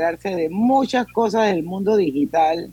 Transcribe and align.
de 0.00 0.48
muchas 0.50 1.06
cosas 1.08 1.52
del 1.52 1.62
mundo 1.62 1.96
digital. 1.96 2.70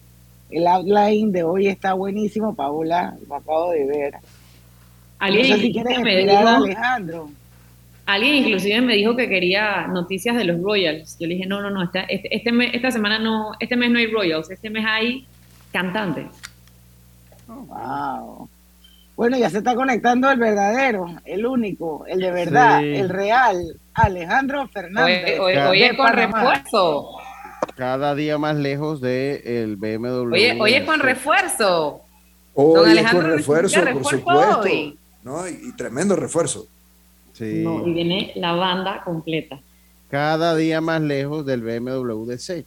El 0.49 0.65
outline 0.67 1.31
de 1.31 1.43
hoy 1.43 1.67
está 1.67 1.93
buenísimo, 1.93 2.55
Paola, 2.55 3.15
lo 3.27 3.35
acabo 3.35 3.71
de 3.71 3.85
ver. 3.85 4.15
Alguien, 5.19 5.49
no 5.49 5.55
sé 5.55 5.61
si 5.61 5.73
quieres 5.73 5.99
me 5.99 6.19
esperar 6.19 6.37
dijo- 6.39 6.47
a 6.49 6.55
Alejandro. 6.57 7.29
alguien 8.05 8.35
inclusive 8.35 8.81
me 8.81 8.95
dijo 8.95 9.15
que 9.15 9.27
quería 9.27 9.87
noticias 9.87 10.35
de 10.37 10.45
los 10.45 10.61
Royals. 10.61 11.17
Yo 11.19 11.27
le 11.27 11.33
dije, 11.35 11.47
no, 11.47 11.61
no, 11.61 11.69
no, 11.69 11.83
esta, 11.83 12.01
este, 12.01 12.33
este 12.35 12.51
mes- 12.51 12.71
esta 12.73 12.91
semana 12.91 13.19
no, 13.19 13.51
este 13.59 13.75
mes 13.75 13.91
no 13.91 13.99
hay 13.99 14.07
Royals, 14.07 14.49
este 14.49 14.69
mes 14.69 14.85
hay 14.87 15.25
cantantes. 15.73 16.27
Wow. 17.47 18.49
Bueno, 19.17 19.35
ya 19.37 19.49
se 19.49 19.57
está 19.57 19.73
conectando 19.75 20.29
el 20.29 20.39
verdadero, 20.39 21.07
el 21.25 21.45
único, 21.45 22.05
el 22.07 22.19
de 22.19 22.31
verdad, 22.31 22.79
Sí. 22.81 22.95
el 22.95 23.09
real, 23.09 23.75
Alejandro 23.95 24.67
Fernández. 24.69 25.39
hoy- 25.39 25.53
es 25.81 25.97
con 25.97 26.05
De 26.05 26.11
refuerzo. 26.27 27.09
Cada 27.75 28.13
día 28.15 28.37
más 28.37 28.55
lejos 28.55 29.01
del 29.01 29.75
BMW. 29.75 30.33
Oye, 30.33 30.57
hoy 30.61 30.73
es 30.75 30.83
con 30.85 30.99
refuerzo. 30.99 32.01
Hoy 32.53 32.75
Don 32.75 32.85
es 32.85 32.91
Alejandro 32.91 33.21
con 33.29 33.37
refuerzo, 33.37 33.81
por 33.93 34.05
supuesto. 34.05 34.59
hoy. 34.61 34.97
¿no? 35.23 35.47
Y, 35.49 35.59
y 35.69 35.71
tremendo 35.73 36.15
refuerzo. 36.15 36.67
Sí. 37.33 37.61
No, 37.63 37.85
y 37.87 37.93
viene 37.93 38.31
la 38.35 38.53
banda 38.53 39.01
completa. 39.03 39.59
Cada 40.09 40.55
día 40.55 40.79
más 40.79 41.01
lejos 41.01 41.45
del 41.45 41.61
BMW 41.63 42.25
de 42.25 42.37
Sech. 42.37 42.65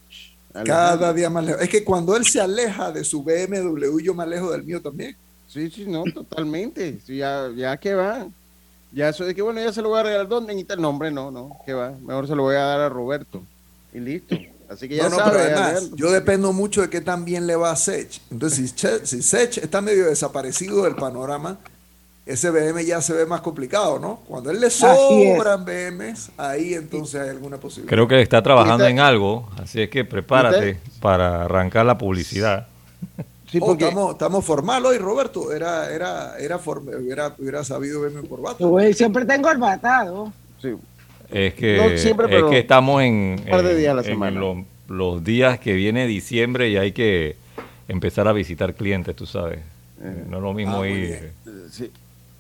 Cada 0.64 1.12
día 1.12 1.30
más 1.30 1.44
lejos. 1.44 1.62
Es 1.62 1.68
que 1.68 1.84
cuando 1.84 2.16
él 2.16 2.24
se 2.26 2.40
aleja 2.40 2.90
de 2.92 3.02
su 3.04 3.22
BMW, 3.22 4.00
yo 4.02 4.14
me 4.14 4.24
alejo 4.24 4.50
del 4.50 4.64
mío 4.64 4.82
también. 4.82 5.16
Sí, 5.52 5.68
sí, 5.70 5.84
no, 5.86 6.04
totalmente. 6.14 6.98
Sí, 7.04 7.16
ya, 7.16 7.48
ya 7.56 7.76
que 7.76 7.94
va. 7.94 8.26
Ya 8.92 9.08
eso 9.08 9.24
de 9.24 9.34
que 9.34 9.42
bueno, 9.42 9.60
ya 9.60 9.72
se 9.72 9.82
lo 9.82 9.88
voy 9.88 10.00
a 10.00 10.02
regalar. 10.04 10.28
¿Dónde 10.28 10.52
necesita 10.52 10.74
el 10.74 10.80
nombre? 10.80 11.10
No, 11.10 11.30
no, 11.30 11.56
que 11.66 11.72
va. 11.72 11.92
Mejor 12.04 12.26
se 12.28 12.34
lo 12.36 12.42
voy 12.42 12.56
a 12.56 12.60
dar 12.60 12.80
a 12.80 12.88
Roberto. 12.88 13.42
Y 13.92 13.98
listo. 14.00 14.36
Así 14.68 14.88
que 14.88 14.96
ya 14.96 15.04
No, 15.04 15.10
no, 15.10 15.16
sabe. 15.16 15.30
pero 15.32 15.42
además, 15.44 15.68
Alejandro. 15.70 15.96
yo 15.96 16.10
dependo 16.12 16.52
mucho 16.52 16.80
de 16.82 16.88
qué 16.90 17.00
tan 17.00 17.24
bien 17.24 17.46
le 17.48 17.56
va 17.56 17.72
a 17.72 17.76
Sech. 17.76 18.20
Entonces, 18.30 18.70
si, 18.70 18.76
Che- 18.76 19.04
si 19.06 19.22
Sech 19.22 19.58
está 19.58 19.80
medio 19.80 20.06
desaparecido 20.06 20.84
del 20.84 20.94
panorama, 20.94 21.58
ese 22.26 22.50
BM 22.50 22.84
ya 22.84 23.00
se 23.02 23.12
ve 23.12 23.26
más 23.26 23.40
complicado, 23.40 23.98
¿no? 23.98 24.20
Cuando 24.28 24.50
él 24.52 24.60
le 24.60 24.70
sobran 24.70 25.64
BMs, 25.64 26.30
ahí 26.36 26.74
entonces 26.74 27.20
hay 27.20 27.30
alguna 27.30 27.56
posibilidad. 27.56 27.90
Creo 27.92 28.06
que 28.06 28.22
está 28.22 28.40
trabajando 28.42 28.84
¿Usted- 28.84 28.90
en 28.90 29.00
algo, 29.00 29.48
así 29.60 29.82
es 29.82 29.90
que 29.90 30.04
prepárate 30.04 30.78
para 31.00 31.42
arrancar 31.44 31.84
la 31.86 31.98
publicidad. 31.98 32.68
Sí, 33.50 33.58
Oh, 33.60 33.72
estamos, 33.72 34.12
estamos 34.12 34.44
formal 34.44 34.86
hoy, 34.86 34.98
Roberto. 34.98 35.52
Era, 35.52 35.92
era, 35.92 36.38
era 36.38 36.58
hubiera, 36.98 37.34
hubiera 37.38 37.64
sabido 37.64 38.00
BM 38.02 38.22
por 38.28 38.40
bata. 38.40 38.58
Yo 38.60 38.78
siempre 38.92 39.24
tengo 39.24 39.48
arbatado. 39.48 40.32
sí, 40.62 40.68
Es 41.30 41.54
que, 41.54 41.76
No 41.76 41.98
siempre, 41.98 42.36
es 42.38 42.44
que 42.44 42.58
estamos 42.60 43.02
en, 43.02 43.36
un 43.44 43.50
par 43.50 43.62
de 43.64 43.72
en- 43.72 43.78
días 43.78 43.90
a 43.92 43.94
la 43.94 44.00
en 44.02 44.06
semana. 44.06 44.38
lo- 44.40 44.64
los 44.88 45.22
días 45.24 45.58
que 45.60 45.74
viene 45.74 46.06
diciembre 46.06 46.68
y 46.68 46.76
hay 46.76 46.92
que 46.92 47.36
empezar 47.88 48.26
a 48.28 48.32
visitar 48.32 48.74
clientes, 48.74 49.14
tú 49.16 49.26
sabes. 49.26 49.58
Eh. 50.02 50.24
No 50.28 50.36
es 50.38 50.42
lo 50.42 50.52
mismo 50.54 50.82
Ah, 50.82 50.88
ir. 50.88 51.32
sí. 51.70 51.90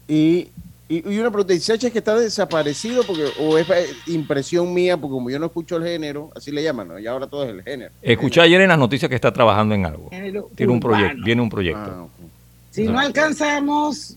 Y, 0.08 0.48
y, 0.90 1.08
y 1.08 1.18
una 1.20 1.30
pregunta, 1.30 1.54
¿y 1.54 1.60
Sech 1.60 1.84
es 1.84 1.92
que 1.92 2.00
está 2.00 2.16
desaparecido? 2.16 3.04
porque 3.04 3.28
O 3.38 3.56
es 3.56 3.70
eh, 3.70 3.86
impresión 4.08 4.74
mía, 4.74 4.96
porque 4.96 5.12
como 5.12 5.30
yo 5.30 5.38
no 5.38 5.46
escucho 5.46 5.76
el 5.76 5.84
género, 5.84 6.32
así 6.34 6.50
le 6.50 6.64
llaman, 6.64 6.88
¿no? 6.88 6.98
Y 6.98 7.06
ahora 7.06 7.28
todo 7.28 7.44
es 7.44 7.50
el 7.50 7.62
género. 7.62 7.92
Escuché 8.02 8.40
ayer 8.40 8.60
en 8.60 8.70
las 8.70 8.78
noticias 8.78 9.08
que 9.08 9.14
está 9.14 9.32
trabajando 9.32 9.72
en 9.76 9.86
algo. 9.86 10.10
Tiene 10.56 10.72
un 10.72 10.80
proyecto, 10.80 11.22
viene 11.24 11.42
un 11.42 11.48
proyecto. 11.48 11.80
Ah. 11.80 12.24
Si 12.72 12.88
no 12.88 12.98
alcanzamos 12.98 14.16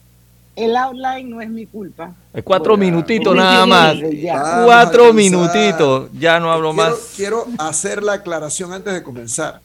el 0.56 0.76
outline, 0.76 1.30
no 1.30 1.42
es 1.42 1.50
mi 1.50 1.68
culpa. 1.68 2.16
Es 2.34 2.42
cuatro 2.44 2.76
Bueno, 2.76 2.92
minutitos 2.92 3.36
nada 3.36 3.68
más. 3.68 3.96
Ya. 4.12 4.64
Cuatro 4.66 5.14
minutitos. 5.14 6.10
Ya 6.18 6.40
no 6.40 6.52
hablo 6.52 6.74
quiero, 6.74 6.90
más. 6.90 7.14
Quiero 7.16 7.46
hacer 7.60 8.02
la 8.02 8.14
aclaración 8.14 8.74
antes 8.74 8.94
de 8.96 9.04
comenzar. 9.04 9.62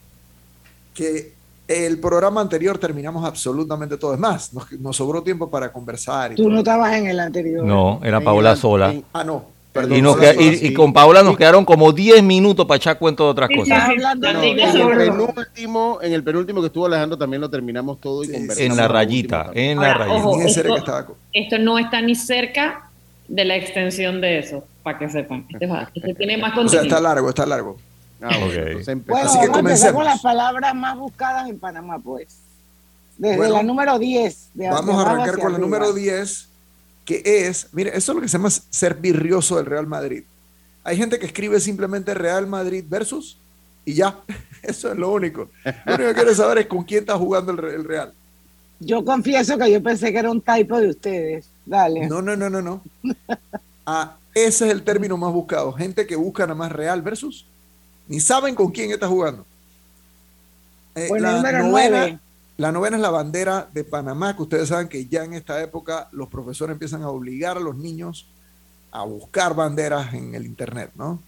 Que 0.93 1.33
el 1.69 1.99
programa 2.01 2.41
anterior 2.41 2.79
terminamos 2.79 3.25
absolutamente 3.25 3.97
todo. 3.99 4.15
Es 4.15 4.19
más, 4.21 4.53
nos, 4.55 4.73
nos 4.73 4.97
sobró 4.97 5.23
tiempo 5.23 5.51
para 5.51 5.71
conversar. 5.71 6.33
y 6.33 6.35
Tú 6.37 6.45
todo. 6.45 6.53
no 6.53 6.59
estabas 6.61 6.95
en 6.95 7.07
el 7.07 7.21
anterior. 7.21 7.65
No, 7.65 8.01
era 8.03 8.21
Paola 8.21 8.57
sola. 8.57 8.91
en- 8.93 9.05
Ah, 9.13 9.23
no. 9.23 9.45
Y, 9.69 9.71
Perdón. 9.81 10.03
nos 10.03 10.17
Paola 10.17 10.33
queda- 10.33 10.43
y- 10.43 10.67
y 10.67 10.75
con 10.75 10.93
Paola 10.95 11.23
nos 11.23 11.37
quedaron 11.37 11.65
como 11.65 11.93
10 11.93 12.23
minutos 12.23 12.67
para 12.67 12.77
echar 12.79 12.99
cuento 12.99 13.25
de 13.27 13.31
otras 13.31 13.51
cosas. 13.55 13.85
Hablando 13.91 14.33
No, 14.33 14.43
en 14.43 14.59
el 14.59 14.97
penúltimo, 14.97 15.99
en 16.03 16.13
el 16.15 16.25
penúltimo 16.25 16.61
que 16.63 16.67
estuvo 16.69 16.87
Alejandro 16.87 17.19
también 17.19 17.41
lo 17.43 17.51
terminamos 17.51 18.01
todo 18.01 18.25
y 18.25 18.27
Sí, 18.29 18.33
conversamos. 18.33 18.71
En 18.71 18.77
la 18.77 18.89
rayita, 18.89 19.51
en 19.55 19.79
la 19.79 19.93
Ahora, 19.93 19.99
rayita. 20.07 20.17
ojo, 20.27 20.41
esto- 20.41 20.63
que 20.63 20.75
estaba 20.79 21.07
con- 21.07 21.17
Esto 21.33 21.59
no 21.59 21.79
está 21.79 22.01
ni 22.01 22.15
cerca 22.15 22.89
de 23.29 23.45
la 23.45 23.57
extensión 23.57 24.21
de 24.23 24.39
eso, 24.39 24.65
para 24.83 24.99
que 24.99 25.09
sepan. 25.11 25.47
Este, 25.51 25.67
este 25.95 26.15
tiene 26.15 26.39
más 26.39 26.53
O 26.53 26.55
sea, 26.55 26.63
contenido. 26.63 26.83
está 26.85 27.01
largo, 27.01 27.29
está 27.29 27.47
largo. 27.47 27.77
Ah, 28.21 28.29
bueno, 28.39 28.47
Ok. 28.47 28.53
entonces 28.55 28.89
empezamos. 28.89 29.07
Bueno, 29.07 29.29
Así 29.31 29.39
que 29.41 29.47
vamos 29.47 29.57
a 29.57 29.61
empezar 29.61 29.93
con 29.93 30.03
comencemos. 30.03 30.05
las 30.05 30.23
palabras 30.23 30.75
más 30.75 30.97
buscadas 30.99 31.49
en 31.49 31.59
Panamá, 31.59 31.99
pues. 31.99 32.27
Desde 33.17 33.37
Bueno, 33.37 33.55
la 33.55 33.63
número 33.63 33.99
10. 33.99 34.49
de 34.55 34.69
Vamos 34.69 34.97
a 34.97 35.11
arrancar 35.11 35.39
con 35.39 35.53
la 35.53 35.59
número 35.59 35.93
10, 35.93 36.49
que 37.05 37.23
es, 37.25 37.69
mire, 37.73 37.91
eso 37.97 38.13
es 38.13 38.17
lo 38.17 38.23
que 38.23 38.29
se 38.29 38.39
llama 38.39 38.51
ser 38.51 38.95
virrioso 38.95 39.57
del 39.57 39.67
Real 39.67 39.87
Madrid. 39.87 40.25
Hay 40.85 40.97
gente 40.97 41.19
que 41.19 41.27
escribe 41.27 41.61
simplemente 41.61 42.15
Real 42.15 42.47
Madrid 42.47 42.85
versus 42.89 43.39
y 43.85 43.95
ya. 43.95 44.17
Eso 44.63 44.91
es 44.91 44.99
lo 44.99 45.13
único. 45.13 45.49
Lo 45.87 45.95
único 45.95 46.09
que 46.09 46.15
quiero 46.15 46.35
saber 46.35 46.59
es 46.59 46.67
con 46.67 46.83
quién 46.85 47.01
está 47.01 47.17
jugando 47.17 47.53
el 47.53 47.85
Real. 47.85 48.13
Yo 48.81 49.05
confieso 49.05 49.57
que 49.57 49.71
yo 49.71 49.83
pensé 49.83 50.13
que 50.13 50.19
era 50.19 50.31
un 50.31 50.41
typo 50.41 50.79
de 50.81 50.89
ustedes. 50.91 51.49
Dale. 51.65 52.07
No, 52.09 52.21
no, 52.21 52.37
no, 52.37 52.51
no, 52.51 52.61
no. 52.61 52.83
Ah, 53.87 54.17
ese 54.35 54.67
es 54.67 54.73
el 54.73 54.83
término 54.83 55.17
más 55.17 55.33
buscado. 55.33 55.73
Gente 55.73 56.07
que 56.07 56.17
busca 56.17 56.43
nada 56.45 56.55
más 56.55 56.71
Real 56.73 57.01
versus. 57.03 57.47
Ni 58.09 58.21
saben 58.21 58.55
con 58.55 58.71
quién 58.71 58.91
está 58.91 59.07
jugando. 59.07 59.45
Eh, 60.95 61.07
Bueno, 61.09 61.31
la, 61.31 61.53
novena, 61.53 61.61
9. 62.01 62.19
la 62.57 62.73
novena 62.73 62.97
es 62.97 63.03
la 63.03 63.11
bandera 63.11 63.69
de 63.73 63.85
Panamá, 63.85 64.35
que 64.35 64.43
ustedes 64.43 64.69
saben 64.69 64.89
que 64.89 65.07
ya 65.07 65.25
en 65.25 65.35
esta 65.35 65.63
época 65.63 66.09
los 66.13 66.29
profesores 66.29 66.73
empiezan 66.75 67.03
a 67.03 67.11
obligar 67.11 67.57
a 67.57 67.61
los 67.61 67.77
niños 67.77 68.27
a 68.91 69.05
buscar 69.05 69.55
banderas 69.55 70.15
en 70.15 70.35
el 70.35 70.47
internet, 70.47 70.91
¿no? 70.95 71.11
O 71.11 71.19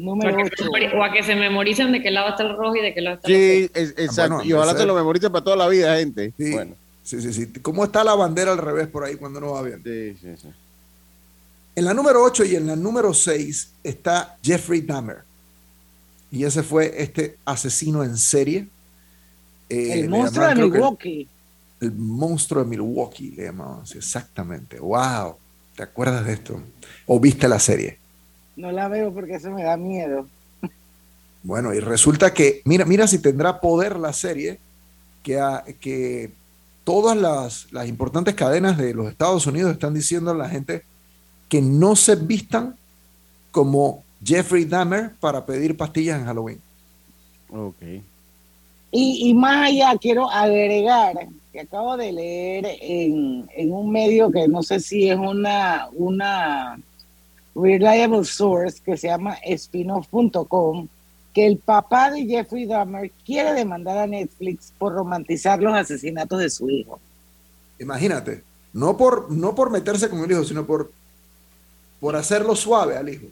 Número 0.00 0.30
a, 0.40 0.44
que 0.44 0.56
se 0.56 0.62
8. 0.62 0.70
memori- 0.70 0.94
o 0.96 1.02
a 1.04 1.12
que 1.12 1.22
se 1.24 1.34
memoricen 1.34 1.90
de 1.90 2.00
qué 2.00 2.10
lado 2.12 2.28
está 2.30 2.44
el 2.44 2.56
rojo 2.56 2.76
y 2.76 2.82
de 2.82 2.94
qué 2.94 3.00
lado 3.00 3.16
está 3.16 3.28
el 3.28 3.34
Sí, 3.34 3.70
es- 3.74 3.94
exacto. 3.98 4.34
bueno, 4.36 4.48
y 4.48 4.52
ojalá 4.52 4.76
te 4.76 4.86
lo 4.86 4.94
memorice 4.94 5.28
para 5.28 5.42
toda 5.44 5.56
la 5.56 5.66
vida, 5.68 5.96
gente. 5.98 6.32
Sí. 6.38 6.52
Bueno, 6.52 6.76
Sí, 7.02 7.20
sí, 7.22 7.32
sí. 7.32 7.46
¿Cómo 7.62 7.84
está 7.84 8.04
la 8.04 8.14
bandera 8.14 8.52
al 8.52 8.58
revés 8.58 8.86
por 8.86 9.02
ahí 9.02 9.16
cuando 9.16 9.40
no 9.40 9.52
va 9.52 9.62
bien? 9.62 9.82
sí, 9.82 10.14
sí, 10.20 10.36
sí. 10.36 10.48
En 11.78 11.84
la 11.84 11.94
número 11.94 12.24
8 12.24 12.44
y 12.44 12.56
en 12.56 12.66
la 12.66 12.74
número 12.74 13.14
6 13.14 13.74
está 13.84 14.36
Jeffrey 14.42 14.80
Dahmer. 14.80 15.18
Y 16.28 16.42
ese 16.42 16.64
fue 16.64 16.92
este 17.00 17.38
asesino 17.44 18.02
en 18.02 18.16
serie. 18.18 18.66
Eh, 19.68 20.00
El 20.00 20.08
monstruo 20.08 20.44
de 20.44 20.54
llamaban, 20.56 20.72
Milwaukee. 20.72 21.28
El, 21.80 21.92
monstruo 21.92 22.64
de 22.64 22.68
Milwaukee 22.70 23.30
le 23.30 23.44
llamaban 23.44 23.84
exactamente. 23.94 24.80
¡Wow! 24.80 25.36
¿Te 25.76 25.84
acuerdas 25.84 26.26
de 26.26 26.32
esto? 26.32 26.60
¿O 27.06 27.20
viste 27.20 27.46
la 27.46 27.60
serie? 27.60 27.96
No 28.56 28.72
la 28.72 28.88
veo 28.88 29.14
porque 29.14 29.36
eso 29.36 29.52
me 29.52 29.62
da 29.62 29.76
miedo. 29.76 30.26
Bueno, 31.44 31.72
y 31.72 31.78
resulta 31.78 32.34
que, 32.34 32.60
mira, 32.64 32.86
mira 32.86 33.06
si 33.06 33.20
tendrá 33.20 33.60
poder 33.60 34.00
la 34.00 34.12
serie, 34.12 34.58
que, 35.22 35.38
a- 35.38 35.64
que 35.80 36.32
todas 36.82 37.16
las, 37.16 37.72
las 37.72 37.86
importantes 37.86 38.34
cadenas 38.34 38.76
de 38.78 38.94
los 38.94 39.08
Estados 39.08 39.46
Unidos 39.46 39.70
están 39.70 39.94
diciendo 39.94 40.32
a 40.32 40.34
la 40.34 40.48
gente 40.48 40.82
que 41.48 41.62
no 41.62 41.96
se 41.96 42.16
vistan 42.16 42.76
como 43.50 44.02
Jeffrey 44.22 44.64
Dahmer 44.64 45.12
para 45.20 45.44
pedir 45.44 45.76
pastillas 45.76 46.20
en 46.20 46.26
Halloween. 46.26 46.60
Ok. 47.50 47.82
Y, 48.90 49.28
y 49.28 49.34
más 49.34 49.68
allá, 49.68 49.96
quiero 50.00 50.30
agregar 50.30 51.28
que 51.52 51.60
acabo 51.60 51.96
de 51.96 52.12
leer 52.12 52.66
en, 52.80 53.48
en 53.54 53.72
un 53.72 53.90
medio 53.90 54.30
que 54.30 54.48
no 54.48 54.62
sé 54.62 54.80
si 54.80 55.08
es 55.08 55.16
una, 55.16 55.88
una 55.92 56.78
reliable 57.54 58.24
source 58.24 58.80
que 58.84 58.96
se 58.96 59.08
llama 59.08 59.36
spinoff.com, 59.56 60.88
que 61.34 61.46
el 61.46 61.58
papá 61.58 62.10
de 62.10 62.26
Jeffrey 62.26 62.66
Dahmer 62.66 63.10
quiere 63.24 63.52
demandar 63.52 63.98
a 63.98 64.06
Netflix 64.06 64.72
por 64.78 64.94
romantizar 64.94 65.62
los 65.62 65.74
asesinatos 65.74 66.38
de 66.38 66.50
su 66.50 66.68
hijo. 66.70 66.98
Imagínate, 67.78 68.42
no 68.72 68.96
por, 68.96 69.30
no 69.30 69.54
por 69.54 69.70
meterse 69.70 70.08
con 70.08 70.20
el 70.20 70.30
hijo, 70.30 70.44
sino 70.44 70.66
por, 70.66 70.90
por 72.00 72.16
hacerlo 72.16 72.54
suave 72.56 72.96
al 72.96 73.08
hijo. 73.08 73.26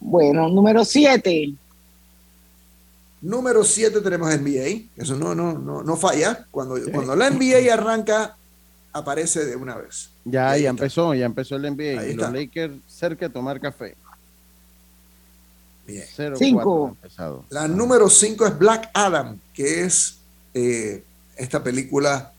Bueno, 0.00 0.48
número 0.48 0.84
7. 0.84 1.54
Número 3.22 3.64
7 3.64 4.00
tenemos 4.00 4.28
NBA. 4.38 4.88
Eso 4.96 5.16
no, 5.16 5.34
no, 5.34 5.58
no, 5.58 5.82
no 5.82 5.96
falla. 5.96 6.46
Cuando, 6.50 6.76
cuando 6.92 7.16
la 7.16 7.30
NBA 7.30 7.72
arranca, 7.72 8.36
aparece 8.92 9.44
de 9.44 9.56
una 9.56 9.76
vez. 9.76 10.10
Ya, 10.24 10.50
Ahí 10.50 10.62
ya 10.62 10.70
está. 10.70 10.84
empezó, 10.84 11.14
ya 11.14 11.26
empezó 11.26 11.56
el 11.56 11.62
NBA. 11.62 12.00
Ahí 12.00 12.10
y 12.10 12.14
los. 12.14 12.32
Lakers 12.32 12.74
cerca 12.88 13.26
de 13.28 13.32
tomar 13.32 13.60
café. 13.60 13.96
Bien. 15.86 16.04
0 16.14 16.36
Cinco. 16.38 16.96
La 17.50 17.68
número 17.68 18.08
5 18.10 18.46
es 18.46 18.58
Black 18.58 18.90
Adam, 18.92 19.38
que 19.54 19.84
es 19.84 20.18
eh, 20.52 21.02
esta 21.36 21.62
película 21.62 22.32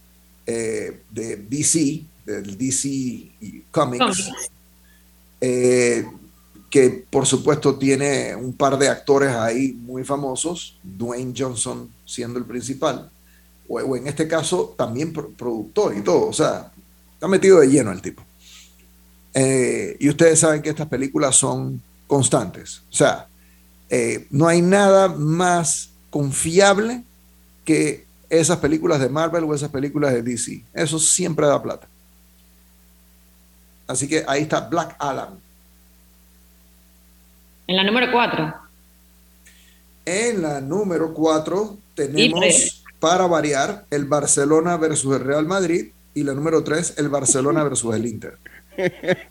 eh, 0.45 1.01
de 1.11 1.37
DC, 1.37 2.03
del 2.27 2.57
DC 2.57 3.31
Comics, 3.71 4.29
eh, 5.41 6.05
que 6.69 7.05
por 7.09 7.25
supuesto 7.25 7.75
tiene 7.77 8.35
un 8.35 8.53
par 8.53 8.77
de 8.77 8.89
actores 8.89 9.31
ahí 9.31 9.73
muy 9.73 10.03
famosos, 10.03 10.77
Dwayne 10.83 11.33
Johnson 11.35 11.89
siendo 12.05 12.37
el 12.39 12.45
principal, 12.45 13.09
o, 13.67 13.75
o 13.79 13.95
en 13.95 14.07
este 14.07 14.27
caso 14.27 14.75
también 14.77 15.13
pro- 15.13 15.29
productor 15.31 15.95
y 15.97 16.01
todo, 16.01 16.27
o 16.27 16.33
sea, 16.33 16.71
está 17.13 17.27
metido 17.27 17.59
de 17.59 17.67
lleno 17.67 17.91
el 17.91 18.01
tipo. 18.01 18.23
Eh, 19.33 19.95
y 19.99 20.09
ustedes 20.09 20.39
saben 20.39 20.61
que 20.61 20.69
estas 20.69 20.87
películas 20.87 21.35
son 21.35 21.81
constantes, 22.07 22.81
o 22.89 22.93
sea, 22.95 23.27
eh, 23.89 24.27
no 24.31 24.47
hay 24.47 24.61
nada 24.61 25.07
más 25.07 25.89
confiable 26.09 27.03
que 27.63 28.05
esas 28.29 28.57
películas 28.57 28.99
de 28.99 29.07
Marvel 29.09 29.45
o 29.45 29.53
esas 29.55 29.69
películas 29.69 30.11
de 30.13 30.21
DC. 30.21 30.63
Eso 30.73 30.99
siempre 30.99 31.45
da 31.47 31.61
plata. 31.63 31.87
Así 33.87 34.07
que 34.07 34.23
ahí 34.27 34.43
está 34.43 34.61
Black 34.61 34.95
Adam. 34.99 35.39
En 37.67 37.75
la 37.75 37.83
número 37.83 38.11
4. 38.11 38.53
En 40.05 40.41
la 40.41 40.61
número 40.61 41.13
4 41.13 41.77
tenemos, 41.95 42.83
para 42.99 43.27
variar, 43.27 43.85
el 43.89 44.05
Barcelona 44.05 44.77
versus 44.77 45.15
el 45.15 45.23
Real 45.23 45.45
Madrid. 45.45 45.91
Y 46.13 46.23
la 46.23 46.33
número 46.33 46.63
3, 46.63 46.95
el 46.97 47.09
Barcelona 47.09 47.63
versus 47.63 47.93
el 47.95 48.05
Inter. 48.05 48.37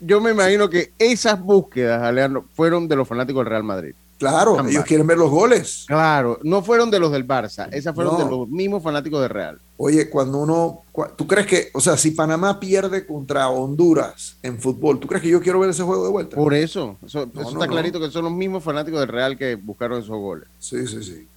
Yo 0.00 0.20
me 0.20 0.30
imagino 0.30 0.68
que 0.68 0.92
esas 0.98 1.40
búsquedas, 1.40 2.02
Alejandro, 2.02 2.44
fueron 2.54 2.86
de 2.86 2.96
los 2.96 3.08
fanáticos 3.08 3.40
del 3.44 3.50
Real 3.50 3.64
Madrid. 3.64 3.94
Claro, 4.18 4.66
ellos 4.66 4.84
quieren 4.84 5.06
ver 5.06 5.16
los 5.16 5.30
goles. 5.30 5.84
Claro, 5.86 6.40
no 6.42 6.60
fueron 6.62 6.90
de 6.90 6.98
los 6.98 7.12
del 7.12 7.26
Barça, 7.26 7.68
esas 7.72 7.94
fueron 7.94 8.18
No. 8.18 8.24
de 8.24 8.30
los 8.30 8.48
mismos 8.48 8.82
fanáticos 8.82 9.20
del 9.20 9.30
Real. 9.30 9.60
Oye, 9.76 10.10
cuando 10.10 10.38
uno, 10.38 10.82
¿tú 11.14 11.26
crees 11.28 11.46
que, 11.46 11.68
o 11.72 11.80
sea, 11.80 11.96
si 11.96 12.10
Panamá 12.10 12.58
pierde 12.58 13.06
contra 13.06 13.48
Honduras 13.48 14.36
en 14.42 14.58
fútbol, 14.58 14.98
¿tú 14.98 15.06
crees 15.06 15.22
que 15.22 15.28
yo 15.28 15.40
quiero 15.40 15.60
ver 15.60 15.70
ese 15.70 15.84
juego 15.84 16.02
de 16.04 16.10
vuelta? 16.10 16.36
Por 16.36 16.52
eso, 16.52 16.96
eso, 17.06 17.26
No, 17.26 17.40
eso 17.42 17.42
no, 17.42 17.48
está 17.52 17.66
no. 17.66 17.72
clarito 17.72 18.00
que 18.00 18.10
son 18.10 18.24
los 18.24 18.32
mismos 18.32 18.64
fanáticos 18.64 18.98
del 18.98 19.08
Real 19.08 19.38
que 19.38 19.54
buscaron 19.54 19.98
esos 20.02 20.16
goles. 20.18 20.48
Sí, 20.58 20.84
sí, 20.88 21.02
sí. 21.04 21.28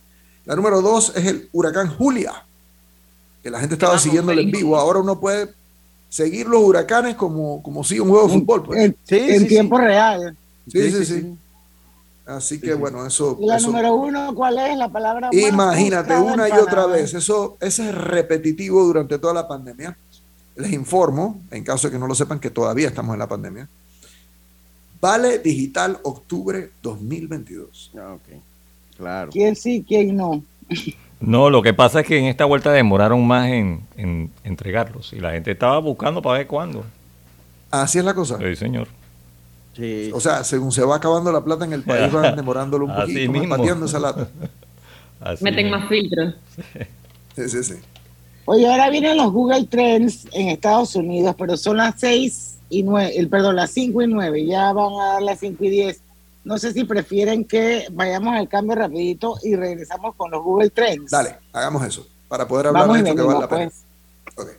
La 0.45 0.55
número 0.55 0.81
2 0.81 1.13
es 1.17 1.25
el 1.27 1.49
huracán 1.51 1.87
Julia, 1.95 2.33
que 3.43 3.51
la 3.51 3.59
gente 3.59 3.75
estaba 3.75 3.91
Vamos, 3.91 4.01
siguiéndolo 4.03 4.41
en 4.41 4.49
vivo. 4.49 4.75
Ahora 4.75 4.97
uno 5.01 5.19
puede 5.19 5.49
seguir 6.09 6.47
los 6.47 6.63
huracanes 6.63 7.15
como, 7.15 7.61
como 7.61 7.83
si 7.83 7.99
un 7.99 8.09
juego 8.09 8.27
de 8.27 8.33
fútbol. 8.39 8.63
Pues. 8.63 8.79
En, 8.85 8.97
Sí, 9.03 9.17
en 9.19 9.41
sí, 9.41 9.47
tiempo 9.47 9.77
sí. 9.77 9.83
real. 9.83 10.35
Sí, 10.67 10.91
sí, 10.91 11.05
sí. 11.05 11.35
Así 12.25 12.61
que 12.61 12.73
bueno, 12.75 13.05
eso. 13.05 13.37
Y 13.41 13.45
la 13.45 13.57
eso- 13.57 13.67
número 13.67 13.93
uno, 13.95 14.33
¿cuál 14.35 14.57
es 14.59 14.77
la 14.77 14.89
palabra? 14.89 15.29
Imagínate, 15.31 16.15
una 16.17 16.47
y 16.47 16.51
otra 16.53 16.85
vez. 16.85 17.13
Eso, 17.13 17.57
eso 17.59 17.83
es 17.83 17.93
repetitivo 17.95 18.83
durante 18.83 19.17
toda 19.19 19.33
la 19.33 19.47
pandemia. 19.47 19.97
Les 20.55 20.71
informo, 20.73 21.39
en 21.49 21.63
caso 21.63 21.87
de 21.87 21.93
que 21.93 21.99
no 21.99 22.07
lo 22.07 22.13
sepan, 22.15 22.39
que 22.39 22.49
todavía 22.49 22.87
estamos 22.87 23.13
en 23.13 23.19
la 23.19 23.27
pandemia. 23.27 23.67
Vale 24.99 25.39
Digital 25.39 25.97
Octubre 26.03 26.69
2022. 26.83 27.91
Ah, 27.97 28.13
ok. 28.13 28.39
Claro. 28.97 29.31
¿Quién 29.31 29.55
sí, 29.55 29.83
quién 29.87 30.15
no? 30.15 30.43
No, 31.19 31.49
lo 31.49 31.61
que 31.63 31.73
pasa 31.73 32.01
es 32.01 32.07
que 32.07 32.19
en 32.19 32.25
esta 32.25 32.45
vuelta 32.45 32.71
demoraron 32.71 33.25
más 33.25 33.47
en, 33.49 33.81
en 33.97 34.31
entregarlos 34.43 35.11
y 35.13 35.19
la 35.19 35.31
gente 35.31 35.51
estaba 35.51 35.79
buscando 35.79 36.21
para 36.21 36.37
ver 36.39 36.47
cuándo. 36.47 36.83
Así 37.71 37.97
es 37.97 38.05
la 38.05 38.13
cosa. 38.13 38.37
Sí, 38.37 38.55
señor. 38.55 38.87
Sí. 39.81 40.11
O 40.13 40.19
sea, 40.19 40.43
según 40.43 40.71
se 40.71 40.83
va 40.83 40.97
acabando 40.97 41.31
la 41.31 41.43
plata 41.43 41.65
en 41.65 41.73
el 41.73 41.81
país, 41.81 42.11
van 42.13 42.35
demorándolo 42.35 42.85
un 42.85 42.91
Así 42.91 43.13
poquito, 43.13 43.31
mismo. 43.31 43.57
pateando 43.57 43.85
esa 43.87 43.99
lata. 43.99 44.27
Así 45.21 45.43
Meten 45.43 45.65
mismo. 45.65 45.79
más 45.79 45.89
filtros. 45.89 46.35
Sí, 47.35 47.49
sí, 47.49 47.63
sí. 47.63 47.73
Oye, 48.45 48.69
ahora 48.71 48.89
vienen 48.91 49.17
los 49.17 49.31
Google 49.31 49.65
Trends 49.65 50.27
en 50.33 50.49
Estados 50.49 50.95
Unidos, 50.95 51.35
pero 51.37 51.57
son 51.57 51.77
las 51.77 51.95
6 51.99 52.57
y 52.69 52.83
9, 52.83 53.13
el, 53.17 53.27
perdón, 53.29 53.55
las 53.55 53.71
5 53.71 54.01
y 54.03 54.07
9, 54.07 54.45
ya 54.45 54.71
van 54.73 54.93
a 54.99 55.05
dar 55.13 55.21
las 55.23 55.39
5 55.39 55.63
y 55.63 55.69
10. 55.69 56.01
No 56.43 56.57
sé 56.57 56.73
si 56.73 56.83
prefieren 56.83 57.45
que 57.45 57.87
vayamos 57.91 58.35
al 58.35 58.49
cambio 58.49 58.75
rapidito 58.75 59.37
y 59.43 59.55
regresamos 59.55 60.15
con 60.15 60.29
los 60.31 60.43
Google 60.43 60.69
Trends. 60.71 61.11
Dale, 61.11 61.37
hagamos 61.53 61.83
eso, 61.85 62.05
para 62.27 62.47
poder 62.47 62.67
hablar 62.67 62.87
Vamos 62.87 63.03
de 63.03 63.09
esto 63.09 63.15
que 63.15 63.27
vale 63.27 63.39
la 63.41 63.47
pena. 63.49 63.71
pues. 64.35 64.47
Ok. 64.47 64.57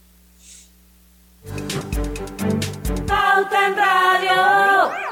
Pauta 3.09 3.67
en 3.67 3.77
Radio. 3.77 5.12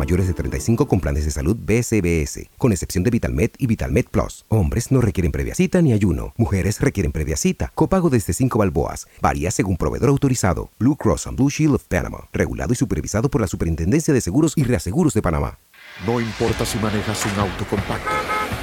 mayores 0.01 0.25
de 0.25 0.33
35 0.33 0.87
con 0.87 0.99
planes 0.99 1.25
de 1.25 1.31
salud 1.31 1.55
BCBS, 1.55 2.49
con 2.57 2.71
excepción 2.71 3.03
de 3.03 3.11
VitalMed 3.11 3.51
y 3.59 3.67
VitalMed 3.67 4.05
Plus. 4.09 4.45
Hombres 4.49 4.91
no 4.91 4.99
requieren 4.99 5.31
previa 5.31 5.53
cita 5.53 5.79
ni 5.83 5.93
ayuno. 5.93 6.33
Mujeres 6.37 6.81
requieren 6.81 7.11
previa 7.11 7.37
cita. 7.37 7.71
Copago 7.75 8.09
desde 8.09 8.33
5 8.33 8.57
balboas. 8.57 9.07
Varía 9.21 9.51
según 9.51 9.77
proveedor 9.77 10.09
autorizado. 10.09 10.71
Blue 10.79 10.95
Cross 10.95 11.27
and 11.27 11.37
Blue 11.37 11.51
Shield 11.51 11.75
of 11.75 11.83
Panama. 11.83 12.27
Regulado 12.33 12.73
y 12.73 12.75
supervisado 12.75 13.29
por 13.29 13.41
la 13.41 13.47
Superintendencia 13.47 14.11
de 14.11 14.21
Seguros 14.21 14.53
y 14.55 14.63
Reaseguros 14.63 15.13
de 15.13 15.21
Panamá. 15.21 15.59
No 16.07 16.19
importa 16.19 16.65
si 16.65 16.79
manejas 16.79 17.23
un 17.27 17.39
auto 17.39 17.63
compacto, 17.69 18.09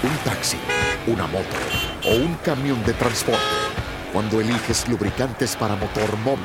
un 0.03 0.17
taxi, 0.25 0.57
una 1.07 1.29
moto 1.29 1.57
o 2.05 2.17
un 2.17 2.35
camión 2.45 2.83
de 2.85 2.95
transporte. 2.95 3.39
Cuando 4.13 4.41
eliges 4.41 4.89
lubricantes 4.89 5.55
para 5.55 5.77
motor 5.77 6.17
móvil, 6.25 6.45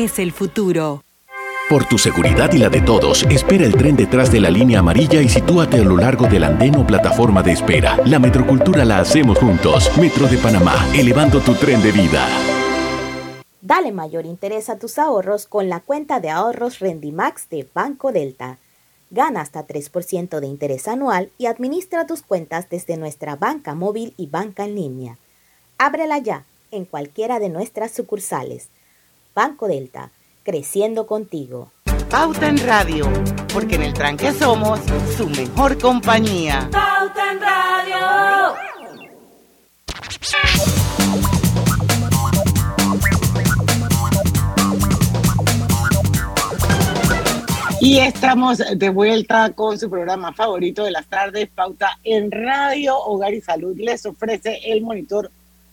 el 0.01 0.31
futuro. 0.31 1.03
Por 1.69 1.85
tu 1.85 1.99
seguridad 1.99 2.51
y 2.53 2.57
la 2.57 2.69
de 2.69 2.81
todos, 2.81 3.23
espera 3.29 3.65
el 3.65 3.75
tren 3.75 3.95
detrás 3.95 4.31
de 4.31 4.39
la 4.39 4.49
línea 4.49 4.79
amarilla 4.79 5.21
y 5.21 5.29
sitúate 5.29 5.77
a 5.77 5.83
lo 5.83 5.95
largo 5.95 6.25
del 6.25 6.43
andén 6.43 6.75
o 6.75 6.87
plataforma 6.87 7.43
de 7.43 7.51
espera. 7.51 7.97
La 8.05 8.17
metrocultura 8.17 8.83
la 8.83 8.97
hacemos 8.97 9.37
juntos. 9.37 9.95
Metro 9.99 10.27
de 10.27 10.37
Panamá, 10.37 10.73
elevando 10.95 11.39
tu 11.39 11.53
tren 11.53 11.83
de 11.83 11.91
vida. 11.91 12.27
Dale 13.61 13.91
mayor 13.91 14.25
interés 14.25 14.69
a 14.69 14.79
tus 14.79 14.97
ahorros 14.97 15.45
con 15.45 15.69
la 15.69 15.79
cuenta 15.81 16.19
de 16.19 16.31
ahorros 16.31 16.79
Rendimax 16.79 17.47
de 17.49 17.67
Banco 17.71 18.11
Delta. 18.11 18.57
Gana 19.11 19.41
hasta 19.41 19.67
3% 19.67 20.39
de 20.39 20.47
interés 20.47 20.87
anual 20.87 21.29
y 21.37 21.45
administra 21.45 22.07
tus 22.07 22.23
cuentas 22.23 22.69
desde 22.71 22.97
nuestra 22.97 23.35
banca 23.35 23.75
móvil 23.75 24.15
y 24.17 24.25
banca 24.25 24.65
en 24.65 24.75
línea. 24.75 25.17
Ábrela 25.77 26.17
ya 26.17 26.43
en 26.71 26.85
cualquiera 26.85 27.39
de 27.39 27.49
nuestras 27.49 27.91
sucursales. 27.91 28.69
Banco 29.33 29.67
Delta, 29.67 30.11
creciendo 30.43 31.07
contigo. 31.07 31.71
Pauta 32.09 32.49
en 32.49 32.57
Radio, 32.57 33.09
porque 33.53 33.75
en 33.75 33.83
el 33.83 33.93
tranque 33.93 34.33
somos 34.33 34.81
su 35.15 35.29
mejor 35.29 35.77
compañía. 35.77 36.67
Pauta 36.71 37.31
en 37.31 37.39
Radio. 37.39 38.55
Y 47.79 47.99
estamos 47.99 48.61
de 48.75 48.89
vuelta 48.89 49.53
con 49.53 49.79
su 49.79 49.89
programa 49.89 50.33
favorito 50.33 50.83
de 50.83 50.91
las 50.91 51.07
tardes, 51.07 51.49
Pauta 51.49 51.97
en 52.03 52.29
Radio. 52.29 52.97
Hogar 52.97 53.33
y 53.33 53.41
Salud 53.41 53.75
les 53.77 54.05
ofrece 54.05 54.59
el 54.65 54.81
monitor 54.81 55.31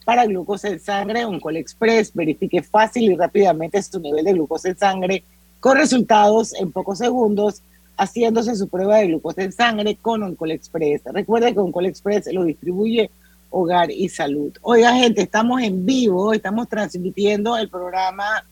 para 0.09 0.25
glucosa 0.25 0.69
en 0.69 0.81
sangre, 0.81 1.27
Oncol 1.27 1.59
Express. 1.59 2.15
Verifique 2.15 2.63
fácil 2.63 3.13
y 3.13 3.15
rápidamente 3.15 3.83
su 3.83 4.01
nivel 4.01 4.25
de 4.25 4.33
glucosa 4.33 4.71
en 4.71 4.79
sangre 4.79 5.23
con 5.61 5.77
resultados 5.77 6.55
en 6.55 6.73
pocos 6.73 6.97
segundos, 6.97 7.61
haciéndose 7.95 8.57
su 8.57 8.71
prueba 8.71 8.97
de 8.97 9.09
glucosa 9.09 9.43
en 9.43 9.53
sangre 9.53 9.99
con 10.01 10.23
Oncol 10.23 10.53
Express. 10.53 11.03
Recuerde 11.13 11.53
que 11.53 11.61
Oncol 11.61 11.85
Express 11.85 12.33
lo 12.33 12.45
distribuye 12.45 13.11
Hogar 13.51 13.91
y 13.91 14.09
Salud. 14.09 14.51
Oiga, 14.63 14.95
gente, 14.95 15.21
estamos 15.21 15.61
en 15.61 15.85
vivo, 15.85 16.33
estamos 16.33 16.71
transmitiendo 16.71 17.59
el 17.59 17.69
programa 17.69 18.47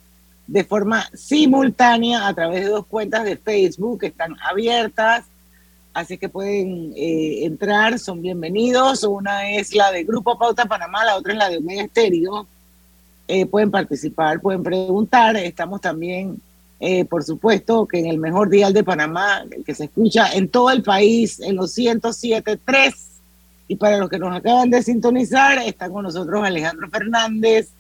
de 0.47 0.63
forma 0.63 1.09
simultánea 1.15 2.29
a 2.29 2.35
través 2.35 2.65
de 2.65 2.69
dos 2.69 2.85
cuentas 2.85 3.25
de 3.25 3.39
Facebook 3.39 4.01
que 4.01 4.09
están 4.09 4.37
abiertas, 4.47 5.25
así 5.97 6.19
que 6.19 6.29
pueden 6.29 6.93
eh, 6.95 7.47
entrar, 7.47 7.99
son 7.99 8.21
bienvenidos. 8.21 9.03
Una 9.03 9.51
es 9.51 9.75
la 9.75 9.91
de 9.91 10.05
Grupo 10.05 10.39
Pauta 10.39 10.67
Panamá, 10.67 11.07
la 11.07 11.17
otra 11.17 11.33
es 11.33 11.39
la 11.39 11.49
de 11.49 11.57
Omega 11.57 11.85
Estéreo. 11.85 12.47
Eh, 13.27 13.47
pueden 13.47 13.71
participar, 13.71 14.39
pueden 14.43 14.63
preguntar. 14.63 15.37
Estamos 15.39 15.81
también, 15.81 16.39
eh, 16.81 17.07
por 17.07 17.25
supuesto, 17.25 17.87
que 17.87 17.99
en 17.99 18.09
el 18.09 18.19
mejor 18.19 18.51
dial 18.51 18.75
de 18.75 18.85
Panamá, 18.85 19.47
el 19.51 19.65
que 19.65 19.75
se 19.75 19.85
escucha 19.85 20.31
en 20.35 20.49
todo 20.51 20.71
el 20.71 20.83
país, 20.83 21.41
en 21.41 21.57
los 21.57 21.75
107.3. 21.75 22.95
Y 23.69 23.77
para 23.77 23.97
los 23.97 24.11
que 24.11 24.19
nos 24.19 24.37
acaban 24.37 24.69
de 24.69 24.83
sintonizar, 24.83 25.59
están 25.61 25.95
con 25.95 26.03
nosotros 26.03 26.45
Alejandro 26.45 26.91
Fernández, 26.91 27.71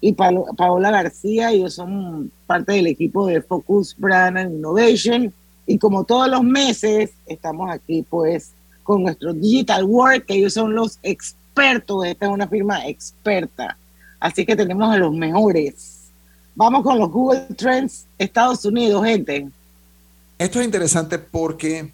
y 0.00 0.12
Paola 0.12 0.90
García, 0.90 1.50
ellos 1.50 1.74
son 1.74 2.30
parte 2.46 2.72
del 2.72 2.86
equipo 2.86 3.26
de 3.26 3.40
Focus 3.40 3.96
Brand 3.98 4.36
and 4.36 4.54
Innovation. 4.58 5.32
Y 5.66 5.78
como 5.78 6.04
todos 6.04 6.28
los 6.28 6.42
meses, 6.42 7.10
estamos 7.26 7.70
aquí 7.70 8.04
pues 8.08 8.52
con 8.82 9.02
nuestro 9.02 9.32
Digital 9.32 9.84
Work, 9.84 10.26
que 10.26 10.34
ellos 10.34 10.52
son 10.52 10.74
los 10.74 10.98
expertos, 11.02 12.04
esta 12.04 12.26
es 12.26 12.32
una 12.32 12.46
firma 12.46 12.86
experta. 12.86 13.76
Así 14.20 14.44
que 14.44 14.56
tenemos 14.56 14.94
a 14.94 14.98
los 14.98 15.12
mejores. 15.12 16.10
Vamos 16.54 16.82
con 16.82 16.98
los 16.98 17.10
Google 17.10 17.46
Trends 17.56 18.06
Estados 18.18 18.64
Unidos, 18.64 19.04
gente. 19.04 19.48
Esto 20.38 20.60
es 20.60 20.64
interesante 20.66 21.18
porque, 21.18 21.90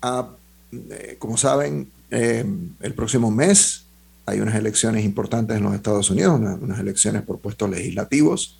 ah, 0.00 0.30
eh, 0.72 1.16
como 1.18 1.36
saben, 1.36 1.90
eh, 2.10 2.44
el 2.80 2.94
próximo 2.94 3.30
mes 3.30 3.84
hay 4.26 4.40
unas 4.40 4.54
elecciones 4.54 5.04
importantes 5.04 5.56
en 5.56 5.64
los 5.64 5.74
Estados 5.74 6.08
Unidos, 6.10 6.40
unas, 6.40 6.78
elecciones 6.78 7.22
por 7.22 7.38
puestos 7.38 7.68
legislativos. 7.68 8.58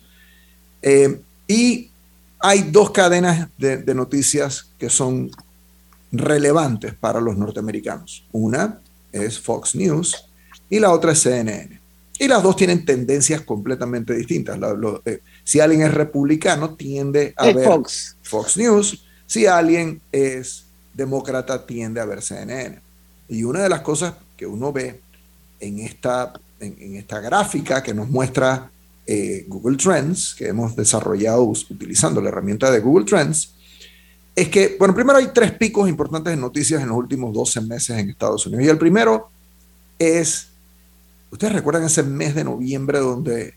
Eh, 0.83 1.21
y 1.47 1.91
hay 2.43 2.63
dos 2.63 2.91
cadenas 2.91 3.49
de, 3.57 3.95
noticias 3.95 4.69
que 4.79 4.91
son 4.91 5.31
relevantes 6.11 6.93
para 6.93 7.21
los 7.21 7.37
norteamericanos. 7.37 8.25
Una 8.33 8.81
es 9.13 9.39
Fox 9.39 9.77
News 9.77 10.27
y 10.69 10.81
la 10.81 10.91
otra 10.91 11.13
es 11.13 11.21
CNN. 11.21 11.81
Y 12.19 12.29
las 12.29 12.43
dos 12.43 12.57
tienen 12.57 12.85
tendencias 12.85 13.43
completamente 13.43 14.15
distintas. 14.15 14.59
Eh, 15.05 15.21
si 15.45 15.61
alguien 15.61 15.83
es 15.83 15.95
republicano, 15.95 16.75
tiende 16.75 17.33
a 17.37 17.47
ver 17.47 17.65
Fox. 17.65 18.17
Fox 18.23 18.57
News. 18.57 19.05
Si 19.27 19.47
alguien 19.47 20.01
es 20.11 20.67
demócrata, 20.93 21.65
tiende 21.65 22.01
a 22.01 22.05
ver 22.05 22.23
CNN. 22.23 22.81
Y 23.29 23.45
una 23.45 23.63
de 23.63 23.69
las 23.69 23.81
cosas 23.81 24.15
que 24.37 24.47
uno 24.47 24.73
ve 24.73 25.01
en 25.61 25.79
esta, 25.79 26.33
en, 26.61 26.97
esta 26.97 27.21
gráfica 27.21 27.83
que 27.83 27.95
nos 27.95 28.09
muestra 28.09 28.71
eh, 29.07 29.45
Google 29.49 29.77
Trends, 29.77 30.35
que 30.35 30.49
hemos 30.49 30.77
desarrollado 30.77 31.43
utilizando 31.45 32.21
la 32.21 32.29
herramienta 32.29 32.71
de 32.71 32.81
Google 32.81 33.05
Trends, 33.05 33.55
es 34.35 34.49
que, 34.49 34.77
bueno, 34.79 34.95
primero 34.95 35.19
hay 35.19 35.29
tres 35.35 35.53
picos 35.53 35.89
importantes 35.89 36.33
de 36.33 36.41
noticias 36.41 36.81
en 36.81 36.89
los 36.89 36.97
últimos 36.97 37.35
12 37.35 37.61
meses 37.63 37.99
en 37.99 38.11
Estados 38.11 38.47
Unidos. 38.47 38.65
Y 38.65 38.69
el 38.69 38.79
primero 38.79 39.31
es, 39.99 40.49
ustedes 41.31 41.53
recuerdan 41.53 41.85
ese 41.85 42.03
mes 42.03 42.35
de 42.35 42.45
noviembre 42.45 43.01
donde 43.01 43.55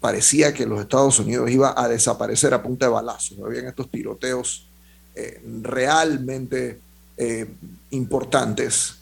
parecía 0.00 0.52
que 0.52 0.66
los 0.66 0.80
Estados 0.80 1.18
Unidos 1.18 1.50
iba 1.50 1.74
a 1.76 1.88
desaparecer 1.88 2.52
a 2.52 2.62
punta 2.62 2.86
de 2.86 2.92
balazos. 2.92 3.38
Habían 3.44 3.66
estos 3.66 3.90
tiroteos 3.90 4.68
eh, 5.14 5.40
realmente 5.62 6.80
eh, 7.16 7.46
importantes. 7.90 8.96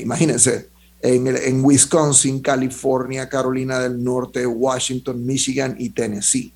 imagínense, 0.00 0.68
en, 1.06 1.62
Wisconsin, 1.62 2.40
California, 2.40 3.28
Carolina 3.28 3.78
del 3.78 4.02
Norte, 4.02 4.46
Washington, 4.46 5.24
Michigan 5.24 5.76
y 5.78 5.90
Tennessee. 5.90 6.50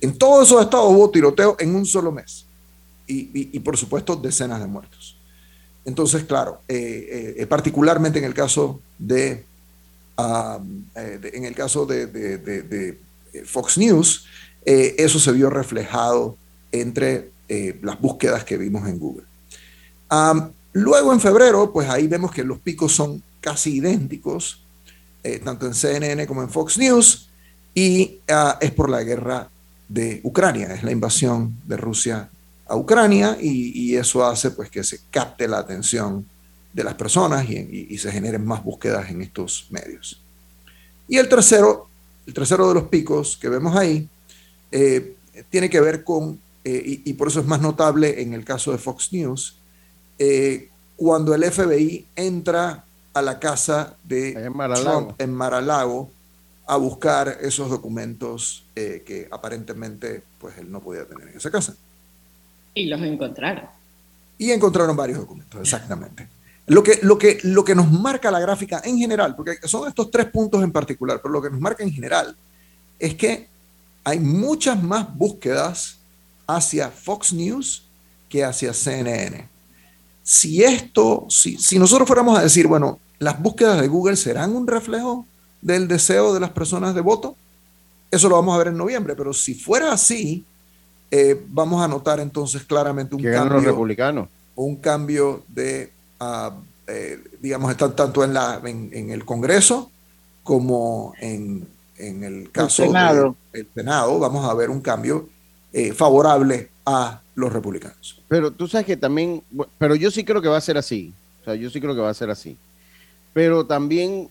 En 0.00 0.16
todos 0.16 0.46
esos 0.46 0.62
estados 0.62 0.92
hubo 0.92 1.10
tiroteo 1.10 1.56
en 1.58 1.74
un 1.74 1.84
solo 1.84 2.12
mes. 2.12 2.46
Y, 3.08 3.58
por 3.58 3.76
supuesto 3.76 4.14
decenas 4.16 4.60
de 4.60 4.66
muertos. 4.66 5.16
Entonces, 5.84 6.24
claro, 6.24 6.60
eh, 6.68 7.34
eh, 7.36 7.46
particularmente 7.46 8.20
en 8.20 8.24
el 8.24 8.32
caso 8.32 8.80
de, 8.96 9.44
um, 10.16 10.84
eh, 10.94 11.32
en 11.34 11.44
el 11.44 11.54
caso 11.54 11.84
de, 11.84 12.96
Fox 13.44 13.76
News, 13.76 14.26
eso 14.64 15.18
se 15.18 15.32
vio 15.32 15.50
reflejado 15.50 16.36
entre 16.70 17.30
las 17.82 18.00
búsquedas 18.00 18.44
que 18.44 18.56
vimos 18.56 18.88
en 18.88 18.98
Google. 19.00 19.24
Um, 20.10 20.52
luego 20.72 21.12
en 21.12 21.20
febrero, 21.20 21.72
pues 21.72 21.88
ahí 21.88 22.06
vemos 22.06 22.30
que 22.30 22.44
los 22.44 22.60
picos 22.60 22.92
son 22.92 23.22
casi 23.42 23.76
idénticos, 23.76 24.62
eh, 25.22 25.40
tanto 25.40 25.66
en 25.66 25.74
CNN 25.74 26.26
como 26.26 26.42
en 26.42 26.48
Fox 26.48 26.78
News, 26.78 27.28
y 27.74 28.20
ah, 28.30 28.56
es 28.60 28.70
por 28.70 28.88
la 28.88 29.02
guerra 29.02 29.50
de 29.88 30.20
Ucrania, 30.22 30.74
es 30.74 30.82
la 30.82 30.92
invasión 30.92 31.60
de 31.66 31.76
Rusia 31.76 32.30
a 32.66 32.76
Ucrania 32.76 33.36
y, 33.38 33.94
eso 33.96 34.24
hace 34.24 34.50
pues 34.52 34.70
que 34.70 34.82
se 34.82 35.00
capte 35.10 35.46
la 35.46 35.58
atención 35.58 36.24
de 36.72 36.84
las 36.84 36.94
personas 36.94 37.48
y, 37.48 37.98
se 37.98 38.10
generen 38.10 38.46
más 38.46 38.64
búsquedas 38.64 39.10
en 39.10 39.20
estos 39.20 39.66
medios. 39.68 40.20
Y 41.06 41.18
el 41.18 41.28
tercero, 41.28 41.88
el 42.26 42.32
tercero 42.32 42.68
de 42.68 42.74
los 42.74 42.84
picos 42.84 43.36
que 43.36 43.50
vemos 43.50 43.76
ahí, 43.76 44.08
eh, 44.70 45.14
tiene 45.50 45.68
que 45.68 45.80
ver 45.80 46.04
con, 46.04 46.40
eh, 46.64 47.00
y, 47.04 47.12
por 47.12 47.28
eso 47.28 47.40
es 47.40 47.46
más 47.46 47.60
notable 47.60 48.22
en 48.22 48.32
el 48.32 48.44
caso 48.44 48.72
de 48.72 48.78
Fox 48.78 49.12
News, 49.12 49.58
cuando 50.96 51.34
el 51.34 51.44
FBI 51.44 52.06
entra 52.16 52.84
a 53.14 53.22
la 53.22 53.38
casa 53.38 53.96
de 54.04 54.32
Trump 54.82 55.12
en 55.18 55.34
Maralago 55.34 56.10
a 56.66 56.76
buscar 56.76 57.38
esos 57.40 57.68
documentos 57.68 58.64
eh, 58.74 59.02
que 59.06 59.28
aparentemente 59.30 60.22
pues 60.38 60.56
él 60.58 60.70
no 60.70 60.80
podía 60.80 61.04
tener 61.04 61.28
en 61.28 61.36
esa 61.36 61.50
casa. 61.50 61.74
Y 62.74 62.86
los 62.86 63.00
encontraron. 63.02 63.64
Y 64.38 64.50
encontraron 64.50 64.96
varios 64.96 65.18
documentos, 65.18 65.60
exactamente. 65.60 66.26
Lo 66.66 66.82
que, 66.82 67.00
lo, 67.02 67.18
que, 67.18 67.38
lo 67.42 67.64
que 67.64 67.74
nos 67.74 67.90
marca 67.90 68.30
la 68.30 68.40
gráfica 68.40 68.80
en 68.84 68.96
general, 68.96 69.34
porque 69.36 69.56
son 69.64 69.88
estos 69.88 70.10
tres 70.10 70.26
puntos 70.26 70.62
en 70.62 70.72
particular, 70.72 71.20
pero 71.20 71.32
lo 71.32 71.42
que 71.42 71.50
nos 71.50 71.60
marca 71.60 71.82
en 71.82 71.92
general 71.92 72.36
es 72.98 73.14
que 73.14 73.48
hay 74.04 74.20
muchas 74.20 74.82
más 74.82 75.14
búsquedas 75.14 75.98
hacia 76.46 76.88
Fox 76.90 77.32
News 77.32 77.84
que 78.28 78.44
hacia 78.44 78.72
CNN. 78.72 79.48
Si 80.22 80.62
esto, 80.62 81.26
si, 81.28 81.58
si 81.58 81.78
nosotros 81.78 82.06
fuéramos 82.06 82.38
a 82.38 82.42
decir, 82.42 82.66
bueno, 82.66 82.98
las 83.18 83.40
búsquedas 83.40 83.80
de 83.80 83.88
Google 83.88 84.16
serán 84.16 84.54
un 84.54 84.66
reflejo 84.66 85.26
del 85.60 85.88
deseo 85.88 86.34
de 86.34 86.40
las 86.40 86.50
personas 86.50 86.94
de 86.94 87.00
voto, 87.00 87.36
eso 88.10 88.28
lo 88.28 88.36
vamos 88.36 88.54
a 88.54 88.58
ver 88.58 88.68
en 88.68 88.76
noviembre, 88.76 89.14
pero 89.16 89.32
si 89.32 89.54
fuera 89.54 89.92
así, 89.92 90.44
eh, 91.10 91.40
vamos 91.48 91.82
a 91.82 91.88
notar 91.88 92.20
entonces 92.20 92.62
claramente 92.64 93.14
un 93.14 93.22
cambio 93.22 93.54
los 93.56 93.64
republicanos. 93.64 94.28
un 94.54 94.76
cambio 94.76 95.42
de, 95.48 95.92
eh, 96.86 97.18
digamos, 97.40 97.70
está 97.70 97.94
tanto 97.94 98.24
en, 98.24 98.34
la, 98.34 98.60
en, 98.64 98.90
en 98.92 99.10
el 99.10 99.24
Congreso 99.24 99.90
como 100.42 101.14
en, 101.20 101.66
en 101.96 102.24
el 102.24 102.50
caso 102.50 102.84
Senado. 102.84 103.36
del 103.52 103.68
Senado. 103.74 104.18
Vamos 104.18 104.48
a 104.48 104.54
ver 104.54 104.70
un 104.70 104.80
cambio 104.80 105.28
eh, 105.72 105.92
favorable 105.92 106.70
a 106.84 107.20
los 107.34 107.52
republicanos. 107.52 108.20
Pero 108.28 108.50
tú 108.50 108.68
sabes 108.68 108.86
que 108.86 108.96
también, 108.96 109.42
pero 109.78 109.94
yo 109.94 110.10
sí 110.10 110.24
creo 110.24 110.42
que 110.42 110.48
va 110.48 110.58
a 110.58 110.62
ser 110.62 110.76
así. 110.76 111.12
O 111.40 111.44
sea, 111.44 111.54
yo 111.54 111.70
sí 111.70 111.80
creo 111.80 111.94
que 111.94 112.00
va 112.00 112.10
a 112.10 112.14
ser 112.14 112.30
así. 112.30 112.56
Pero 113.32 113.64
también, 113.64 114.28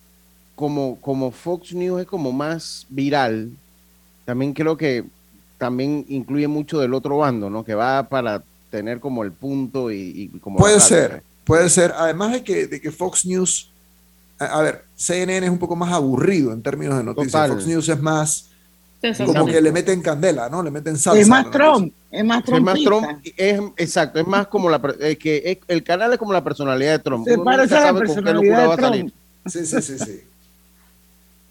como, 0.55 0.99
como 1.01 1.31
Fox 1.31 1.73
News 1.73 2.01
es 2.01 2.07
como 2.07 2.31
más 2.31 2.85
viral, 2.89 3.51
también 4.25 4.53
creo 4.53 4.77
que 4.77 5.03
también 5.57 6.05
incluye 6.09 6.47
mucho 6.47 6.79
del 6.79 6.93
otro 6.93 7.17
bando, 7.17 7.49
¿no? 7.49 7.63
Que 7.63 7.75
va 7.75 8.07
para 8.07 8.43
tener 8.69 8.99
como 8.99 9.23
el 9.23 9.31
punto 9.31 9.91
y, 9.91 10.29
y 10.33 10.39
como... 10.39 10.57
Puede 10.57 10.79
ser, 10.79 11.23
puede 11.43 11.69
ser. 11.69 11.93
Además 11.97 12.33
de 12.33 12.43
que, 12.43 12.67
de 12.67 12.79
que 12.79 12.91
Fox 12.91 13.25
News, 13.25 13.69
a, 14.39 14.45
a 14.45 14.61
ver, 14.61 14.85
CNN 14.95 15.45
es 15.45 15.51
un 15.51 15.59
poco 15.59 15.75
más 15.75 15.91
aburrido 15.91 16.53
en 16.53 16.61
términos 16.61 16.97
de 16.97 17.03
noticias. 17.03 17.31
Total. 17.31 17.51
Fox 17.51 17.67
News 17.67 17.89
es 17.89 17.99
más 17.99 18.50
como 19.25 19.45
que 19.47 19.61
le 19.61 19.71
meten 19.71 20.01
candela, 20.01 20.49
¿no? 20.49 20.61
Le 20.61 20.69
meten 20.71 20.97
salsa. 20.97 21.19
Es 21.19 21.27
más 21.27 21.49
Trump, 21.49 21.93
es 22.11 22.23
más 22.23 22.43
Sí, 22.45 22.53
es 22.53 22.61
más. 22.61 22.79
Trump, 22.79 23.05
es, 23.37 23.59
exacto, 23.77 24.19
es 24.19 24.27
más 24.27 24.47
como 24.47 24.69
la, 24.69 24.79
eh, 24.99 25.15
que 25.17 25.41
es- 25.45 25.57
el 25.67 25.83
canal 25.83 26.11
es 26.13 26.19
como 26.19 26.33
la 26.33 26.43
personalidad 26.43 26.91
de 26.93 26.99
Trump. 26.99 27.25
Se 27.27 27.33
Uno 27.33 27.43
parece 27.43 27.63
nunca 27.73 27.77
a 27.77 27.79
la 27.79 27.87
sabe 27.87 27.99
con 27.99 28.07
qué 28.07 28.13
personalidad 28.21 28.57
va 28.59 28.67
de 28.67 28.73
a 28.73 28.87
salir. 28.87 29.13
Sí, 29.47 29.65
sí, 29.65 29.81
sí, 29.81 29.97
sí. 29.99 30.21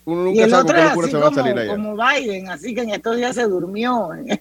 Uno 0.04 0.22
Y 0.22 0.24
nunca 0.26 0.44
el 0.44 0.50
sabe 0.50 0.62
otro 0.62 0.74
con 0.74 0.74
qué 0.74 0.80
es 0.82 0.88
locura 0.88 1.06
así 1.06 1.10
se 1.12 1.18
va 1.18 1.28
a 1.28 1.34
salir 1.34 1.58
allá. 1.58 1.70
como 1.76 1.96
Biden, 1.96 2.48
así 2.48 2.74
que 2.74 2.80
en 2.82 2.90
estos 2.90 3.16
días 3.16 3.34
se 3.34 3.42
durmió 3.44 4.14
en, 4.14 4.40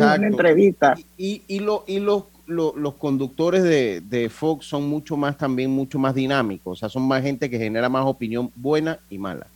una 0.00 0.14
entrevista. 0.16 0.94
Y, 1.18 1.42
y, 1.46 1.58
lo- 1.60 1.84
y 1.86 1.98
los, 1.98 2.24
lo- 2.46 2.74
los 2.76 2.94
conductores 2.94 3.62
de, 3.62 4.00
de 4.00 4.28
Fox 4.30 4.66
son 4.66 4.88
mucho 4.88 5.16
más 5.16 5.36
también, 5.36 5.70
mucho 5.70 5.98
más 5.98 6.14
dinámicos. 6.14 6.72
O 6.72 6.80
sea, 6.80 6.88
son 6.88 7.02
más 7.06 7.22
gente 7.22 7.50
que 7.50 7.58
genera 7.58 7.88
más 7.88 8.06
opinión 8.06 8.50
buena 8.56 8.98
y 9.10 9.18
mala. 9.18 9.46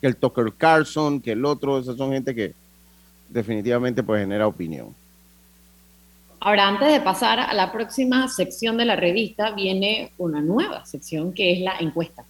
Que 0.00 0.06
el 0.06 0.16
Tucker 0.16 0.52
Carlson, 0.56 1.20
que 1.20 1.32
el 1.32 1.44
otro, 1.44 1.78
esas 1.78 1.96
son 1.96 2.12
gente 2.12 2.34
que 2.34 2.54
definitivamente 3.28 4.02
pues 4.02 4.20
genera 4.20 4.46
opinión. 4.46 4.94
Ahora, 6.40 6.68
antes 6.68 6.90
de 6.90 7.00
pasar 7.00 7.38
a 7.38 7.52
la 7.52 7.70
próxima 7.70 8.26
sección 8.28 8.78
de 8.78 8.86
la 8.86 8.96
revista, 8.96 9.50
viene 9.50 10.12
una 10.16 10.40
nueva 10.40 10.86
sección 10.86 11.34
que 11.34 11.52
es 11.52 11.60
la 11.60 11.76
encuesta. 11.78 12.24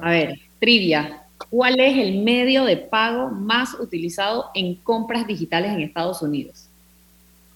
A 0.00 0.10
ver, 0.10 0.40
trivia. 0.58 1.22
¿Cuál 1.50 1.78
es 1.80 1.98
el 1.98 2.22
medio 2.22 2.64
de 2.64 2.76
pago 2.76 3.28
más 3.28 3.74
utilizado 3.74 4.46
en 4.54 4.74
compras 4.76 5.26
digitales 5.26 5.72
en 5.72 5.82
Estados 5.82 6.20
Unidos? 6.22 6.66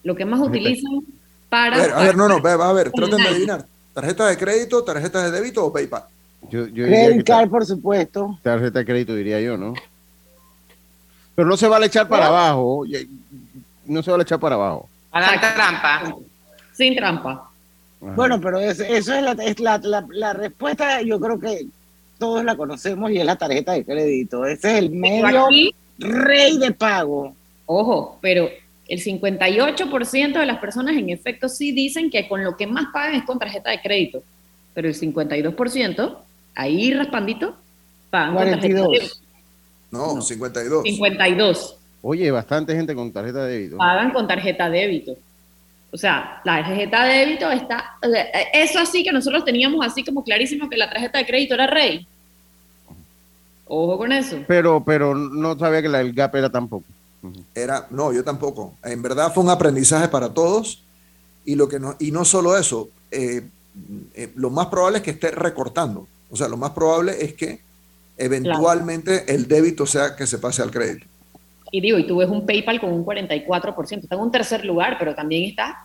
Lo 0.03 0.15
que 0.15 0.23
más 0.23 0.39
utilizan 0.39 1.01
para... 1.49 1.75
A 1.75 1.79
ver, 1.79 1.91
a 1.91 1.99
ver, 1.99 2.17
no, 2.17 2.29
no, 2.29 2.35
a 2.35 2.73
ver, 2.73 2.91
traten 2.91 3.17
de 3.17 3.27
adivinar. 3.27 3.65
¿Tarjeta 3.93 4.27
de 4.27 4.37
crédito, 4.37 4.83
tarjeta 4.83 5.23
de 5.23 5.31
débito 5.31 5.65
o 5.65 5.73
PayPal? 5.73 6.03
Yo, 6.49 6.65
Credit 6.71 7.25
card, 7.25 7.49
por 7.49 7.65
supuesto. 7.65 8.37
tarjeta 8.41 8.79
de 8.79 8.85
crédito, 8.85 9.13
diría 9.15 9.39
yo, 9.41 9.57
¿no? 9.57 9.73
Pero 11.35 11.47
no 11.47 11.57
se 11.57 11.67
vale 11.67 11.85
echar 11.87 12.07
para 12.07 12.27
abajo. 12.27 12.83
No 13.85 14.01
se 14.03 14.11
vale 14.11 14.23
echar 14.23 14.39
para 14.39 14.55
abajo. 14.55 14.89
Hagan 15.11 15.39
trampa. 15.39 16.15
Sin 16.73 16.95
trampa. 16.95 17.31
Ajá. 18.01 18.13
Bueno, 18.15 18.39
pero 18.39 18.59
es- 18.59 18.79
eso 18.79 19.13
es, 19.13 19.23
la, 19.23 19.31
es 19.43 19.59
la, 19.59 19.77
la- 19.79 20.05
la 20.09 20.33
respuesta, 20.33 21.01
yo 21.01 21.19
creo 21.19 21.39
que 21.39 21.65
todos 22.19 22.43
la 22.43 22.55
conocemos 22.55 23.11
y 23.11 23.17
es 23.19 23.25
la 23.25 23.35
tarjeta 23.35 23.73
de 23.73 23.83
crédito. 23.85 24.45
Ese 24.45 24.71
es 24.71 24.77
el 24.79 24.89
medio 24.91 25.45
aquí- 25.45 25.73
rey 25.99 26.57
de 26.57 26.71
pago. 26.71 27.35
Ojo, 27.65 28.17
pero 28.21 28.49
el 28.87 28.99
58% 29.03 30.39
de 30.39 30.45
las 30.45 30.59
personas 30.59 30.95
en 30.95 31.09
efecto 31.09 31.49
sí 31.49 31.71
dicen 31.71 32.09
que 32.09 32.27
con 32.27 32.43
lo 32.43 32.55
que 32.55 32.67
más 32.67 32.85
pagan 32.93 33.15
es 33.15 33.23
con 33.25 33.37
tarjeta 33.39 33.71
de 33.71 33.81
crédito, 33.81 34.23
pero 34.73 34.87
el 34.87 34.95
52%, 34.95 36.17
ahí 36.57 36.93
raspandito, 36.93 37.55
pagan 38.09 38.35
con 38.35 38.43
tarjeta 38.43 38.67
de 38.67 38.83
42. 38.83 38.91
débito. 38.91 39.15
No, 39.91 40.21
52. 40.21 40.83
52 40.83 41.77
Oye, 42.01 42.31
bastante 42.31 42.75
gente 42.75 42.93
con 42.93 43.11
tarjeta 43.11 43.45
de 43.45 43.53
débito. 43.53 43.77
pagan 43.77 44.11
con 44.11 44.27
tarjeta 44.27 44.69
débito. 44.69 45.15
O 45.91 45.97
sea, 45.97 46.41
la 46.43 46.57
tarjeta 46.57 47.05
débito 47.05 47.49
está... 47.49 47.97
o 48.03 48.09
sea, 48.09 48.23
Eso 48.53 48.79
así 48.79 49.03
que 49.03 49.11
nosotros 49.11 49.45
teníamos 49.45 49.85
así 49.85 50.03
como 50.03 50.23
clarísimo 50.23 50.69
que 50.69 50.77
la 50.77 50.89
tarjeta 50.89 51.19
de 51.19 51.25
crédito 51.25 51.53
era 51.53 51.67
rey. 51.67 52.05
Ojo 53.67 53.97
con 53.97 54.11
eso. 54.11 54.37
Pero, 54.47 54.83
pero 54.83 55.15
no 55.15 55.57
sabía 55.57 55.81
que 55.81 55.89
la 55.89 55.99
del 55.99 56.13
Gap 56.13 56.35
era 56.35 56.49
tampoco. 56.49 56.85
Era, 57.55 57.87
no, 57.89 58.13
yo 58.13 58.23
tampoco. 58.23 58.73
En 58.83 59.01
verdad 59.01 59.33
fue 59.33 59.43
un 59.43 59.49
aprendizaje 59.49 60.07
para 60.07 60.33
todos 60.33 60.83
y 61.45 61.55
lo 61.55 61.67
que 61.67 61.79
no, 61.79 61.95
y 61.99 62.11
no 62.11 62.25
solo 62.25 62.57
eso, 62.57 62.89
eh, 63.11 63.47
eh, 64.13 64.31
lo 64.35 64.49
más 64.49 64.67
probable 64.67 64.97
es 64.99 65.03
que 65.03 65.11
esté 65.11 65.31
recortando. 65.31 66.07
O 66.29 66.35
sea, 66.35 66.47
lo 66.47 66.57
más 66.57 66.71
probable 66.71 67.13
es 67.23 67.33
que 67.33 67.59
eventualmente 68.17 69.33
el 69.33 69.47
débito 69.47 69.85
sea 69.85 70.15
que 70.15 70.25
se 70.27 70.37
pase 70.39 70.61
al 70.61 70.71
crédito. 70.71 71.05
Y 71.71 71.81
digo, 71.81 71.97
y 71.97 72.07
tú 72.07 72.17
ves 72.17 72.29
un 72.29 72.45
PayPal 72.45 72.79
con 72.79 72.91
un 72.93 73.05
44%, 73.05 74.03
está 74.03 74.15
en 74.15 74.21
un 74.21 74.31
tercer 74.31 74.65
lugar, 74.65 74.95
pero 74.97 75.13
también 75.15 75.43
está 75.49 75.77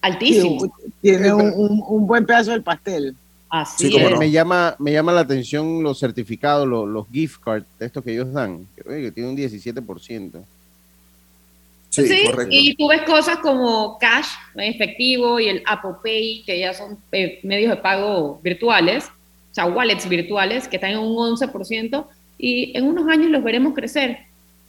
altísimo. 0.00 0.66
Tiene 1.00 1.32
un, 1.32 1.52
un- 1.54 1.82
un 1.86 2.06
buen 2.06 2.24
pedazo 2.24 2.52
del 2.52 2.62
pastel. 2.62 3.14
Así 3.48 3.88
Sí, 3.90 3.96
es. 3.96 4.10
me, 4.12 4.18
me 4.18 4.30
llama, 4.30 4.74
me 4.78 4.92
llama 4.92 5.12
la 5.12 5.20
atención 5.20 5.82
los 5.82 5.98
certificados, 6.00 6.66
los, 6.66 6.88
los 6.88 7.06
gift 7.12 7.40
cards, 7.44 7.66
estos 7.78 8.02
que 8.02 8.12
ellos 8.12 8.32
dan, 8.32 8.66
que, 8.74 8.88
oye, 8.88 9.02
que 9.02 9.12
tiene 9.12 9.28
un 9.30 9.36
17%. 9.36 10.30
Sí, 11.90 12.06
Sí, 12.08 12.24
correcto. 12.26 12.48
y 12.50 12.74
tú 12.74 12.88
ves 12.88 13.02
cosas 13.02 13.38
como 13.38 13.96
cash 13.98 14.26
en 14.54 14.74
efectivo 14.74 15.38
y 15.40 15.48
el 15.48 15.62
Apple 15.66 15.92
Pay, 16.02 16.42
que 16.44 16.58
ya 16.58 16.74
son 16.74 16.98
eh, 17.12 17.40
medios 17.42 17.70
de 17.70 17.76
pago 17.76 18.38
virtuales, 18.42 19.04
sea, 19.56 19.66
wallets 19.66 20.08
virtuales, 20.08 20.68
que 20.68 20.76
están 20.76 20.90
en 20.92 20.98
un 20.98 21.16
11%, 21.16 22.06
y 22.38 22.76
en 22.76 22.84
unos 22.84 23.08
años 23.08 23.30
los 23.30 23.42
veremos 23.42 23.74
crecer 23.74 24.18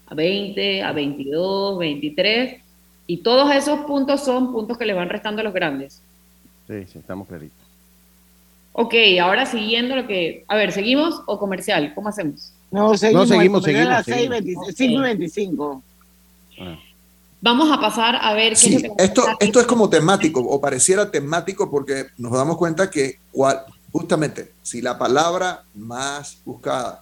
a 0.08 0.15
20, 0.15 0.82
a 0.84 0.93
22, 0.93 1.78
23, 1.78 2.62
y 3.06 3.17
todos 3.17 3.54
esos 3.54 3.80
puntos 3.82 4.23
son 4.23 4.54
puntos 4.54 4.78
que 4.78 4.86
le 4.86 4.93
van 4.93 5.10
restando 5.10 5.41
a 5.41 5.43
los 5.43 5.54
grandes. 5.54 6.02
Sí, 6.67 6.86
sí, 6.91 7.00
estamos 7.00 7.28
claritos. 7.28 7.58
Ok, 8.73 8.93
ahora 9.21 9.45
siguiendo 9.45 9.95
lo 9.95 10.08
que... 10.08 10.45
A 10.47 10.56
ver, 10.56 10.71
¿seguimos 10.71 11.21
o 11.26 11.38
comercial? 11.39 11.93
¿Cómo 11.93 12.10
hacemos? 12.10 12.54
No, 12.71 12.95
seguimos. 12.95 13.28
seguimos, 13.30 13.67
el 13.67 13.73
comercial 13.73 13.91
a 13.91 14.04
seguimos, 14.04 14.36
las 14.36 14.45
seguimos. 14.45 14.67
6:25, 14.69 14.73
5 14.76 14.93
y 14.93 15.02
25. 15.02 15.84
Vamos 17.41 17.71
a 17.71 17.80
pasar 17.80 18.17
a 18.21 18.34
ver 18.34 18.54
qué 18.56 18.76
es 18.76 18.84
lo 18.84 18.95
que 18.95 19.04
esto, 19.04 19.23
esto 19.39 19.60
es 19.60 19.67
como 19.67 19.89
temático, 19.89 20.39
o 20.41 20.60
pareciera 20.60 21.10
temático, 21.12 21.69
porque 21.69 22.06
nos 22.17 22.32
damos 22.32 22.58
cuenta 22.58 22.89
que 22.89 23.19
cual- 23.32 23.63
justamente 23.91 24.54
si 24.62 24.82
la 24.82 24.97
palabra 24.97 25.63
más 25.76 26.38
buscada, 26.45 27.02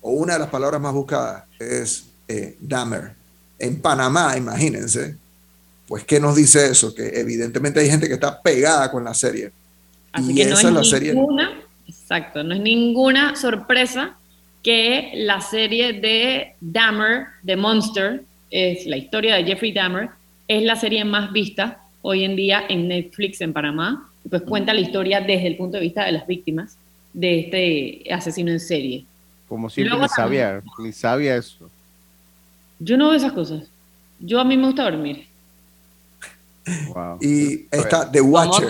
o 0.00 0.10
una 0.10 0.34
de 0.34 0.38
las 0.40 0.48
palabras 0.48 0.80
más 0.80 0.92
buscadas 0.92 1.44
es 1.58 2.06
eh, 2.28 2.56
Dahmer, 2.60 3.12
en 3.58 3.80
Panamá, 3.80 4.36
imagínense, 4.36 5.16
pues 5.86 6.04
¿qué 6.04 6.18
nos 6.18 6.34
dice 6.34 6.66
eso? 6.66 6.94
Que 6.94 7.20
evidentemente 7.20 7.80
hay 7.80 7.88
gente 7.88 8.08
que 8.08 8.14
está 8.14 8.40
pegada 8.40 8.90
con 8.90 9.04
la 9.04 9.14
serie. 9.14 9.52
Así 10.10 10.32
y 10.32 10.34
que 10.34 10.46
no 10.46 10.54
esa 10.54 10.68
es 10.68 10.74
la 10.74 10.84
serie. 10.84 11.14
exacto, 11.86 12.42
no 12.42 12.54
es 12.54 12.60
ninguna 12.60 13.36
sorpresa 13.36 14.16
que 14.62 15.12
la 15.14 15.40
serie 15.40 15.92
de 15.94 16.54
Dahmer, 16.60 17.26
de 17.42 17.56
Monster, 17.56 18.24
es 18.50 18.86
la 18.86 18.96
historia 18.96 19.36
de 19.36 19.44
Jeffrey 19.44 19.72
Dahmer, 19.72 20.10
es 20.48 20.62
la 20.62 20.76
serie 20.76 21.04
más 21.04 21.32
vista 21.32 21.82
hoy 22.02 22.24
en 22.24 22.36
día 22.36 22.64
en 22.68 22.88
Netflix 22.88 23.40
en 23.40 23.52
Panamá. 23.52 24.10
Y 24.24 24.28
Pues 24.28 24.42
cuenta 24.42 24.72
la 24.74 24.80
historia 24.80 25.20
desde 25.20 25.46
el 25.46 25.56
punto 25.56 25.76
de 25.76 25.82
vista 25.82 26.04
de 26.04 26.12
las 26.12 26.26
víctimas 26.26 26.76
de 27.12 27.40
este 27.40 28.14
asesino 28.14 28.50
en 28.50 28.60
serie. 28.60 29.04
Como 29.48 29.68
siempre, 29.68 29.90
luego 29.90 30.04
ni 30.04 30.08
sabía, 30.08 30.62
ni 30.78 30.92
sabía 30.92 31.36
eso. 31.36 31.68
Yo 32.78 32.96
no 32.96 33.08
veo 33.08 33.16
esas 33.16 33.32
cosas. 33.32 33.64
Yo 34.18 34.40
a 34.40 34.44
mí 34.44 34.56
me 34.56 34.66
gusta 34.66 34.84
dormir. 34.84 35.26
Wow. 36.94 37.18
Y 37.20 37.66
está 37.70 38.10
The 38.10 38.20
Watcher. 38.20 38.68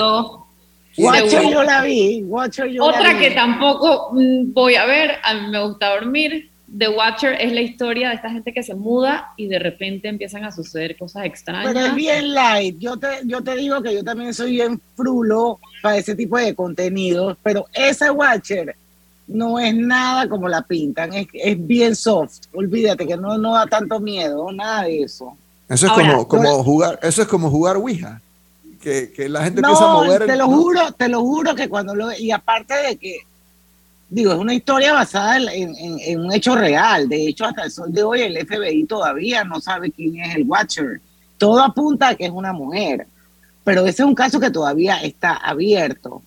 Watcher 0.99 1.51
yo 1.51 1.63
la 1.63 1.83
vi. 1.83 2.23
Watcher 2.25 2.67
yo 2.67 2.91
la 2.91 2.99
Otra 2.99 3.13
vi. 3.15 3.21
que 3.21 3.31
tampoco 3.31 4.11
mm, 4.13 4.53
voy 4.53 4.75
a 4.75 4.87
ver, 4.87 5.19
a 5.23 5.35
mí 5.35 5.49
me 5.49 5.63
gusta 5.65 5.95
dormir. 5.95 6.51
The 6.77 6.89
Watcher 6.89 7.35
es 7.39 7.53
la 7.53 7.61
historia 7.61 8.09
de 8.09 8.15
esta 8.15 8.31
gente 8.31 8.53
que 8.53 8.63
se 8.63 8.75
muda 8.75 9.33
y 9.37 9.47
de 9.47 9.59
repente 9.59 10.09
empiezan 10.09 10.45
a 10.45 10.53
suceder 10.53 10.97
cosas 10.97 11.27
extrañas. 11.27 11.73
Pero 11.75 11.87
es 11.87 11.95
bien 11.95 12.33
light. 12.33 12.79
Yo 12.79 12.97
te, 12.97 13.09
yo 13.25 13.43
te 13.43 13.57
digo 13.57 13.83
que 13.83 13.93
yo 13.95 14.03
también 14.03 14.33
soy 14.33 14.53
bien 14.53 14.81
frulo 14.97 15.59
para 15.83 15.99
ese 15.99 16.15
tipo 16.15 16.39
de 16.39 16.55
contenidos. 16.55 17.37
Pero 17.43 17.67
esa 17.75 18.11
Watcher 18.11 18.75
no 19.29 19.59
es 19.59 19.75
nada 19.75 20.29
como 20.29 20.49
la 20.49 20.63
pintan, 20.63 21.13
es, 21.13 21.27
es 21.35 21.67
bien 21.67 21.95
soft. 21.95 22.39
Olvídate 22.55 23.07
que 23.07 23.17
no, 23.17 23.37
no 23.37 23.55
da 23.55 23.67
tanto 23.67 24.01
miedo, 24.01 24.51
nada 24.51 24.85
de 24.85 25.03
eso. 25.03 25.37
Eso 25.69 25.87
es 25.87 25.93
Ahora, 25.93 26.11
como, 26.13 26.29
como 26.29 26.43
yo- 26.45 26.65
jugar, 26.65 26.99
eso 27.03 27.23
es 27.23 27.29
como 27.29 27.51
jugar 27.51 27.77
Ouija. 27.77 28.21
Que, 28.83 29.13
que 29.15 29.29
la 29.29 29.45
gente 29.45 29.61
empieza 29.61 29.85
a 29.85 29.87
No, 29.89 30.05
mover. 30.05 30.27
te 30.27 30.37
lo 30.37 30.47
¿no? 30.49 30.57
juro, 30.57 30.93
te 30.93 31.09
lo 31.09 31.21
juro 31.21 31.55
que 31.55 31.69
cuando 31.69 31.95
lo 31.95 32.13
y 32.19 32.31
aparte 32.33 32.75
de 32.75 32.97
que 32.97 33.19
digo, 34.13 34.33
es 34.33 34.39
una 34.39 34.55
historia 34.55 34.93
basada 34.93 35.39
en, 35.39 36.21
un 36.21 36.33
hecho 36.33 36.55
real. 36.55 37.09
De 37.09 37.29
hecho, 37.29 37.47
hasta 37.47 37.65
el 37.65 37.71
sol 37.71 37.93
de 37.93 38.03
hoy 38.03 38.21
el 38.21 38.47
FBI 38.47 38.85
todavía 38.85 39.43
no 39.43 39.59
sabe 39.61 39.91
quién 39.91 40.21
es 40.21 40.35
el 40.35 40.45
Watcher. 40.45 41.01
Todo 41.39 41.63
apunta 41.63 42.09
a 42.09 42.15
que 42.15 42.27
es 42.27 42.31
una 42.31 42.53
mujer. 42.53 43.07
Pero 43.65 43.87
ese 43.87 44.03
es 44.03 44.09
un 44.09 44.15
caso 44.15 44.39
que 44.39 44.51
todavía 44.51 45.03
está 45.03 45.33
abierto. 45.33 46.23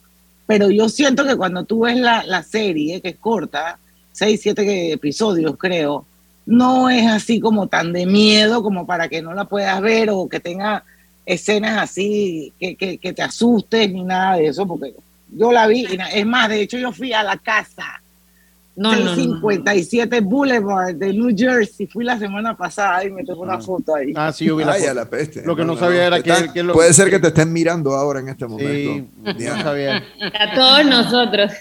Pero 0.48 0.70
yo 0.72 0.90
siento 0.90 1.26
que 1.26 1.36
cuando 1.36 1.64
tú 1.64 1.82
ves 1.82 1.98
la, 1.98 2.44
serie, 2.44 3.02
que 3.02 3.10
es 3.10 3.18
corta, 3.18 3.78
seis, 4.12 4.42
siete 4.42 4.92
episodios 4.92 5.56
creo, 5.58 6.06
no 6.48 6.90
es 6.90 7.06
así 7.06 7.40
como 7.40 7.68
tan 7.68 7.94
de 7.94 8.06
miedo 8.06 8.64
como 8.64 8.88
para 8.88 9.10
que 9.10 9.22
no 9.22 9.34
la 9.34 9.46
puedas 9.46 9.80
ver 9.82 10.10
o 10.12 10.28
que 10.28 10.40
tenga 10.40 10.84
escenas 11.26 11.82
así 11.82 12.54
que, 12.60 12.76
que 12.76 13.14
te 13.14 13.22
asustes 13.22 13.92
ni 13.92 14.04
nada 14.04 14.38
de 14.38 14.48
eso, 14.48 14.66
porque 14.68 14.94
yo 15.38 15.52
la 15.52 15.68
vi, 15.68 15.86
es 16.14 16.26
más, 16.26 16.50
de 16.50 16.62
hecho 16.62 16.78
yo 16.78 16.92
fui 16.92 17.14
a 17.14 17.24
la 17.24 17.38
casa 17.38 18.02
No, 18.76 18.92
no, 18.92 18.98
no, 19.00 19.04
no. 19.12 19.16
657 19.16 20.20
Boulevard 20.22 20.96
de 20.96 21.14
New 21.14 21.34
Jersey, 21.38 21.88
fui 21.88 22.04
la 22.04 22.18
semana 22.20 22.58
pasada 22.58 23.04
y 23.06 23.12
me 23.12 23.24
tomé 23.24 23.42
una 23.42 23.60
foto 23.60 23.96
ahí. 23.96 24.12
Ah, 24.16 24.32
sí, 24.34 24.46
yo 24.46 24.56
vi 24.58 24.66
la 24.66 24.74
Ay, 24.74 24.80
foto. 24.82 24.92
a 24.92 24.94
la 24.96 25.06
peste. 25.10 25.44
Lo 25.46 25.56
que 25.56 25.64
no, 25.64 25.78
sabía 25.78 26.06
era 26.08 26.22
¿Qué 26.22 26.50
que, 26.54 26.62
lo- 26.64 26.74
Puede 26.74 26.94
ser 26.94 27.10
que 27.10 27.20
te 27.20 27.28
estén 27.30 27.54
mirando 27.54 27.94
ahora 27.96 28.20
en 28.20 28.28
este 28.30 28.46
momento. 28.48 29.08
Sí, 29.32 29.34
Diana. 29.38 29.58
no 29.58 29.64
sabía. 29.64 30.04
A 30.40 30.54
todos 30.56 30.86
nosotros. 30.86 31.52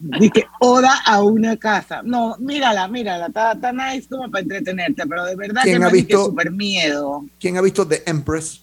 Dije, 0.00 0.44
oda 0.60 0.92
a 1.06 1.22
una 1.22 1.56
casa. 1.56 2.02
No, 2.04 2.36
mírala, 2.40 2.86
mírala, 2.88 3.26
está, 3.28 3.52
está 3.52 3.72
nice 3.72 4.08
como 4.08 4.28
para 4.30 4.42
entretenerte, 4.42 5.06
pero 5.06 5.24
de 5.24 5.36
verdad 5.36 5.62
que 5.62 5.70
¿Quién 5.70 5.80
me 5.80 5.86
ha 5.86 5.90
di 5.90 6.02
que 6.02 6.06
visto? 6.16 6.24
súper 6.26 6.50
miedo. 6.50 7.24
¿Quién 7.40 7.56
ha 7.56 7.60
visto 7.62 7.86
The 7.86 8.02
Empress? 8.06 8.60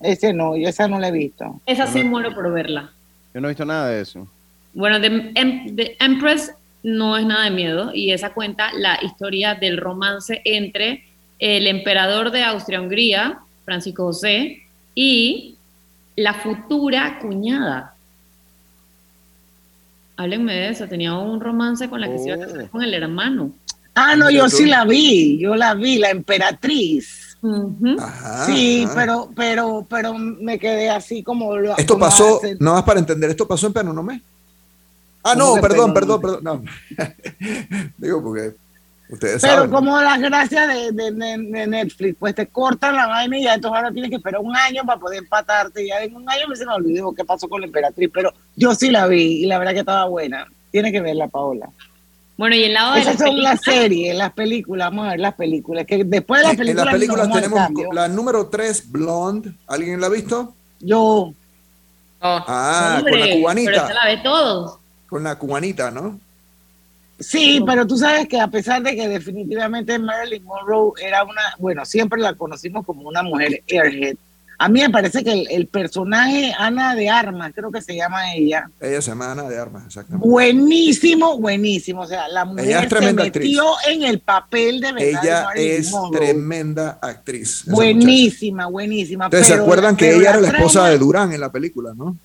Ese 0.00 0.32
no, 0.34 0.56
yo 0.56 0.68
esa 0.68 0.88
no 0.88 0.98
la 0.98 1.08
he 1.08 1.12
visto. 1.12 1.60
Esa 1.64 1.86
sí 1.86 2.02
muero 2.02 2.34
por 2.34 2.52
verla. 2.52 2.92
Yo 3.36 3.42
no 3.42 3.48
he 3.48 3.50
visto 3.50 3.66
nada 3.66 3.90
de 3.90 4.00
eso. 4.00 4.26
Bueno, 4.72 4.98
The, 4.98 5.30
Em- 5.34 5.76
The 5.76 5.98
Empress 6.00 6.54
no 6.82 7.18
es 7.18 7.26
nada 7.26 7.44
de 7.44 7.50
miedo 7.50 7.92
y 7.92 8.10
esa 8.10 8.32
cuenta 8.32 8.72
la 8.72 8.98
historia 9.02 9.54
del 9.54 9.76
romance 9.76 10.40
entre 10.46 11.04
el 11.38 11.66
emperador 11.66 12.30
de 12.30 12.42
Austria-Hungría, 12.44 13.40
Francisco 13.66 14.04
José, 14.04 14.62
y 14.94 15.54
la 16.16 16.32
futura 16.32 17.18
cuñada. 17.18 17.94
Háblenme 20.16 20.54
de 20.54 20.68
eso, 20.70 20.88
tenía 20.88 21.12
un 21.12 21.38
romance 21.38 21.90
con 21.90 22.00
la 22.00 22.10
que 22.10 22.18
se 22.18 22.28
iba 22.28 22.36
a 22.36 22.38
casar 22.38 22.70
con 22.70 22.82
el 22.82 22.94
hermano. 22.94 23.52
Ah, 23.94 24.16
no, 24.16 24.30
yo 24.30 24.48
sí 24.48 24.64
la 24.64 24.86
vi, 24.86 25.36
yo 25.38 25.56
la 25.56 25.74
vi, 25.74 25.98
la 25.98 26.08
emperatriz. 26.08 27.25
Ajá, 27.98 28.46
sí, 28.46 28.84
ajá. 28.84 28.94
pero, 28.94 29.30
pero, 29.36 29.86
pero 29.88 30.14
me 30.14 30.58
quedé 30.58 30.88
así 30.90 31.22
como. 31.22 31.56
lo- 31.56 31.76
Esto 31.76 31.94
como 31.94 32.04
pasó, 32.06 32.36
hace- 32.38 32.56
no 32.60 32.74
más 32.74 32.82
para 32.84 33.00
entender, 33.00 33.30
esto 33.30 33.46
pasó 33.46 33.66
en 33.66 33.72
Penonomé. 33.72 34.22
Ah, 35.22 35.34
¿Cómo 35.36 35.56
no, 35.56 35.60
perdón, 35.62 35.92
perdón, 35.94 36.20
perdón. 36.20 36.40
No. 36.44 36.62
Digo, 37.98 38.22
porque 38.22 38.54
ustedes 39.08 39.42
Pero 39.42 39.54
saben. 39.54 39.70
como 39.70 40.00
las 40.00 40.20
gracias 40.20 40.68
de, 40.68 40.92
de- 40.92 41.10
de- 41.12 41.38
de 41.50 41.66
Netflix, 41.66 42.16
pues 42.18 42.34
te 42.34 42.46
cortan 42.46 42.94
la 42.94 43.06
vaina 43.08 43.38
y 43.38 43.42
ya 43.44 43.54
entonces 43.54 43.76
ahora 43.76 43.90
tienes 43.92 44.10
que 44.10 44.16
esperar 44.16 44.40
un 44.40 44.56
año 44.56 44.82
para 44.84 45.00
poder 45.00 45.18
empatarte. 45.18 45.84
Y 45.84 45.88
ya 45.88 46.00
en 46.02 46.14
un 46.14 46.28
año 46.30 46.46
me 46.48 46.54
se 46.56 46.64
me 46.64 46.72
olvidó 46.74 47.12
qué 47.12 47.24
pasó 47.24 47.48
con 47.48 47.60
la 47.60 47.66
emperatriz, 47.66 48.08
pero 48.12 48.32
yo 48.54 48.74
sí 48.74 48.90
la 48.90 49.06
vi 49.08 49.42
y 49.42 49.46
la 49.46 49.58
verdad 49.58 49.72
que 49.72 49.80
estaba 49.80 50.06
buena. 50.06 50.46
Tiene 50.70 50.92
que 50.92 51.00
verla, 51.00 51.26
Paola. 51.28 51.68
Bueno, 52.36 52.54
y 52.54 52.64
el 52.64 52.74
lado 52.74 52.94
de 52.94 53.00
Esas 53.00 53.18
las 53.18 53.28
son 53.28 53.42
las 53.42 53.60
películas- 53.60 53.80
series, 53.82 54.14
las 54.16 54.32
películas, 54.32 54.90
vamos 54.90 55.06
a 55.06 55.10
ver 55.12 55.20
las 55.20 55.34
películas. 55.34 55.86
Que 55.86 56.04
después 56.04 56.40
de 56.40 56.44
las 56.48 56.52
En- 56.54 56.60
en 56.60 56.66
películas, 56.66 56.84
las 56.86 56.94
películas 56.94 57.30
tenemos 57.68 57.94
la 57.94 58.08
número 58.08 58.46
3, 58.48 58.90
Blonde. 58.90 59.52
¿Alguien 59.66 60.00
la 60.00 60.08
ha 60.08 60.10
visto? 60.10 60.54
Yo. 60.80 61.32
Ah, 62.20 62.96
Hombre, 62.98 63.12
con 63.12 63.20
la 63.20 63.26
pero 63.26 63.38
cubanita. 63.40 63.70
esa 63.72 63.94
la 63.94 64.04
ve 64.06 64.16
todos. 64.22 64.78
Con 65.08 65.24
la 65.24 65.38
cubanita, 65.38 65.90
¿no? 65.90 66.18
Sí, 67.18 67.62
pero 67.66 67.86
tú 67.86 67.96
sabes 67.96 68.28
que 68.28 68.38
a 68.38 68.48
pesar 68.48 68.82
de 68.82 68.94
que 68.94 69.08
definitivamente 69.08 69.98
Marilyn 69.98 70.44
Monroe 70.44 70.92
era 71.02 71.24
una, 71.24 71.40
bueno, 71.58 71.86
siempre 71.86 72.20
la 72.20 72.34
conocimos 72.34 72.84
como 72.84 73.08
una 73.08 73.22
mujer 73.22 73.62
airhead. 73.70 74.16
A 74.58 74.68
mí 74.70 74.80
me 74.80 74.88
parece 74.90 75.22
que 75.22 75.32
el, 75.32 75.46
el 75.50 75.66
personaje 75.66 76.54
Ana 76.58 76.94
de 76.94 77.10
Armas, 77.10 77.52
creo 77.54 77.70
que 77.70 77.82
se 77.82 77.94
llama 77.94 78.32
ella, 78.34 78.70
Ella 78.80 79.02
se 79.02 79.10
llama 79.10 79.32
Ana 79.32 79.42
de 79.44 79.58
Armas, 79.58 79.84
exactamente. 79.86 80.26
buenísimo, 80.26 81.38
buenísimo. 81.38 82.00
O 82.02 82.06
sea, 82.06 82.26
la 82.28 82.44
mujer 82.46 82.64
Ella 82.66 82.76
es 82.78 82.82
se 82.84 82.88
tremenda 82.88 83.24
metió 83.24 83.64
en 83.86 84.02
el 84.04 84.20
papel 84.20 84.80
de 84.80 84.92
verdad. 84.92 85.22
Ella 85.24 85.46
es 85.54 85.90
Monroe. 85.90 86.18
tremenda 86.20 86.98
actriz. 87.02 87.64
muchacha. 87.66 87.74
Buenísima, 87.74 88.66
buenísima. 88.66 89.26
Ustedes 89.26 89.46
se 89.46 89.54
acuerdan 89.54 89.94
que 89.96 90.14
ella 90.14 90.30
era 90.30 90.40
la 90.40 90.48
esposa 90.48 90.72
trama- 90.80 90.88
de 90.90 90.98
Durán 90.98 91.32
en 91.32 91.40
la 91.40 91.52
película, 91.52 91.92
¿no? 91.94 92.16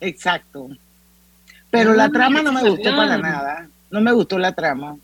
Exacto. 0.00 0.68
Pero 1.70 1.94
la 1.94 2.10
trama 2.10 2.42
no 2.42 2.52
me 2.52 2.68
gustó 2.68 2.96
para 2.96 3.16
nada. 3.16 3.68
No 3.90 4.00
me 4.00 4.12
gustó 4.12 4.38
la 4.38 4.52
trama. 4.52 4.96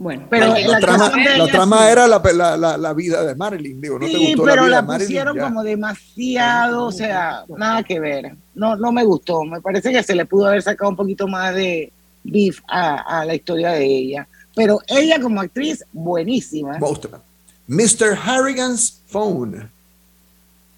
Bueno, 0.00 0.26
pero 0.30 0.46
la, 0.46 0.60
la 0.60 0.78
trama, 0.78 1.10
la 1.16 1.34
ella 1.34 1.50
trama 1.52 1.78
sí. 1.86 1.90
era 1.92 2.06
la, 2.06 2.78
la- 2.78 2.92
vida 2.94 3.24
de 3.24 3.34
Marilyn, 3.34 3.80
digo, 3.80 3.98
¿no 3.98 4.06
te 4.06 4.16
gustó 4.16 4.44
pero 4.44 4.56
la 4.56 4.62
vida 4.62 4.76
la 4.76 4.82
Marilyn? 4.82 5.06
pusieron 5.08 5.36
Ya. 5.36 5.42
como 5.42 5.62
demasiado, 5.64 6.84
o 6.86 6.92
sea, 6.92 7.44
nada 7.48 7.82
que 7.82 7.98
ver. 7.98 8.36
No, 8.54 8.76
no 8.76 8.92
me 8.92 9.02
gustó. 9.04 9.42
Me 9.44 9.60
parece 9.60 9.90
que 9.90 10.02
se 10.04 10.14
le 10.14 10.24
pudo 10.24 10.46
haber 10.46 10.62
sacado 10.62 10.88
un 10.90 10.96
poquito 10.96 11.26
más 11.26 11.52
de 11.54 11.92
beef 12.22 12.60
a, 12.68 13.20
a 13.20 13.24
la 13.24 13.34
historia 13.34 13.72
de 13.72 13.84
ella. 13.86 14.28
Pero 14.54 14.80
ella 14.86 15.20
como 15.20 15.40
actriz, 15.40 15.84
buenísima. 15.92 16.78
Monstruo. 16.78 17.20
Mr. 17.66 18.16
Harrigan's 18.24 19.00
Phone. 19.08 19.68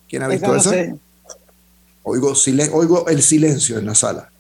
¿Quién 0.09 0.23
ha 0.23 0.27
Esa 0.27 0.33
visto 0.33 0.49
no 0.49 0.57
eso? 0.57 0.71
sé. 0.71 0.95
Oigo, 2.05 2.35
silen- 2.35 2.71
oigo 2.73 3.07
el 3.09 3.21
silencio 3.23 3.79
en 3.79 3.85
la 3.87 3.95
sala. 3.95 4.31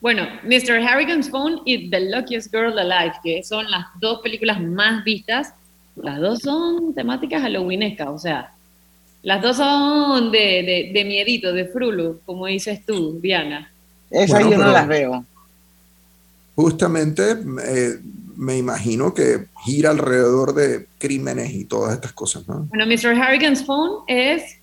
Bueno, 0.00 0.22
Mr. 0.44 0.78
Harrigan's 0.86 1.28
Phone 1.30 1.60
y 1.64 1.90
The 1.90 2.10
Luckiest 2.10 2.50
Girl 2.52 2.78
Alive, 2.78 3.12
que 3.22 3.42
son 3.42 3.70
las 3.70 3.86
dos 4.00 4.20
películas 4.20 4.60
más 4.60 5.04
vistas. 5.04 5.52
Las 5.96 6.18
dos 6.20 6.38
son 6.40 6.94
temáticas 6.94 7.42
halloweenescas, 7.42 8.08
o 8.08 8.18
sea, 8.18 8.52
las 9.22 9.42
dos 9.42 9.58
son 9.58 10.30
de, 10.32 10.38
de, 10.38 10.90
de 10.94 11.04
miedito, 11.04 11.52
de 11.52 11.66
frulo, 11.66 12.20
como 12.24 12.46
dices 12.46 12.80
tú, 12.86 13.18
Diana. 13.20 13.70
Esas 14.10 14.40
Bueno, 14.40 14.50
yo 14.52 14.64
no 14.64 14.72
las 14.72 14.88
veo. 14.88 15.24
Justamente 16.54 17.32
eh, 17.32 17.98
me 18.36 18.56
imagino 18.56 19.12
que 19.14 19.46
gira 19.64 19.90
alrededor 19.90 20.54
de 20.54 20.86
crímenes 20.98 21.52
y 21.52 21.64
todas 21.64 21.94
estas 21.94 22.12
cosas, 22.12 22.46
¿no? 22.48 22.66
Bueno, 22.70 22.86
Mr. 22.86 23.14
Harrigan's 23.20 23.64
Phone 23.64 24.02
es 24.06 24.56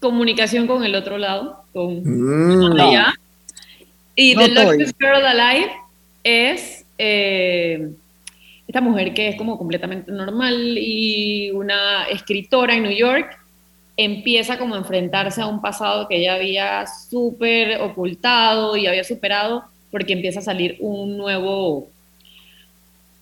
comunicación 0.00 0.66
con 0.66 0.84
el 0.84 0.94
otro 0.94 1.18
lado, 1.18 1.64
con 1.72 2.02
Mm. 2.04 2.80
allá. 2.80 3.14
Y 4.16 4.34
No 4.34 4.42
The. 4.42 4.48
Luckiest 4.48 4.98
Girl 4.98 5.24
Alive 5.24 5.70
es 6.24 6.84
eh, 6.98 7.90
esta 8.66 8.80
mujer 8.80 9.14
que 9.14 9.28
es 9.28 9.36
como 9.36 9.58
completamente 9.58 10.10
normal 10.10 10.76
y 10.78 11.50
una 11.52 12.04
escritora 12.10 12.74
en 12.74 12.82
New 12.84 12.96
York 12.96 13.38
empieza 13.96 14.58
como 14.58 14.74
a 14.74 14.78
enfrentarse 14.78 15.40
a 15.40 15.46
un 15.46 15.60
pasado 15.60 16.08
que 16.08 16.16
ella 16.16 16.34
había 16.34 16.86
súper 16.86 17.80
ocultado 17.80 18.76
y 18.76 18.86
había 18.86 19.04
superado 19.04 19.64
porque 19.90 20.14
empieza 20.14 20.40
a 20.40 20.42
salir 20.42 20.76
un 20.80 21.16
nuevo 21.16 21.88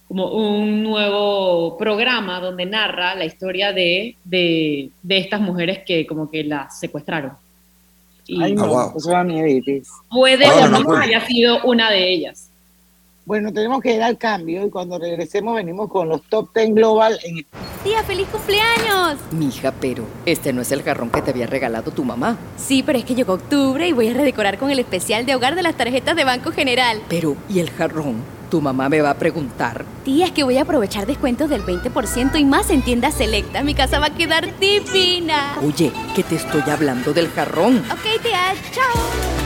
como 0.08 0.28
un 0.28 0.82
nuevo 0.82 1.76
programa 1.76 2.38
donde 2.38 2.66
narra 2.66 3.14
la 3.14 3.24
historia 3.24 3.72
de, 3.72 4.16
de, 4.24 4.90
de 5.02 5.18
estas 5.18 5.40
mujeres 5.40 5.80
que 5.84 6.06
como 6.06 6.30
que 6.30 6.44
las 6.44 6.78
secuestraron. 6.78 7.32
Y 8.26 8.42
Ay, 8.42 8.54
no, 8.54 8.64
Ah, 8.64 8.86
wow. 8.88 8.92
eso 8.96 9.10
da 9.10 9.22
mieditis. 9.24 9.88
puede 10.10 10.46
Ahora 10.46 10.78
o 10.78 10.82
no 10.82 10.96
haya 10.96 11.24
sido 11.26 11.62
una 11.64 11.90
de 11.90 12.12
ellas. 12.12 12.50
Bueno, 13.26 13.50
tenemos 13.54 13.80
que 13.80 13.94
ir 13.94 14.02
al 14.02 14.18
cambio 14.18 14.66
y 14.66 14.70
cuando 14.70 14.98
regresemos 14.98 15.54
venimos 15.54 15.88
con 15.90 16.10
los 16.10 16.22
top 16.24 16.50
10 16.54 16.74
global 16.74 17.18
en 17.24 17.46
Tía, 17.82 18.02
feliz 18.04 18.26
cumpleaños. 18.28 19.18
Mija, 19.30 19.72
pero 19.80 20.04
este 20.26 20.52
no 20.52 20.60
es 20.62 20.70
el 20.72 20.82
jarrón 20.82 21.10
que 21.10 21.22
te 21.22 21.30
había 21.30 21.46
regalado 21.46 21.90
tu 21.90 22.04
mamá. 22.04 22.36
Sí, 22.56 22.82
pero 22.82 22.98
es 22.98 23.04
que 23.06 23.14
llegó 23.14 23.34
octubre 23.34 23.86
y 23.88 23.92
voy 23.92 24.08
a 24.08 24.14
redecorar 24.14 24.58
con 24.58 24.70
el 24.70 24.78
especial 24.78 25.24
de 25.26 25.34
hogar 25.34 25.54
de 25.54 25.62
las 25.62 25.74
tarjetas 25.76 26.16
de 26.16 26.24
Banco 26.24 26.50
General. 26.52 27.00
Pero, 27.08 27.36
¿y 27.48 27.60
el 27.60 27.70
jarrón? 27.70 28.16
Tu 28.54 28.60
mamá 28.60 28.88
me 28.88 29.00
va 29.00 29.10
a 29.10 29.14
preguntar. 29.14 29.84
Tía, 30.04 30.26
es 30.26 30.30
que 30.30 30.44
voy 30.44 30.58
a 30.58 30.62
aprovechar 30.62 31.06
descuentos 31.08 31.50
del 31.50 31.66
20% 31.66 32.38
y 32.38 32.44
más 32.44 32.70
en 32.70 32.82
tiendas 32.82 33.14
selectas. 33.14 33.64
Mi 33.64 33.74
casa 33.74 33.98
va 33.98 34.06
a 34.06 34.14
quedar 34.14 34.56
divina. 34.60 35.56
Oye, 35.60 35.90
que 36.14 36.22
te 36.22 36.36
estoy 36.36 36.62
hablando 36.70 37.12
del 37.12 37.28
jarrón. 37.32 37.78
Ok, 37.90 38.22
tía, 38.22 38.54
chao. 38.70 38.84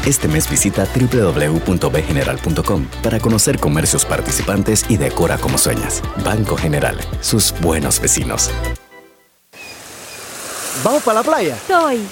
Este 0.05 0.29
mes 0.29 0.51
visita 0.51 0.87
www.bgeneral.com 0.95 2.85
para 3.03 3.19
conocer 3.19 3.59
comercios 3.59 4.05
participantes 4.05 4.85
y 4.91 4.99
decora 4.99 5.39
como 5.39 5.57
sueñas. 5.57 6.03
Banco 6.23 6.59
General, 6.59 6.99
sus 7.23 7.55
buenos 7.63 8.01
vecinos. 8.01 8.51
¿Vamos 10.85 11.03
para 11.03 11.21
la 11.21 11.25
playa? 11.25 11.57
Soy. 11.67 12.07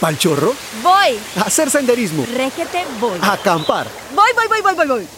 ¿Pal 0.00 0.16
chorro? 0.16 0.54
Voy. 0.82 1.18
¿A 1.36 1.42
hacer 1.42 1.68
senderismo? 1.68 2.24
Réquete, 2.34 2.86
voy. 2.98 3.18
¿A 3.20 3.34
acampar? 3.34 3.86
Voy, 4.14 4.30
voy, 4.34 4.46
voy, 4.48 4.62
voy, 4.62 4.74
voy, 4.74 4.86
voy. 4.86 5.17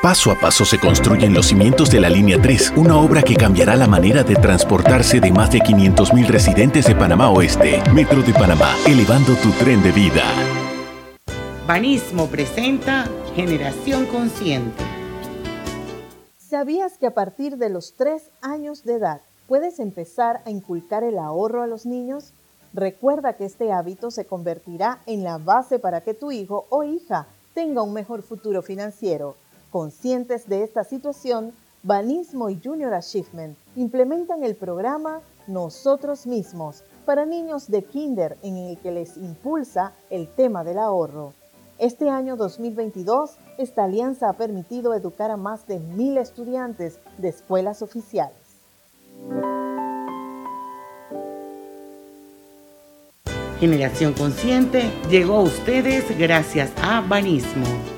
Paso 0.00 0.30
a 0.30 0.38
paso 0.38 0.64
se 0.64 0.78
construyen 0.78 1.34
los 1.34 1.46
cimientos 1.46 1.90
de 1.90 1.98
la 1.98 2.08
Línea 2.08 2.40
3, 2.40 2.74
una 2.76 2.96
obra 2.96 3.20
que 3.20 3.34
cambiará 3.34 3.74
la 3.74 3.88
manera 3.88 4.22
de 4.22 4.36
transportarse 4.36 5.18
de 5.18 5.32
más 5.32 5.50
de 5.50 5.58
500.000 5.58 6.28
residentes 6.28 6.86
de 6.86 6.94
Panamá 6.94 7.32
Oeste. 7.32 7.82
Metro 7.92 8.22
de 8.22 8.32
Panamá, 8.32 8.76
elevando 8.86 9.34
tu 9.34 9.50
tren 9.58 9.82
de 9.82 9.90
vida. 9.90 10.22
Banismo 11.66 12.28
presenta 12.28 13.08
Generación 13.34 14.06
Consciente. 14.06 14.84
¿Sabías 16.36 16.96
que 16.96 17.08
a 17.08 17.14
partir 17.14 17.56
de 17.56 17.68
los 17.68 17.94
3 17.94 18.22
años 18.40 18.84
de 18.84 18.94
edad 18.94 19.20
puedes 19.48 19.80
empezar 19.80 20.42
a 20.46 20.50
inculcar 20.50 21.02
el 21.02 21.18
ahorro 21.18 21.60
a 21.60 21.66
los 21.66 21.86
niños? 21.86 22.34
Recuerda 22.72 23.32
que 23.32 23.46
este 23.46 23.72
hábito 23.72 24.12
se 24.12 24.26
convertirá 24.26 25.00
en 25.06 25.24
la 25.24 25.38
base 25.38 25.80
para 25.80 26.02
que 26.02 26.14
tu 26.14 26.30
hijo 26.30 26.66
o 26.70 26.84
hija 26.84 27.26
tenga 27.52 27.82
un 27.82 27.92
mejor 27.92 28.22
futuro 28.22 28.62
financiero. 28.62 29.34
Conscientes 29.70 30.48
de 30.48 30.62
esta 30.62 30.82
situación, 30.84 31.52
Banismo 31.82 32.48
y 32.48 32.60
Junior 32.62 32.94
Achievement 32.94 33.56
implementan 33.76 34.42
el 34.42 34.56
programa 34.56 35.20
Nosotros 35.46 36.26
Mismos 36.26 36.82
para 37.04 37.26
niños 37.26 37.70
de 37.70 37.84
kinder 37.84 38.36
en 38.42 38.56
el 38.56 38.78
que 38.78 38.90
les 38.90 39.16
impulsa 39.16 39.92
el 40.10 40.26
tema 40.28 40.64
del 40.64 40.78
ahorro. 40.78 41.34
Este 41.78 42.08
año 42.08 42.36
2022, 42.36 43.36
esta 43.58 43.84
alianza 43.84 44.30
ha 44.30 44.32
permitido 44.32 44.94
educar 44.94 45.30
a 45.30 45.36
más 45.36 45.66
de 45.66 45.78
mil 45.78 46.18
estudiantes 46.18 46.98
de 47.18 47.28
escuelas 47.28 47.82
oficiales. 47.82 48.36
Generación 53.60 54.14
Consciente 54.14 54.90
llegó 55.10 55.36
a 55.36 55.42
ustedes 55.42 56.16
gracias 56.18 56.72
a 56.80 57.00
Banismo. 57.00 57.97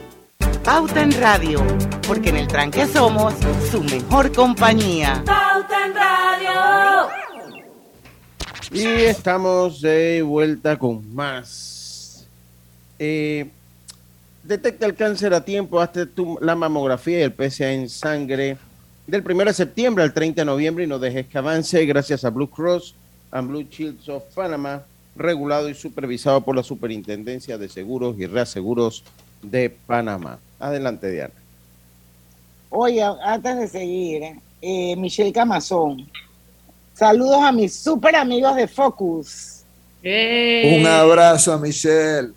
Pauta 0.64 1.02
en 1.02 1.12
Radio, 1.20 1.60
porque 2.06 2.28
en 2.30 2.36
el 2.36 2.46
tranque 2.48 2.86
somos 2.86 3.34
su 3.70 3.82
mejor 3.82 4.32
compañía. 4.32 5.22
Pauta 5.26 5.86
en 5.86 5.94
Radio. 5.94 7.08
Y 8.72 8.84
estamos 9.04 9.80
de 9.80 10.22
vuelta 10.22 10.78
con 10.78 11.12
más. 11.14 12.26
Eh, 12.98 13.48
detecta 14.44 14.86
el 14.86 14.94
cáncer 14.94 15.32
a 15.34 15.44
tiempo, 15.44 15.80
hazte 15.80 16.06
tu- 16.06 16.38
la 16.40 16.54
mamografía 16.54 17.20
y 17.20 17.22
el 17.22 17.32
PSA 17.32 17.72
en 17.72 17.88
sangre 17.88 18.58
del 19.06 19.22
1 19.22 19.46
de 19.46 19.54
septiembre 19.54 20.04
al 20.04 20.12
30 20.12 20.42
de 20.42 20.44
noviembre 20.44 20.84
y 20.84 20.86
no 20.86 20.98
dejes 20.98 21.26
que 21.26 21.38
avance 21.38 21.84
gracias 21.86 22.24
a 22.24 22.30
Blue 22.30 22.48
Cross 22.50 22.94
and 23.32 23.48
Blue 23.48 23.66
Shields 23.68 24.08
of 24.08 24.22
Panama, 24.34 24.82
regulado 25.16 25.68
y 25.68 25.74
supervisado 25.74 26.42
por 26.42 26.54
la 26.54 26.62
Superintendencia 26.62 27.56
de 27.58 27.68
Seguros 27.68 28.16
y 28.18 28.26
Reaseguros 28.26 29.02
de 29.42 29.70
Panamá. 29.86 30.38
Adelante, 30.60 31.10
Diana. 31.10 31.34
Oye, 32.68 33.02
antes 33.02 33.58
de 33.58 33.68
seguir, 33.68 34.22
eh, 34.62 34.94
Michelle 34.96 35.32
Camazón. 35.32 36.08
Saludos 36.94 37.42
a 37.42 37.50
mis 37.50 37.74
super 37.74 38.14
amigos 38.14 38.54
de 38.54 38.68
Focus. 38.68 39.64
Un 40.04 40.86
abrazo 40.86 41.52
a 41.54 41.58
Michelle. 41.58 42.32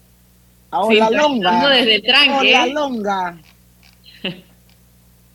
A 0.72 0.82
Hola 0.82 1.10
Longa. 1.12 1.70
desde 1.70 1.96
el 1.96 2.04
tranque. 2.04 2.56
Hola 2.56 2.66
Longa. 2.68 3.38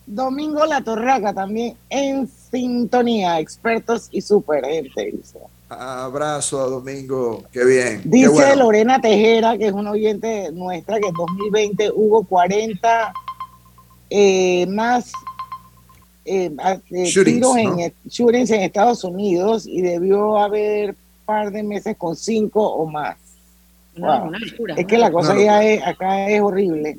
Domingo 0.07 0.65
La 0.65 0.81
Torraca 0.81 1.35
también 1.35 1.77
en 1.91 2.27
sintonía, 2.51 3.39
expertos 3.39 4.09
y 4.11 4.23
super 4.23 4.65
gente. 4.65 5.13
Dice, 5.13 5.39
Abrazo 5.69 6.63
a 6.63 6.67
Domingo. 6.67 7.45
Qué 7.53 7.65
bien. 7.65 8.03
Qué 8.03 8.09
Dice 8.09 8.29
bueno. 8.29 8.57
Lorena 8.65 9.01
Tejera, 9.01 9.59
que 9.59 9.67
es 9.67 9.73
una 9.73 9.91
oyente 9.91 10.51
nuestra, 10.53 10.99
que 10.99 11.09
en 11.09 11.15
2020 11.15 11.91
hubo 11.95 12.25
40 12.25 13.13
eh, 14.11 14.67
más 14.67 15.13
eh, 16.25 16.51
eh, 16.91 17.05
Shootings, 17.05 17.25
tiros 17.25 17.55
¿no? 17.55 17.59
en, 17.59 17.79
eh, 17.81 17.95
shootings 18.07 18.51
en 18.51 18.63
Estados 18.63 19.05
Unidos 19.05 19.67
y 19.67 19.83
debió 19.83 20.39
haber 20.39 20.95
par 21.27 21.51
de 21.51 21.63
meses 21.63 21.97
con 21.97 22.17
cinco 22.17 22.67
o 22.67 22.87
más. 22.87 23.17
No, 23.97 24.07
Wow. 24.07 24.29
una 24.29 24.39
locura. 24.39 24.75
Es 24.77 24.87
que 24.87 24.97
la 24.97 25.11
cosa 25.11 25.37
ya 25.37 25.63
es, 25.65 25.83
acá 25.87 26.29
es 26.31 26.41
horrible. 26.41 26.99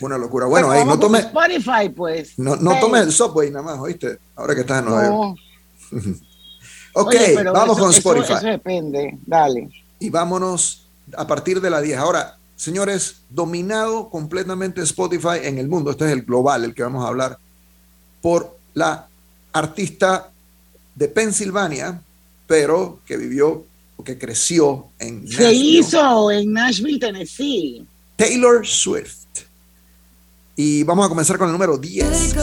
Una 0.00 0.16
locura. 0.18 0.46
Bueno, 0.46 0.70
ahí 0.70 0.84
no 0.84 0.98
tome, 0.98 1.18
Spotify, 1.20 1.88
pues. 1.94 2.38
no, 2.38 2.56
no 2.56 2.78
tome 2.78 3.00
el 3.00 3.10
subway 3.12 3.50
nada 3.50 3.62
más, 3.64 3.78
¿oíste? 3.80 4.18
Ahora 4.36 4.54
que 4.54 4.60
estás 4.60 4.78
en 4.80 4.84
Nueva 4.84 5.04
York. 5.92 6.18
Ok, 6.98 7.14
Oye, 7.14 7.34
vamos 7.44 7.76
eso- 7.76 7.84
con 7.86 7.90
Spotify. 7.94 8.32
Eso, 8.34 8.46
depende. 8.46 9.18
Dale. 9.26 9.68
y 9.98 10.10
vámonos 10.10 10.86
a 11.16 11.26
partir 11.26 11.60
de 11.60 11.70
la 11.70 11.80
10. 11.80 11.98
Ahora, 11.98 12.36
señores, 12.56 13.16
dominado 13.30 14.08
completamente 14.10 14.80
Spotify 14.82 15.38
en 15.42 15.58
el 15.58 15.68
mundo, 15.68 15.90
este 15.90 16.06
es 16.06 16.12
el 16.12 16.22
global, 16.22 16.64
el 16.64 16.74
que 16.74 16.82
vamos 16.82 17.04
a 17.04 17.08
hablar, 17.08 17.38
por 18.22 18.56
la 18.74 19.06
artista 19.52 20.30
de 20.94 21.08
Pensilvania, 21.08 22.00
pero 22.46 23.00
que 23.06 23.16
vivió 23.16 23.64
o 23.96 24.04
que 24.04 24.18
creció 24.18 24.86
en 24.98 25.26
Se 25.28 25.42
Nashville, 25.44 25.78
hizo 25.78 26.30
en 26.30 26.52
Nashville, 26.52 26.98
Tennessee. 26.98 27.86
Taylor 28.16 28.66
Swift. 28.66 29.24
Y 30.56 30.82
vamos 30.84 31.04
a 31.04 31.08
comenzar 31.10 31.36
con 31.38 31.48
el 31.48 31.52
número 31.52 31.76
10. 31.76 32.34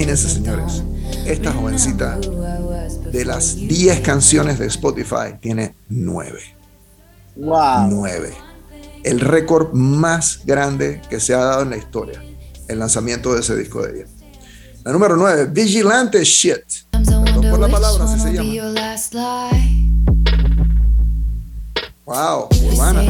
Imagínense, 0.00 0.30
señores, 0.30 0.82
esta 1.26 1.52
jovencita 1.52 2.18
de 3.12 3.22
las 3.22 3.56
10 3.56 4.00
canciones 4.00 4.58
de 4.58 4.64
Spotify 4.64 5.36
tiene 5.42 5.74
9. 5.90 6.40
Wow. 7.36 7.86
9. 7.90 8.34
El 9.04 9.20
récord 9.20 9.74
más 9.74 10.40
grande 10.46 11.02
que 11.10 11.20
se 11.20 11.34
ha 11.34 11.44
dado 11.44 11.64
en 11.64 11.70
la 11.70 11.76
historia. 11.76 12.24
El 12.66 12.78
lanzamiento 12.78 13.34
de 13.34 13.40
ese 13.40 13.54
disco 13.54 13.82
de 13.82 13.98
ella. 13.98 14.06
La 14.84 14.92
número 14.92 15.18
9, 15.18 15.48
Vigilante 15.52 16.24
Shit. 16.24 16.88
Perdón 16.92 17.50
por 17.50 17.60
la 17.60 17.68
palabra, 17.68 18.04
así 18.06 18.20
se 18.20 18.32
llama. 18.32 18.54
Wow, 22.06 22.48
urbana. 22.72 23.02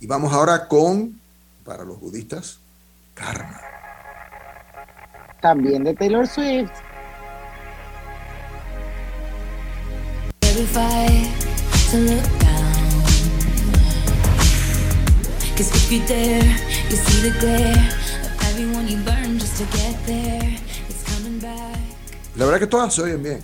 Y 0.00 0.06
vamos 0.06 0.32
ahora 0.32 0.68
con, 0.68 1.20
para 1.64 1.84
los 1.84 2.00
budistas, 2.00 2.58
karma. 3.14 3.60
También 5.40 5.84
de 5.84 5.94
Taylor 5.94 6.26
Swift. 6.26 6.70
La 22.36 22.44
verdad 22.44 22.60
que 22.60 22.66
todas 22.66 22.94
se 22.94 23.02
oyen 23.02 23.22
bien. 23.22 23.40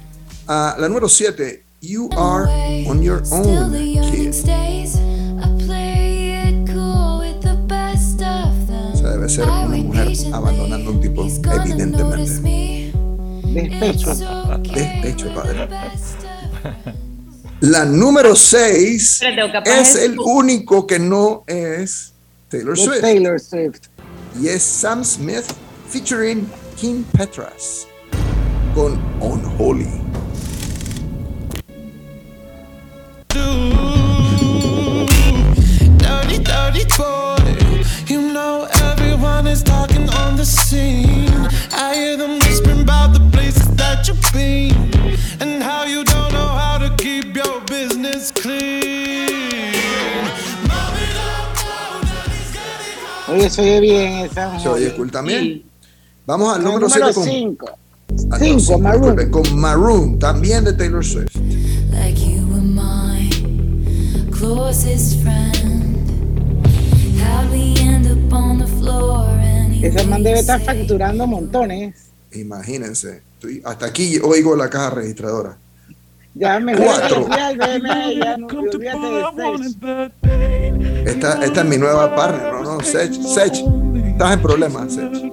Ah, 0.46 0.76
la 0.78 0.88
número 0.88 1.08
7, 1.08 1.64
You 1.80 2.08
Are 2.16 2.86
On 2.88 3.02
Your 3.02 3.22
Own, 3.30 3.72
Kid. 4.10 5.03
Debe 9.24 9.28
ser 9.28 9.44
una 9.44 9.76
mujer 9.76 10.08
abandonando 10.32 10.90
a 10.90 10.92
un 10.92 11.00
tipo, 11.00 11.26
evidentemente. 11.26 12.92
Despecho. 13.52 14.14
Despecho, 14.74 15.34
padre. 15.34 15.68
La 17.60 17.84
número 17.84 18.34
6 18.34 19.22
Espérate, 19.22 19.42
o 19.42 19.52
capaz 19.52 19.80
es 19.80 19.94
el 19.96 20.18
único 20.18 20.86
que 20.86 20.98
no 20.98 21.44
es 21.46 22.12
Taylor 22.50 22.76
Swift. 22.76 23.00
Taylor 23.00 23.40
Swift. 23.40 23.80
Y 24.40 24.48
es 24.48 24.62
Sam 24.62 25.04
Smith 25.04 25.44
featuring 25.88 26.46
Kim 26.76 27.04
Petras 27.16 27.86
con 28.74 29.00
Unholy. 29.20 29.88
Dirty, 35.98 36.38
dirty 36.38 36.84
boy. 36.98 37.84
You 38.06 38.20
know 38.32 38.68
everyone 39.24 39.46
is 39.46 39.62
talking 39.62 40.08
on 40.10 40.36
the 40.36 40.44
scene. 40.44 41.30
I 41.72 41.94
hear 41.94 42.16
them 42.16 42.38
whispering 42.40 42.82
about 42.82 43.12
the 43.14 43.20
places 43.32 43.66
that 43.76 44.06
you've 44.06 44.20
been 44.32 44.74
and 45.40 45.62
how 45.62 45.84
you 45.84 46.04
don't 46.04 46.32
know 46.32 46.48
how 46.48 46.78
to 46.78 46.94
keep 46.96 47.34
your 47.34 47.60
business 47.62 48.30
clean. 48.30 49.72
Oye, 53.28 53.48
se 53.50 53.62
oye 53.62 53.80
bien 53.80 54.12
esa. 54.26 54.58
¿Se 54.60 54.68
oye 54.68 54.94
cool 54.94 55.10
también? 55.10 55.62
Vamos 56.26 56.54
al 56.54 56.62
número 56.62 56.88
número 56.88 57.12
7 57.12 57.14
con, 57.14 57.24
5. 57.24 57.66
Ah, 58.30 58.38
no, 58.38 58.44
Cinco, 58.44 58.60
cinco, 58.60 58.78
Maroon. 58.78 59.16
disculpen, 59.16 59.30
con 59.30 59.58
Maroon, 59.58 60.18
también 60.18 60.64
de 60.64 60.72
Taylor 60.74 61.04
Swift. 61.04 61.34
Like 61.90 62.18
you 62.20 62.46
were 62.46 62.60
my 62.60 63.30
closest 64.30 65.22
friend. 65.22 65.73
Ese 69.82 70.06
man 70.06 70.22
debe 70.22 70.40
estar 70.40 70.60
facturando 70.60 71.26
montones. 71.26 71.94
Imagínense, 72.32 73.22
estoy- 73.34 73.60
hasta 73.64 73.86
aquí 73.86 74.18
oigo 74.22 74.56
la 74.56 74.68
caja 74.70 74.90
registradora. 74.90 75.56
Ya 76.34 76.58
me 76.58 76.74
voy 76.74 76.84
Cuatro. 76.86 77.28
Esta, 81.06 81.44
esta 81.44 81.60
es 81.60 81.66
mi 81.66 81.76
nueva 81.76 82.14
partner, 82.16 82.52
no, 82.54 82.62
no, 82.76 82.80
Sech, 82.80 83.12
Sech, 83.12 83.54
estás 84.06 84.32
en 84.32 84.40
problemas, 84.42 84.94
Sech. 84.94 85.32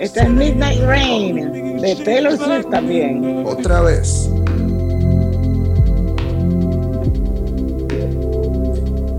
Esta 0.00 0.22
es 0.22 0.30
Midnight 0.30 0.80
Rain 0.84 1.80
de 1.80 1.96
Taylor 2.04 2.36
Swift 2.38 2.70
también. 2.70 3.44
Otra 3.46 3.80
vez. 3.82 4.30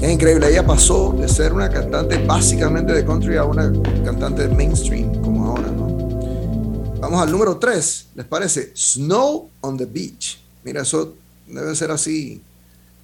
Es 0.06 0.12
increíble, 0.12 0.50
ella 0.52 0.63
pasó 0.63 1.13
de 1.18 1.28
ser 1.28 1.52
una 1.52 1.68
cantante 1.68 2.24
básicamente 2.24 2.94
de 2.94 3.04
country 3.04 3.38
a 3.38 3.44
una 3.44 3.72
cantante 4.04 4.48
mainstream 4.48 5.20
como 5.24 5.48
ahora, 5.48 5.68
¿no? 5.72 5.88
Vamos 7.00 7.22
al 7.24 7.32
número 7.32 7.58
3, 7.58 8.10
¿les 8.13 8.26
parece? 8.28 8.72
Snow 8.76 9.50
on 9.62 9.78
the 9.78 9.86
Beach. 9.88 10.39
Mira, 10.63 10.84
eso 10.84 11.15
debe 11.48 11.76
ser 11.76 11.89
así. 11.89 12.39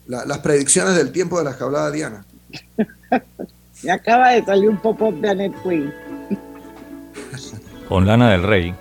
la- 0.06 0.26
las 0.26 0.40
predicciones 0.40 0.96
del 0.96 1.12
tiempo 1.12 1.40
de 1.40 1.46
las 1.46 1.56
que 1.56 1.64
hablaba 1.64 1.90
Diana. 1.90 2.24
Me 3.84 3.92
acaba 3.92 4.30
de 4.32 4.44
salir 4.46 4.70
un 4.70 4.78
pop-up 4.80 5.20
de 5.22 5.30
Annette 5.30 5.56
Queen. 5.64 5.92
Con 7.90 8.06
Lana 8.06 8.30
del 8.32 8.44
Rey. 8.44 8.76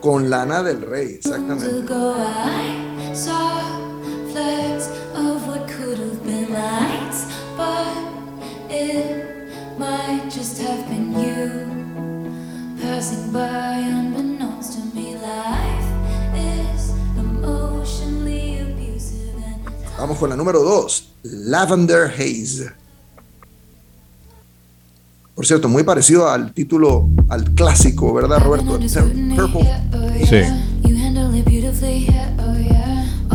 Con 0.00 0.30
Lana 0.30 0.62
del 0.62 0.80
Rey, 0.82 1.14
exactamente. 1.14 1.66
But 7.56 7.86
it 8.70 9.48
might 9.78 10.24
just 10.30 10.58
have 10.62 10.88
been 10.88 11.12
you 11.12 11.66
passing 12.80 13.30
by 13.32 13.78
unbeknownst 13.78 14.72
to 14.74 14.80
me. 14.94 15.16
Life 15.16 15.88
is 16.34 16.92
emotionally 17.18 18.60
abusive 18.60 19.36
and 19.36 19.98
Vamos 19.98 20.18
con 20.18 20.30
la 20.30 20.36
número 20.36 20.62
2, 20.62 21.08
Lavender 21.22 22.10
Haze. 22.10 22.72
Por 25.34 25.44
cierto, 25.44 25.68
muy 25.68 25.82
parecido 25.82 26.30
al 26.30 26.54
título, 26.54 27.08
al 27.28 27.44
clásico, 27.54 28.14
¿verdad, 28.14 28.40
Roberto? 28.40 28.78
Purple. 29.36 29.82
Sí. 30.26 30.42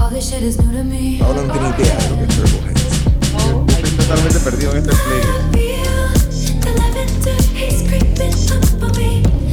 Oh 0.04 0.58
to 0.58 0.84
me. 0.84 1.20
Ahora 1.22 1.44
no 1.44 1.54
tiene 1.54 1.70
idea 1.70 1.98
de 1.98 2.10
lo 2.10 2.18
que 2.18 2.24
es 2.24 2.36
Purple 2.36 2.72
Haze. 2.72 2.81
Totalmente 4.12 4.40
perdido 4.42 4.72
en 4.72 4.78
este 4.80 4.92
play. 4.92 5.22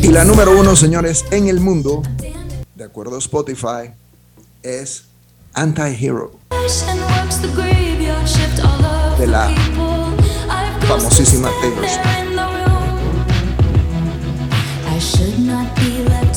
Y 0.02 0.08
la 0.08 0.24
número 0.24 0.58
uno, 0.58 0.74
señores, 0.74 1.24
en 1.30 1.46
el 1.48 1.60
mundo, 1.60 2.02
de 2.74 2.82
acuerdo 2.82 3.14
a 3.14 3.18
Spotify, 3.20 3.92
es 4.64 5.04
Anti-Hero, 5.54 6.32
de 9.18 9.26
la 9.28 9.48
famosísima 10.88 11.50
Taylor 11.60 11.88
Swift. 11.88 12.28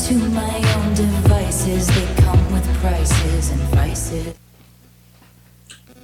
to 0.08 0.14
my 0.14 0.56
own 0.76 0.94
devices. 0.94 1.86
They 1.86 2.06
come 2.24 2.52
with 2.52 2.66
prices 2.80 3.50
and 3.50 3.60
vices. 3.74 4.41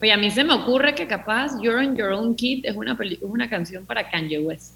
Oye, 0.01 0.13
a 0.13 0.17
mí 0.17 0.31
se 0.31 0.45
me 0.45 0.55
ocurre 0.55 0.95
que 0.95 1.07
capaz 1.07 1.53
You're 1.63 1.79
on 1.87 1.97
Your 1.97 2.13
Own 2.13 2.35
Kid 2.35 2.65
es 2.65 2.77
una, 2.77 2.97
peli- 2.97 3.17
es 3.17 3.23
una 3.23 3.49
canción 3.51 3.85
para 3.85 4.09
Kanye 4.11 4.39
West. 4.41 4.75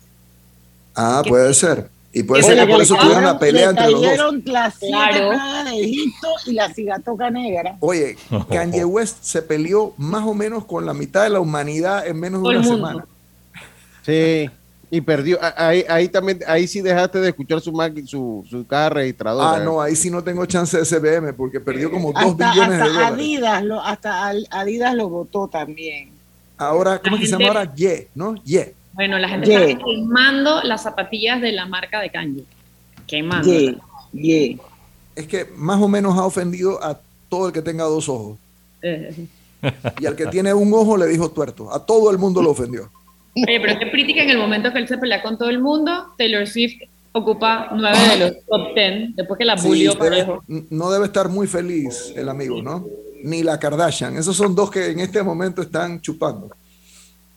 Ah, 0.94 1.22
puede 1.26 1.54
ser. 1.54 1.88
Y 2.14 2.22
puede 2.24 2.44
Oye, 2.44 2.54
ser 2.56 2.66
que 2.66 2.72
por 2.72 2.82
eso 2.82 2.94
tuvieron 2.96 3.24
la 3.24 3.38
pelea 3.38 3.64
Le 3.64 3.70
entre 3.70 3.90
los 3.90 4.00
dos. 4.02 4.11
Claro. 4.80 5.30
de 5.64 5.80
Egipto 5.80 6.28
y 6.46 6.52
la 6.52 6.74
cigatoca 6.74 7.30
negra. 7.30 7.76
Oye, 7.80 8.16
Kanye 8.50 8.85
West 8.85 9.18
se 9.22 9.40
peleó 9.42 9.94
más 9.96 10.22
o 10.26 10.35
menos 10.35 10.64
con 10.66 10.85
la 10.85 10.92
mitad 10.92 11.22
de 11.22 11.30
la 11.30 11.40
humanidad 11.40 12.06
en 12.06 12.20
menos 12.20 12.42
de 12.42 12.48
una 12.48 12.62
semana. 12.64 13.06
Sí, 14.04 14.50
y 14.94 15.00
perdió. 15.00 15.38
Ah, 15.40 15.55
Ahí, 15.68 15.85
ahí 15.88 16.07
también, 16.09 16.40
ahí 16.46 16.66
sí 16.68 16.83
dejaste 16.83 17.18
de 17.18 17.31
escuchar 17.31 17.62
su, 17.62 17.72
máquina- 17.72 18.07
su, 18.07 18.44
su 18.48 18.66
caja 18.66 18.90
registradora. 18.90 19.55
Ah, 19.55 19.64
no, 19.64 19.81
ahí 19.81 19.96
sí 19.96 20.11
no 20.11 20.22
tengo 20.22 20.44
chance 20.44 20.76
de 20.76 20.85
SBM 20.85 21.33
porque 21.33 21.59
perdió 21.61 21.90
como 21.90 22.12
dos 22.12 22.22
Hasta, 22.22 22.50
billones 22.52 22.78
de 22.78 22.88
dólares. 22.90 23.09
Adidas, 23.12 23.64
lo, 23.64 23.81
hasta 23.83 24.28
Adidas 24.50 24.94
lo 24.94 25.09
votó 25.09 25.48
también. 25.48 26.11
Ahora, 26.59 27.00
¿cómo 27.00 27.16
es 27.16 27.22
que 27.22 27.26
se 27.26 27.33
llama 27.33 27.46
ahora? 27.48 27.74
Ye, 27.74 28.09
¿no? 28.14 28.35
Ye. 28.44 28.74
Bueno, 28.92 29.18
la 29.18 29.28
gente 29.31 29.46
Yeah. 29.48 29.64
está 29.64 29.83
quemando 29.83 30.62
las 30.62 30.83
zapatillas 30.83 31.40
de 31.40 31.52
la 31.52 31.64
marca 31.64 31.98
de 32.00 32.11
Kanye. 32.11 32.44
Quemando. 33.07 33.48
Ye, 33.50 33.78
ye. 34.12 34.59
Es 35.16 35.26
que 35.26 35.46
más 35.57 35.81
o 35.81 35.88
menos 35.88 36.18
ha 36.18 36.24
ofendido 36.26 36.85
a 36.85 37.00
todo 37.31 37.46
el 37.46 37.52
que 37.55 37.62
tenga 37.62 37.85
dos 37.85 38.11
ojos. 38.11 38.37
Eh, 38.83 39.26
Y 40.00 40.05
al 40.07 40.16
que 40.16 40.26
tiene 40.26 40.52
un 40.52 40.70
ojo 40.74 40.96
le 40.98 41.07
dijo 41.07 41.31
tuerto. 41.31 41.72
A 41.72 41.78
todo 41.87 42.11
el 42.11 42.18
mundo 42.18 42.42
lo 42.42 42.50
ofendió. 42.50 42.90
Oye, 43.34 43.60
pero 43.60 43.78
qué 43.78 43.86
que 43.90 44.22
en 44.22 44.30
el 44.30 44.38
momento 44.38 44.72
que 44.72 44.78
él 44.78 44.88
se 44.88 44.98
pelea 44.98 45.22
con 45.22 45.38
todo 45.38 45.48
el 45.48 45.60
mundo, 45.60 46.08
Taylor 46.18 46.46
Swift 46.46 46.82
ocupa 47.12 47.70
nueve 47.74 47.98
de 48.10 48.18
los 48.18 48.44
top 48.46 48.74
ten, 48.74 49.14
después 49.14 49.38
que 49.38 49.44
la 49.44 49.56
Sí, 49.58 49.68
bulió 49.68 49.92
debe- 49.94 49.98
parejo. 49.98 50.44
no 50.48 50.90
debe 50.90 51.06
estar 51.06 51.28
muy 51.28 51.46
feliz 51.46 52.12
el 52.16 52.28
amigo, 52.28 52.62
¿no? 52.62 52.87
Ni 53.24 53.42
la 53.42 53.58
Kardashian. 53.58 54.16
Esos 54.16 54.37
son 54.37 54.54
dos 54.54 54.70
que 54.70 54.90
en 54.90 55.00
este 55.00 55.22
momento 55.22 55.62
están 55.62 56.00
chupando. 56.00 56.50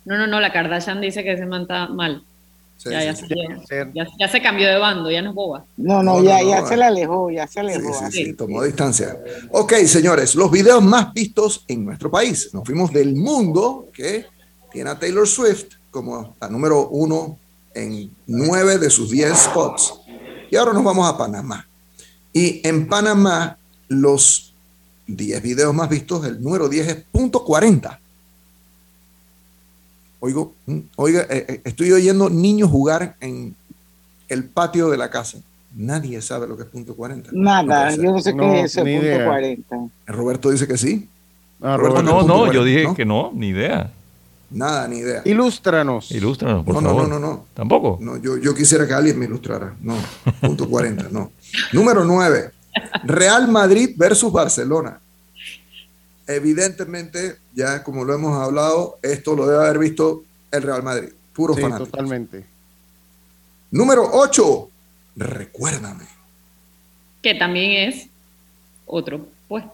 No, 0.05 0.17
no, 0.17 0.27
no, 0.27 0.39
la 0.39 0.51
Kardashian 0.51 0.99
dice 1.01 1.23
que 1.23 1.37
se 1.37 1.45
manta 1.45 1.87
mal. 1.87 2.23
Sí, 2.77 2.89
ya, 2.89 3.03
ya, 3.05 3.15
sí, 3.15 3.25
se- 3.67 3.89
ya- 3.93 4.05
ya 4.19 4.27
se 4.27 4.41
cambió 4.41 4.67
de 4.67 4.77
bando, 4.77 5.09
ya 5.09 5.21
no 5.21 5.29
es 5.29 5.35
boba. 5.35 5.63
No, 5.77 6.03
no, 6.03 6.19
No, 6.19 6.23
ya, 6.23 6.41
no, 6.41 6.49
ya 6.49 6.61
no, 6.61 6.67
se 6.67 6.75
le 6.77 6.83
alejó, 6.83 7.31
ya 7.31 7.47
se 7.47 7.59
alejó. 7.61 7.93
Sí, 7.93 8.03
así. 8.05 8.25
sí, 8.25 8.33
tomó 8.33 8.61
distancia. 8.63 9.17
Ok, 9.51 9.73
señores, 9.85 10.35
los 10.35 10.51
videos 10.51 10.83
más 10.83 11.13
vistos 11.13 11.63
en 11.69 11.85
nuestro 11.85 12.11
país. 12.11 12.49
Nos 12.53 12.65
fuimos 12.65 12.91
del 12.91 13.15
mundo, 13.15 13.87
que 13.93 14.25
tiene 14.73 14.89
a 14.89 14.99
Taylor 14.99 15.25
Swift 15.25 15.74
como 15.95 16.35
la 16.41 16.49
número 16.49 16.89
uno 16.89 17.37
en 17.73 18.11
nueve 18.27 18.77
de 18.77 18.89
sus 18.89 19.09
diez 19.09 19.33
spots. 19.37 19.93
Y 20.51 20.57
ahora 20.57 20.73
nos 20.73 20.83
vamos 20.83 21.07
a 21.07 21.17
Panamá. 21.17 21.65
Y 22.33 22.59
en 22.67 22.87
Panamá, 22.87 23.57
los 23.87 24.53
10 25.07 25.41
videos 25.41 25.73
más 25.73 25.87
vistos, 25.87 26.25
el 26.25 26.41
número 26.43 26.67
10 26.67 26.87
es 26.87 26.95
punto 27.11 27.45
40. 27.45 27.97
Oigo, 30.19 30.53
mm, 30.65 30.79
oiga, 30.97 31.21
eh, 31.29 31.45
eh, 31.47 31.61
estoy 31.63 31.91
oyendo 31.93 32.29
niños 32.29 32.69
jugar 32.69 33.15
en 33.21 33.55
el 34.27 34.43
patio 34.43 34.89
de 34.89 34.97
la 34.97 35.09
casa. 35.09 35.37
Nadie 35.75 36.21
sabe 36.21 36.47
lo 36.47 36.57
que 36.57 36.63
es 36.63 36.69
punto 36.69 36.93
40. 36.95 37.29
Nada, 37.33 37.95
yo 37.95 38.11
no 38.11 38.19
sé 38.21 38.33
No, 38.33 38.43
qué 38.43 38.59
es 38.61 38.65
ese 38.71 38.83
ni 38.83 38.93
punto 38.95 39.05
idea. 39.07 39.25
40. 39.27 39.77
Roberto 40.07 40.49
dice 40.49 40.67
que 40.67 40.77
sí. 40.77 41.07
Ah, 41.61 41.77
Roberto, 41.77 42.03
No, 42.03 42.21
¿qué 42.21 42.27
no, 42.27 42.45
yo 42.47 42.59
40? 42.61 42.63
dije 42.65 42.83
¿No? 42.83 42.95
que 42.95 43.05
no, 43.05 43.31
ni 43.33 43.47
idea. 43.49 43.91
Nada, 44.55 44.87
ni 44.87 44.99
idea. 44.99 45.21
Ilústranos. 45.25 46.09
Ilústranos, 46.11 46.63
por 46.63 46.75
No, 46.75 46.81
no, 46.81 46.89
favor. 46.89 47.07
no, 47.09 47.19
no, 47.19 47.27
no. 47.27 47.45
¿Tampoco? 47.53 47.97
No, 48.01 48.15
yo, 48.17 48.37
yo 48.37 48.55
quisiera 48.55 48.87
que 48.87 48.93
alguien 48.93 49.19
me 49.19 49.25
ilustrara. 49.25 49.75
No, 49.81 49.95
punto 50.39 50.69
40, 50.69 51.09
no. 51.11 51.31
Número 51.73 52.05
9. 52.05 52.51
Real 53.03 53.49
Madrid 53.49 53.91
versus 53.97 54.31
Barcelona. 54.31 54.99
Evidentemente, 56.27 57.35
ya 57.53 57.83
como 57.83 58.03
lo 58.03 58.13
hemos 58.13 58.35
hablado, 58.41 58.97
esto 59.01 59.35
lo 59.35 59.45
debe 59.45 59.63
haber 59.65 59.77
visto 59.79 60.23
el 60.51 60.63
Real 60.63 60.81
Madrid. 60.83 61.09
Puro 61.33 61.53
Sí, 61.53 61.61
fanático. 61.61 61.89
totalmente. 61.89 62.45
Número 63.71 64.09
8. 64.13 64.69
Recuérdame. 65.17 66.05
Que 67.21 67.35
también 67.35 67.89
es 67.89 68.07
otro 68.85 69.27
puesto. 69.47 69.73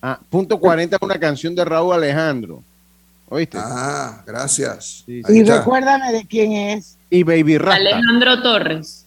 Ah, 0.00 0.18
punto 0.30 0.58
40 0.58 0.96
es 0.96 1.02
una 1.02 1.18
canción 1.18 1.54
de 1.54 1.64
Raúl 1.64 1.92
Alejandro. 1.94 2.62
¿Oíste? 3.32 3.56
Ah, 3.58 4.22
gracias. 4.26 5.04
Sí, 5.06 5.22
Y 5.26 5.40
está. 5.40 5.58
recuérdame 5.60 6.12
de 6.12 6.26
quién 6.26 6.52
es. 6.52 6.98
Y 7.08 7.22
Baby 7.22 7.56
Rasta. 7.56 7.76
Alejandro 7.76 8.42
Torres. 8.42 9.06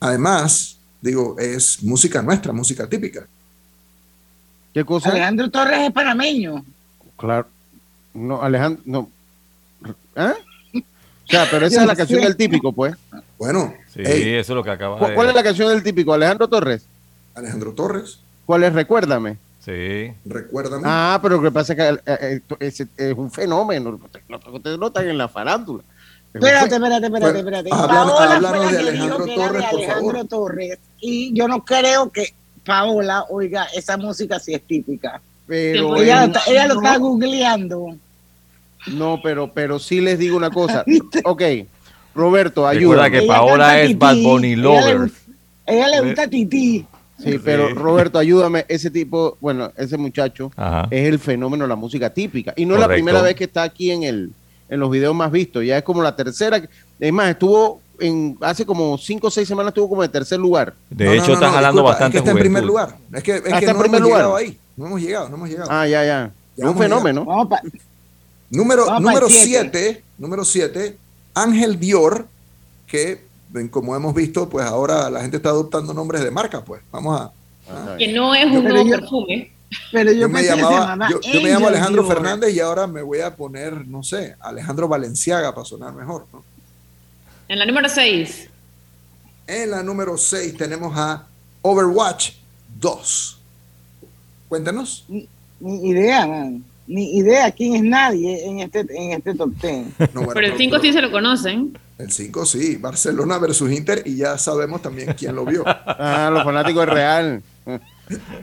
Además, 0.00 0.78
digo, 1.00 1.36
es 1.38 1.80
música 1.82 2.20
nuestra, 2.22 2.52
música 2.52 2.88
típica. 2.88 3.24
¿Qué 4.74 4.84
cosa? 4.84 5.10
Alejandro 5.10 5.48
Torres 5.48 5.78
es 5.80 5.92
panameño. 5.92 6.64
Claro. 7.16 7.46
No, 8.14 8.42
Alejandro, 8.42 8.82
no. 8.84 9.08
¿Ah? 10.16 10.34
O 11.24 11.30
sea, 11.34 11.46
pero 11.50 11.64
esa 11.66 11.82
es 11.82 11.86
la 11.86 11.94
canción 11.96 12.18
sé. 12.20 12.26
del 12.26 12.36
típico, 12.36 12.72
pues. 12.72 12.94
Bueno, 13.38 13.72
Sí, 13.94 14.00
Ey. 14.04 14.34
eso 14.34 14.52
es 14.52 14.56
lo 14.56 14.62
que 14.64 14.70
acaba 14.70 14.98
¿Cu- 14.98 15.06
de... 15.06 15.14
¿Cuál 15.14 15.28
es 15.28 15.34
la 15.34 15.42
canción 15.42 15.68
del 15.68 15.82
típico? 15.82 16.12
Alejandro 16.12 16.48
Torres. 16.48 16.84
Alejandro 17.34 17.72
Torres, 17.72 18.18
¿Cuál 18.44 18.64
es? 18.64 18.72
Recuérdame. 18.74 19.38
Sí. 19.64 20.12
recuérdame. 20.24 20.82
Ah, 20.86 21.18
pero 21.22 21.36
lo 21.36 21.42
que 21.42 21.50
pasa 21.52 21.72
es 21.72 21.78
que 21.78 22.00
eh, 22.12 22.40
eh, 22.60 22.72
es 22.96 23.14
un 23.16 23.30
fenómeno. 23.30 23.98
Ustedes 24.52 24.78
no 24.78 24.88
están 24.88 25.08
en 25.08 25.18
la 25.18 25.28
farándula. 25.28 25.84
Espérate, 26.34 26.74
espérate, 26.74 27.06
espérate, 27.06 27.38
espérate. 27.38 27.68
Paola 27.70 27.92
háblanos 28.36 28.50
fue 28.50 28.58
la 28.58 28.64
de 28.64 28.72
que 28.72 28.78
Alejandro 28.88 29.18
dijo 29.18 29.24
que 29.26 29.34
era 29.34 29.46
Torres, 29.46 29.62
de 29.62 29.68
por 29.70 29.78
Alejandro 29.80 30.12
favor. 30.12 30.28
Torres. 30.28 30.78
Y 31.00 31.32
yo 31.34 31.46
no 31.48 31.64
creo 31.64 32.10
que 32.10 32.34
Paola 32.64 33.24
oiga 33.28 33.66
esa 33.74 33.96
música 33.96 34.38
si 34.40 34.54
es 34.54 34.62
típica. 34.62 35.20
Pero 35.46 35.96
Ella, 35.96 36.24
en- 36.24 36.30
lo 36.32 36.38
está- 36.38 36.50
ella 36.50 36.66
lo 36.68 36.74
está 36.74 36.96
googleando. 36.98 37.96
no, 38.88 39.20
pero, 39.22 39.52
pero 39.52 39.78
sí 39.78 40.00
les 40.00 40.18
digo 40.18 40.36
una 40.36 40.50
cosa. 40.50 40.84
ok, 41.24 41.42
Roberto, 42.14 42.68
Recuerda 42.68 43.04
ayuda. 43.04 43.10
que 43.10 43.18
Ella 43.18 43.32
Paola 43.32 43.80
es. 43.80 43.98
Bad 43.98 44.16
Bunny 44.22 44.52
Ella 44.52 44.56
le 44.56 44.62
lover. 44.62 44.98
gusta- 45.00 45.18
Ella 45.66 45.88
le 45.88 46.00
gusta 46.00 46.26
Titi. 46.28 46.86
Sí, 47.18 47.38
pero. 47.44 47.68
Roberto, 47.74 48.18
ayúdame. 48.18 48.64
Ese 48.68 48.90
tipo, 48.90 49.36
bueno, 49.40 49.70
ese 49.76 49.96
muchacho 49.96 50.50
Ajá. 50.56 50.88
es 50.90 51.08
el 51.08 51.18
fenómeno 51.18 51.64
de 51.64 51.68
la 51.68 51.76
música 51.76 52.10
típica. 52.10 52.52
Y 52.56 52.66
no 52.66 52.74
es 52.74 52.80
la 52.80 52.88
primera 52.88 53.22
vez 53.22 53.34
que 53.34 53.44
está 53.44 53.62
aquí 53.62 53.90
en 53.90 54.02
el 54.02 54.30
en 54.68 54.80
los 54.80 54.90
videos 54.90 55.14
más 55.14 55.30
vistos. 55.30 55.64
Ya 55.64 55.78
es 55.78 55.84
como 55.84 56.02
la 56.02 56.16
tercera. 56.16 56.62
Es 56.98 57.12
más, 57.12 57.30
estuvo 57.30 57.80
en 58.00 58.36
hace 58.40 58.64
como 58.66 58.96
cinco 58.98 59.28
o 59.28 59.30
seis 59.30 59.46
semanas 59.46 59.70
estuvo 59.70 59.88
como 59.88 60.02
de 60.02 60.08
tercer 60.08 60.38
lugar. 60.40 60.74
De 60.90 61.04
No, 61.04 61.10
no, 61.10 61.16
hecho, 61.16 61.26
no, 61.28 61.34
está 61.34 61.46
no, 61.46 61.52
jalando 61.52 61.82
disculpa, 61.82 61.90
bastante 61.90 62.16
Es 62.18 62.22
que 62.22 62.28
está 62.28 62.30
en 62.32 62.38
primer 62.42 62.64
lugar. 62.64 62.96
Es 63.12 63.22
que, 63.22 63.30
es 63.36 63.38
Ah, 63.38 63.42
que 63.42 63.54
está 63.54 63.70
en 63.70 63.76
no 63.76 63.82
primer 63.82 63.98
hemos 63.98 64.08
lugar. 64.08 64.18
llegado 64.22 64.36
ahí. 64.36 64.58
No 64.76 64.86
hemos 64.86 65.00
llegado, 65.00 65.28
no 65.28 65.36
hemos 65.36 65.48
llegado. 65.50 65.68
Ah, 65.70 65.86
ya, 65.86 66.04
ya. 66.04 66.32
Ya 66.56 66.64
Es 66.64 66.70
un 66.70 66.78
fenómeno. 66.78 67.24
Pa- 67.48 67.60
Número 68.50 68.84
Vamos 68.86 69.02
número 69.02 69.26
pa'l 69.26 69.30
siete. 69.34 69.70
7, 69.82 70.02
número 70.18 70.44
7, 70.44 70.96
Ángel 71.34 71.78
Dior, 71.80 72.26
que 72.86 73.22
como 73.70 73.94
hemos 73.96 74.14
visto, 74.14 74.48
pues 74.48 74.66
ahora 74.66 75.08
la 75.10 75.20
gente 75.20 75.36
está 75.38 75.50
adoptando 75.50 75.92
nombres 75.94 76.22
de 76.24 76.30
marca, 76.30 76.64
pues. 76.64 76.82
Vamos 76.90 77.20
a 77.20 77.32
Ah, 77.70 77.94
Que 77.96 78.12
no 78.12 78.34
es 78.34 78.44
un 78.46 78.64
nuevo 78.64 78.84
yo- 78.84 78.96
perfume. 78.98 79.52
Pero 79.92 80.12
yo, 80.12 80.18
yo 80.22 80.28
me 80.28 80.42
llamaba 80.42 81.08
yo, 81.08 81.20
yo 81.20 81.40
me 81.40 81.48
llamo 81.50 81.68
Alejandro. 81.68 82.04
Fernández 82.06 82.52
y 82.54 82.60
ahora 82.60 82.86
me 82.86 83.00
voy 83.02 83.20
a 83.20 83.34
poner, 83.34 83.86
no 83.86 84.02
sé, 84.02 84.34
Alejandro 84.40 84.88
Valenciaga 84.88 85.54
para 85.54 85.64
sonar 85.64 85.94
mejor, 85.94 86.26
¿no? 86.32 86.44
En 87.48 87.58
la 87.58 87.64
número 87.64 87.88
6. 87.88 88.50
En 89.46 89.70
la 89.70 89.82
número 89.82 90.18
6 90.18 90.56
tenemos 90.58 90.92
a 90.98 91.24
Overwatch 91.62 92.32
2. 92.80 93.38
Cuéntanos. 94.48 95.04
Ni, 95.08 95.28
ni 95.60 95.88
idea, 95.90 96.26
man. 96.26 96.64
Ni 96.86 97.16
idea 97.16 97.50
quién 97.52 97.76
es 97.76 97.82
nadie 97.82 98.44
en 98.44 98.60
este, 98.60 98.80
en 98.80 99.12
este 99.12 99.34
top 99.34 99.50
10. 99.62 99.86
No, 100.12 100.20
bueno, 100.22 100.32
Pero 100.34 100.46
el 100.48 100.58
5 100.58 100.80
sí 100.80 100.92
se 100.92 101.00
lo 101.00 101.10
conocen. 101.10 101.78
El 102.02 102.10
5 102.10 102.44
sí, 102.46 102.76
Barcelona 102.76 103.38
versus 103.38 103.70
Inter 103.70 104.02
y 104.04 104.16
ya 104.16 104.36
sabemos 104.36 104.82
también 104.82 105.14
quién 105.14 105.36
lo 105.36 105.44
vio. 105.44 105.62
Ah, 105.86 106.30
los 106.32 106.42
fanáticos 106.42 106.86
Real. 106.86 107.42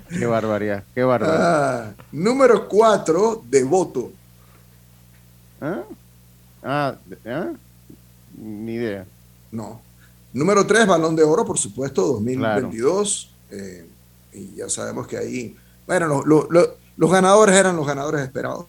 qué 0.07 0.26
barbaridad, 0.26 0.84
qué 0.95 1.03
barbaridad. 1.03 1.88
Ah, 1.89 1.93
número 2.14 2.68
4, 2.70 3.43
Devoto. 3.49 4.12
¿Ah? 5.60 5.82
Ah, 6.64 6.95
¿ah? 7.26 7.49
Ni 8.38 8.74
idea. 8.76 9.05
No. 9.51 9.82
Número 10.32 10.66
3, 10.66 10.88
Balón 10.88 11.16
de 11.18 11.24
Oro, 11.24 11.43
por 11.45 11.57
supuesto, 11.57 12.01
2022. 12.14 13.32
Eh, 13.51 13.89
y 14.34 14.55
ya 14.55 14.70
sabemos 14.70 15.05
que 15.07 15.18
ahí, 15.18 15.57
bueno, 15.86 16.07
lo- 16.07 16.24
lo- 16.26 16.47
lo- 16.49 16.78
los 16.95 17.12
ganadores 17.12 17.55
eran 17.57 17.76
los 17.76 17.86
ganadores 17.86 18.22
esperados. 18.22 18.68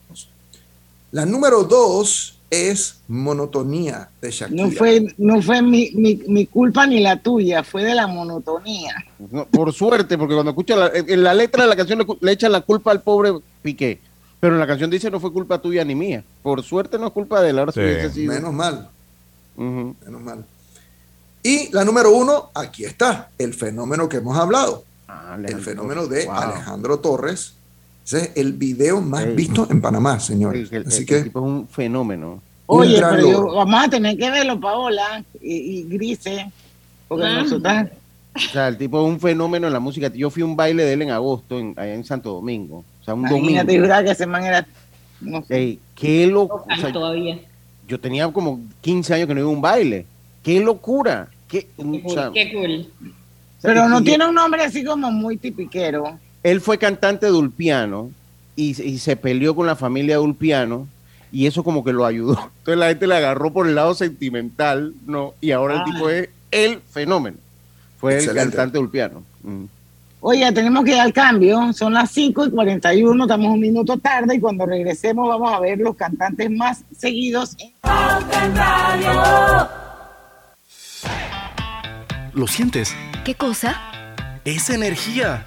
La 1.12 1.24
número 1.26 1.62
2 1.64 2.39
es 2.50 3.00
Monotonía 3.06 4.08
de 4.20 4.30
Shakira. 4.30 4.64
No 4.64 4.70
fue, 4.72 5.14
no 5.18 5.40
fue 5.40 5.62
mi, 5.62 5.92
mi, 5.92 6.16
mi 6.26 6.46
culpa 6.46 6.86
ni 6.86 7.00
la 7.00 7.16
tuya, 7.16 7.62
fue 7.62 7.84
de 7.84 7.94
la 7.94 8.08
monotonía. 8.08 8.94
No, 9.30 9.46
por 9.46 9.72
suerte, 9.72 10.18
porque 10.18 10.34
cuando 10.34 10.50
escucha 10.50 10.76
la, 10.76 10.90
en 10.92 11.22
la 11.22 11.32
letra 11.32 11.62
de 11.62 11.70
la 11.70 11.76
canción 11.76 12.04
le, 12.20 12.32
echan 12.32 12.52
la 12.52 12.60
culpa 12.60 12.90
al 12.90 13.02
pobre 13.02 13.32
Piqué. 13.62 14.00
Pero 14.40 14.54
en 14.54 14.60
la 14.60 14.66
canción 14.66 14.90
dice 14.90 15.10
no 15.10 15.20
fue 15.20 15.32
culpa 15.32 15.60
tuya 15.60 15.84
ni 15.84 15.94
mía. 15.94 16.24
Por 16.42 16.62
suerte 16.62 16.98
no 16.98 17.06
es 17.06 17.12
culpa 17.12 17.40
de 17.40 17.50
él. 17.50 17.58
Ahora 17.58 17.72
sí 17.72 17.80
sido. 18.12 18.32
Menos 18.32 18.52
mal, 18.52 18.88
menos 19.56 20.20
mal. 20.22 20.44
Y 21.42 21.72
la 21.72 21.84
número 21.84 22.10
1, 22.10 22.50
aquí 22.54 22.84
está, 22.84 23.30
el 23.38 23.54
fenómeno 23.54 24.08
que 24.08 24.18
hemos 24.18 24.36
hablado. 24.36 24.84
Ah, 25.08 25.38
el 25.42 25.60
fenómeno 25.60 26.06
de 26.06 26.26
Wow. 26.26 26.34
Alejandro 26.34 26.98
Torres. 26.98 27.54
Ese 28.04 28.18
es 28.24 28.30
el 28.36 28.52
video 28.54 29.00
más 29.00 29.34
visto 29.34 29.66
en 29.70 29.80
Panamá, 29.80 30.18
señores. 30.20 30.70
El, 30.72 30.86
Así 30.86 31.00
el 31.02 31.06
que 31.06 31.22
tipo 31.22 31.38
es 31.40 31.44
un 31.46 31.68
fenómeno. 31.68 32.42
Oye, 32.66 33.00
pero 33.00 33.30
yo- 33.30 33.54
vamos 33.54 33.84
a 33.84 33.88
tener 33.88 34.16
que 34.16 34.30
verlo, 34.30 34.58
Paola 34.60 35.24
y, 35.42 35.54
y 35.54 35.82
Grise, 35.84 36.50
porque 37.08 37.26
Ah. 37.26 37.42
nosotras 37.42 37.90
O 38.36 38.38
sea, 38.38 38.68
el 38.68 38.78
tipo 38.78 39.00
es 39.04 39.08
un 39.12 39.18
fenómeno 39.20 39.66
en 39.66 39.72
la 39.72 39.80
música. 39.80 40.08
Yo 40.14 40.30
fui 40.30 40.42
a 40.42 40.46
un 40.46 40.54
baile 40.56 40.84
de 40.84 40.92
él 40.92 41.02
en 41.02 41.10
agosto, 41.10 41.58
en, 41.58 41.74
allá 41.76 41.94
en 41.94 42.04
Santo 42.04 42.32
Domingo. 42.32 42.84
O 43.00 43.04
sea, 43.04 43.14
un 43.14 43.20
Imagínate, 43.28 43.66
domingo. 43.72 43.84
juraba 43.86 44.04
que 44.04 44.10
ese 44.12 44.26
man 44.26 44.44
era. 44.44 44.66
No 45.20 45.42
sé. 45.42 45.56
Ey, 45.56 45.78
qué 45.96 46.26
loco. 46.28 46.64
O 46.70 46.80
sea, 46.80 46.92
todavía. 46.92 47.40
yo 47.88 47.98
tenía 47.98 48.28
como 48.28 48.60
15 48.80 49.14
años 49.14 49.26
que 49.26 49.34
no 49.34 49.40
iba 49.40 49.48
a 49.50 49.52
un 49.52 49.60
baile. 49.60 50.06
Qué 50.44 50.60
locura. 50.60 51.28
Qué, 51.48 51.66
Qué 51.76 51.82
o 51.82 52.02
cool. 52.02 52.14
sea, 52.14 52.30
Qué 52.32 52.52
cool. 52.52 52.88
Pero 53.60 53.88
no 53.88 54.00
tiene 54.02 54.26
un 54.28 54.34
nombre 54.36 54.62
así 54.62 54.84
como 54.84 55.10
muy 55.10 55.36
tipiquero. 55.36 56.16
Él 56.42 56.60
fue 56.60 56.78
cantante 56.78 57.26
de 57.26 57.32
Ulpiano 57.32 58.10
y, 58.56 58.80
y 58.82 58.98
se 58.98 59.16
peleó 59.16 59.54
con 59.54 59.66
la 59.66 59.76
familia 59.76 60.16
de 60.16 60.20
Ulpiano 60.22 60.86
y 61.32 61.46
eso 61.46 61.62
como 61.62 61.84
que 61.84 61.92
lo 61.92 62.06
ayudó. 62.06 62.32
Entonces 62.58 62.78
la 62.78 62.88
gente 62.88 63.06
le 63.06 63.16
agarró 63.16 63.52
por 63.52 63.66
el 63.66 63.74
lado 63.74 63.94
sentimental, 63.94 64.94
¿no? 65.06 65.34
Y 65.40 65.50
ahora 65.52 65.74
el 65.74 65.80
Ah. 65.80 65.84
tipo 65.84 66.08
es 66.10 66.28
el 66.50 66.80
fenómeno. 66.90 67.36
Fue 67.98 68.14
Excelente. 68.14 68.40
el 68.40 68.46
cantante 68.48 68.72
de 68.72 68.78
Ulpiano. 68.84 69.22
Mm. 69.42 69.64
Oye, 70.22 70.52
tenemos 70.52 70.84
que 70.84 70.90
ir 70.92 71.00
al 71.00 71.12
cambio. 71.14 71.72
Son 71.72 71.94
las 71.94 72.10
5 72.10 72.46
y 72.46 72.50
41, 72.50 73.24
estamos 73.24 73.52
un 73.54 73.60
minuto 73.60 73.96
tarde 73.98 74.34
y 74.34 74.40
cuando 74.40 74.66
regresemos 74.66 75.26
vamos 75.28 75.52
a 75.54 75.60
ver 75.60 75.78
los 75.78 75.96
cantantes 75.96 76.50
más 76.50 76.82
seguidos. 76.98 77.56
en- 77.58 77.72
¿Lo 82.34 82.46
sientes? 82.46 82.94
¿Qué 83.24 83.34
cosa? 83.34 83.76
Es 84.44 84.70
energía. 84.70 85.46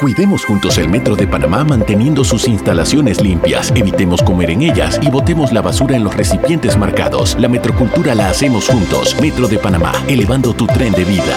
Cuidemos 0.00 0.44
juntos 0.44 0.76
el 0.76 0.90
Metro 0.90 1.16
de 1.16 1.26
Panamá 1.26 1.64
manteniendo 1.64 2.22
sus 2.22 2.46
instalaciones 2.48 3.22
limpias, 3.22 3.72
evitemos 3.74 4.22
comer 4.22 4.50
en 4.50 4.60
ellas 4.60 5.00
y 5.00 5.08
botemos 5.08 5.52
la 5.52 5.62
basura 5.62 5.96
en 5.96 6.04
los 6.04 6.14
recipientes 6.14 6.76
marcados. 6.76 7.34
La 7.40 7.48
metrocultura 7.48 8.14
la 8.14 8.28
hacemos 8.28 8.68
juntos. 8.68 9.16
Metro 9.22 9.48
de 9.48 9.58
Panamá, 9.58 9.92
elevando 10.06 10.52
tu 10.52 10.66
tren 10.66 10.92
de 10.92 11.04
vida. 11.04 11.34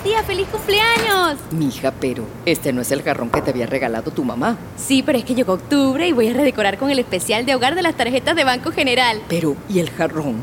¡Tía, 0.04 0.22
feliz 0.22 0.46
cumpleaños! 0.48 1.38
Mija, 1.50 1.90
pero 1.98 2.26
este 2.44 2.74
no 2.74 2.82
es 2.82 2.92
el 2.92 3.02
jarrón 3.02 3.30
que 3.30 3.40
te 3.40 3.52
había 3.52 3.64
regalado 3.64 4.10
tu 4.10 4.22
mamá. 4.22 4.58
Sí, 4.76 5.02
pero 5.02 5.16
es 5.16 5.24
que 5.24 5.34
llegó 5.34 5.54
octubre 5.54 6.06
y 6.06 6.12
voy 6.12 6.28
a 6.28 6.34
redecorar 6.34 6.76
con 6.76 6.90
el 6.90 6.98
especial 6.98 7.46
de 7.46 7.54
hogar 7.54 7.74
de 7.74 7.80
las 7.80 7.96
tarjetas 7.96 8.36
de 8.36 8.44
Banco 8.44 8.70
General. 8.70 9.22
Pero, 9.28 9.56
¿y 9.66 9.78
el 9.78 9.88
jarrón? 9.88 10.42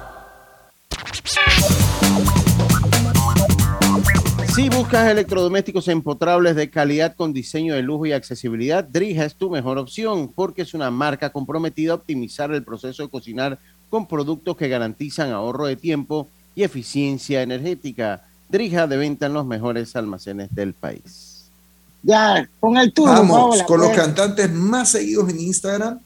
Si 4.55 4.67
buscas 4.67 5.09
electrodomésticos 5.09 5.87
empotrables 5.87 6.57
de 6.57 6.69
calidad 6.69 7.15
con 7.15 7.31
diseño 7.31 7.73
de 7.73 7.81
lujo 7.81 8.05
y 8.05 8.11
accesibilidad, 8.11 8.83
Drija 8.83 9.23
es 9.23 9.35
tu 9.35 9.49
mejor 9.49 9.77
opción 9.77 10.27
porque 10.27 10.63
es 10.63 10.73
una 10.73 10.91
marca 10.91 11.29
comprometida 11.29 11.93
a 11.93 11.95
optimizar 11.95 12.51
el 12.51 12.61
proceso 12.61 13.01
de 13.01 13.09
cocinar 13.09 13.59
con 13.89 14.09
productos 14.09 14.57
que 14.57 14.67
garantizan 14.67 15.31
ahorro 15.31 15.67
de 15.67 15.77
tiempo 15.77 16.27
y 16.53 16.63
eficiencia 16.63 17.41
energética. 17.41 18.25
Drija 18.49 18.87
de 18.87 18.97
venta 18.97 19.27
en 19.27 19.33
los 19.33 19.45
mejores 19.45 19.95
almacenes 19.95 20.53
del 20.53 20.73
país. 20.73 21.49
Ya, 22.03 22.49
con 22.59 22.75
el 22.75 22.91
turno. 22.91 23.13
Vamos 23.13 23.37
Paola, 23.37 23.65
con 23.65 23.79
los 23.79 23.89
pues. 23.89 24.01
cantantes 24.01 24.51
más 24.51 24.89
seguidos 24.89 25.29
en 25.29 25.39
Instagram. 25.39 25.99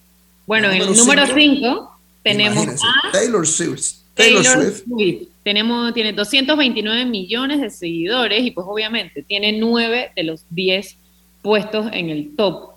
Bueno, 0.45 0.69
en 0.69 0.83
el 0.83 0.95
Número 0.95 1.25
número 1.25 1.25
cinco, 1.33 1.67
5 1.67 1.99
tenemos 2.21 2.67
a 2.67 3.11
Taylor 3.11 3.47
Swift. 3.47 3.93
Taylor, 4.13 4.43
Taylor 4.43 4.63
Swift. 4.65 4.83
Swift. 4.83 5.34
Tenemos, 5.45 5.93
tiene 5.93 6.11
229 6.11 7.05
millones 7.05 7.61
de 7.61 7.69
seguidores 7.69 8.43
y 8.43 8.49
pues 8.49 8.65
obviamente 8.67 9.21
tiene 9.21 9.53
9 9.53 10.13
de 10.15 10.23
los 10.23 10.43
10 10.49 10.97
puestos 11.43 11.85
en 11.93 12.09
el 12.09 12.35
top. 12.35 12.71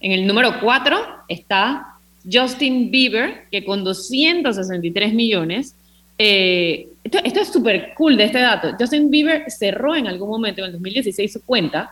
En 0.00 0.12
el 0.12 0.24
número 0.24 0.60
4 0.60 0.96
está 1.26 1.96
Justin 2.30 2.92
Bieber, 2.92 3.48
que 3.50 3.64
con 3.64 3.82
263 3.82 5.12
millones. 5.12 5.74
eh, 6.16 6.86
esto, 7.02 7.18
esto 7.24 7.40
es 7.40 7.48
súper 7.52 7.92
cool 7.96 8.16
de 8.16 8.24
este 8.24 8.38
dato. 8.38 8.76
Justin 8.78 9.10
Bieber 9.10 9.50
cerró 9.50 9.96
en 9.96 10.06
algún 10.06 10.28
momento, 10.28 10.60
en 10.60 10.66
el 10.66 10.72
2016, 10.74 11.32
su 11.32 11.44
cuenta 11.44 11.90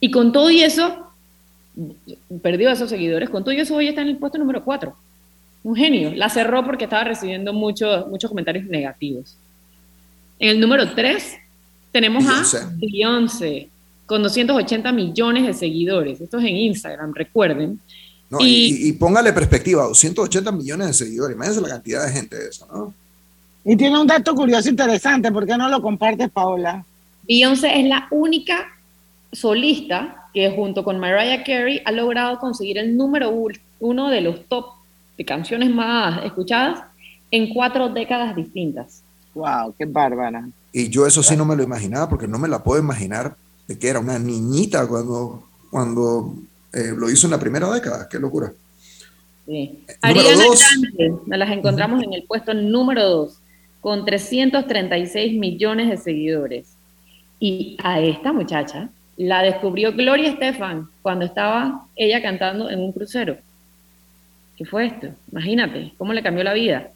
y 0.00 0.10
con 0.10 0.32
todo 0.32 0.50
y 0.50 0.62
eso, 0.62 1.10
perdió 2.40 2.70
a 2.70 2.72
esos 2.72 2.88
seguidores. 2.88 3.28
Con 3.28 3.44
todo 3.44 3.52
y 3.52 3.60
eso, 3.60 3.76
hoy 3.76 3.88
está 3.88 4.00
en 4.00 4.08
el 4.08 4.16
puesto 4.16 4.38
número 4.38 4.64
4 4.64 4.96
un 5.66 5.74
genio. 5.74 6.12
La 6.14 6.28
cerró 6.30 6.64
porque 6.64 6.84
estaba 6.84 7.02
recibiendo 7.02 7.52
muchos 7.52 8.06
muchos 8.06 8.30
comentarios 8.30 8.66
negativos. 8.66 9.36
En 10.38 10.50
el 10.50 10.60
número 10.60 10.94
3 10.94 11.36
tenemos 11.92 12.24
a 12.26 12.70
Beyoncé 12.76 13.68
con 14.04 14.22
280 14.22 14.92
millones 14.92 15.46
de 15.46 15.54
seguidores. 15.54 16.20
Esto 16.20 16.38
es 16.38 16.44
en 16.44 16.56
Instagram, 16.56 17.14
recuerden. 17.14 17.80
No, 18.28 18.38
y, 18.40 18.88
y 18.88 18.92
póngale 18.92 19.32
perspectiva, 19.32 19.84
280 19.84 20.52
millones 20.52 20.88
de 20.88 20.92
seguidores. 20.92 21.36
Imagínense 21.36 21.62
la 21.62 21.68
cantidad 21.68 22.06
de 22.06 22.12
gente 22.12 22.36
de 22.36 22.48
eso, 22.48 22.66
¿no? 22.72 22.94
Y 23.64 23.76
tiene 23.76 23.98
un 23.98 24.06
dato 24.06 24.34
curioso 24.34 24.68
interesante, 24.68 25.32
¿por 25.32 25.44
qué 25.44 25.56
no 25.56 25.68
lo 25.68 25.82
compartes, 25.82 26.30
Paola? 26.30 26.84
Beyoncé 27.26 27.80
es 27.80 27.86
la 27.88 28.06
única 28.12 28.68
solista 29.32 30.28
que 30.32 30.50
junto 30.50 30.84
con 30.84 31.00
Mariah 31.00 31.42
Carey 31.42 31.82
ha 31.84 31.90
logrado 31.90 32.38
conseguir 32.38 32.78
el 32.78 32.96
número 32.96 33.32
uno 33.80 34.08
de 34.08 34.20
los 34.20 34.46
top 34.46 34.66
de 35.18 35.24
canciones 35.24 35.70
más 35.70 36.24
escuchadas 36.24 36.82
en 37.30 37.52
cuatro 37.52 37.88
décadas 37.88 38.36
distintas. 38.36 39.02
Wow, 39.36 39.74
qué 39.76 39.84
bárbara. 39.84 40.48
Y 40.72 40.88
yo 40.88 41.06
eso 41.06 41.22
sí 41.22 41.36
no 41.36 41.44
me 41.44 41.54
lo 41.54 41.62
imaginaba 41.62 42.08
porque 42.08 42.26
no 42.26 42.38
me 42.38 42.48
la 42.48 42.64
puedo 42.64 42.80
imaginar 42.80 43.36
de 43.68 43.78
que 43.78 43.88
era 43.88 44.00
una 44.00 44.18
niñita 44.18 44.86
cuando, 44.86 45.44
cuando 45.70 46.34
eh, 46.72 46.94
lo 46.96 47.10
hizo 47.10 47.26
en 47.26 47.32
la 47.32 47.38
primera 47.38 47.70
década. 47.70 48.08
Qué 48.08 48.18
locura. 48.18 48.50
Sí. 49.44 49.84
Número 50.02 50.20
Ariana 50.20 50.44
dos. 50.44 50.64
Grande, 50.80 51.20
nos 51.26 51.38
las 51.38 51.50
encontramos 51.50 52.02
en 52.02 52.14
el 52.14 52.22
puesto 52.22 52.54
número 52.54 53.06
2, 53.08 53.38
con 53.82 54.06
336 54.06 55.38
millones 55.38 55.90
de 55.90 55.98
seguidores. 55.98 56.68
Y 57.38 57.76
a 57.82 58.00
esta 58.00 58.32
muchacha 58.32 58.88
la 59.18 59.42
descubrió 59.42 59.92
Gloria 59.92 60.30
Estefan 60.30 60.88
cuando 61.02 61.26
estaba 61.26 61.86
ella 61.94 62.22
cantando 62.22 62.70
en 62.70 62.80
un 62.80 62.92
crucero. 62.92 63.36
¿Qué 64.56 64.64
fue 64.64 64.86
esto? 64.86 65.08
Imagínate, 65.30 65.92
cómo 65.98 66.14
le 66.14 66.22
cambió 66.22 66.42
la 66.42 66.54
vida. 66.54 66.90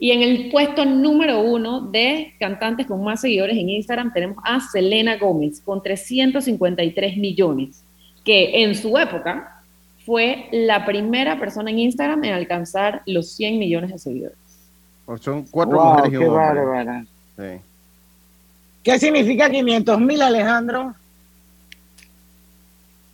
Y 0.00 0.12
en 0.12 0.22
el 0.22 0.50
puesto 0.50 0.84
número 0.84 1.40
uno 1.40 1.80
de 1.80 2.32
cantantes 2.38 2.86
con 2.86 3.02
más 3.02 3.20
seguidores 3.20 3.56
en 3.56 3.68
Instagram 3.70 4.12
tenemos 4.12 4.38
a 4.44 4.60
Selena 4.60 5.16
Gómez 5.16 5.60
con 5.60 5.82
353 5.82 7.16
millones, 7.16 7.82
que 8.24 8.62
en 8.62 8.74
su 8.76 8.96
época 8.96 9.62
fue 10.06 10.46
la 10.52 10.86
primera 10.86 11.38
persona 11.38 11.70
en 11.70 11.80
Instagram 11.80 12.22
en 12.24 12.32
alcanzar 12.34 13.02
los 13.06 13.32
100 13.32 13.58
millones 13.58 13.90
de 13.90 13.98
seguidores. 13.98 14.38
Pues 15.04 15.20
son 15.22 15.44
cuatro 15.50 15.76
Wow, 15.78 15.88
mujeres 15.88 16.08
y 16.08 16.12
qué 16.12 16.18
un 16.18 16.24
hombre. 16.26 16.38
bárbara. 16.64 17.04
Sí. 17.36 17.60
¿Qué 18.84 18.98
significa 18.98 19.50
500 19.50 20.00
mil, 20.00 20.22
Alejandro? 20.22 20.94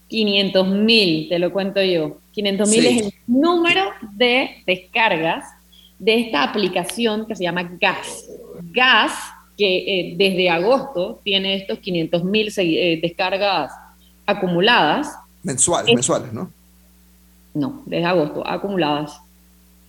500 0.09 0.69
mil, 0.69 1.29
te 1.29 1.39
lo 1.39 1.53
cuento 1.53 1.83
yo. 1.83 2.19
500 2.33 2.69
mil 2.69 2.81
Sí. 2.81 2.87
es 2.99 3.03
el 3.07 3.13
número 3.27 3.83
de 4.13 4.63
descargas 4.67 5.45
de 5.99 6.21
esta 6.21 6.43
aplicación 6.43 7.27
que 7.27 7.37
se 7.37 7.45
llama 7.45 7.69
Gas. 7.81 8.27
Gas, 8.73 9.13
que 9.57 9.77
eh, 10.11 10.15
desde 10.17 10.51
agosto 10.51 11.21
tiene 11.25 11.55
estos 11.57 11.79
500 11.79 12.25
mil 12.25 12.53
descargas 13.03 13.73
acumuladas. 14.27 15.17
Mensuales, 15.43 15.89
Es- 15.89 15.95
mensuales, 15.95 16.33
¿no? 16.33 16.51
No, 17.55 17.83
desde 17.87 18.05
agosto, 18.07 18.47
acumuladas. 18.47 19.17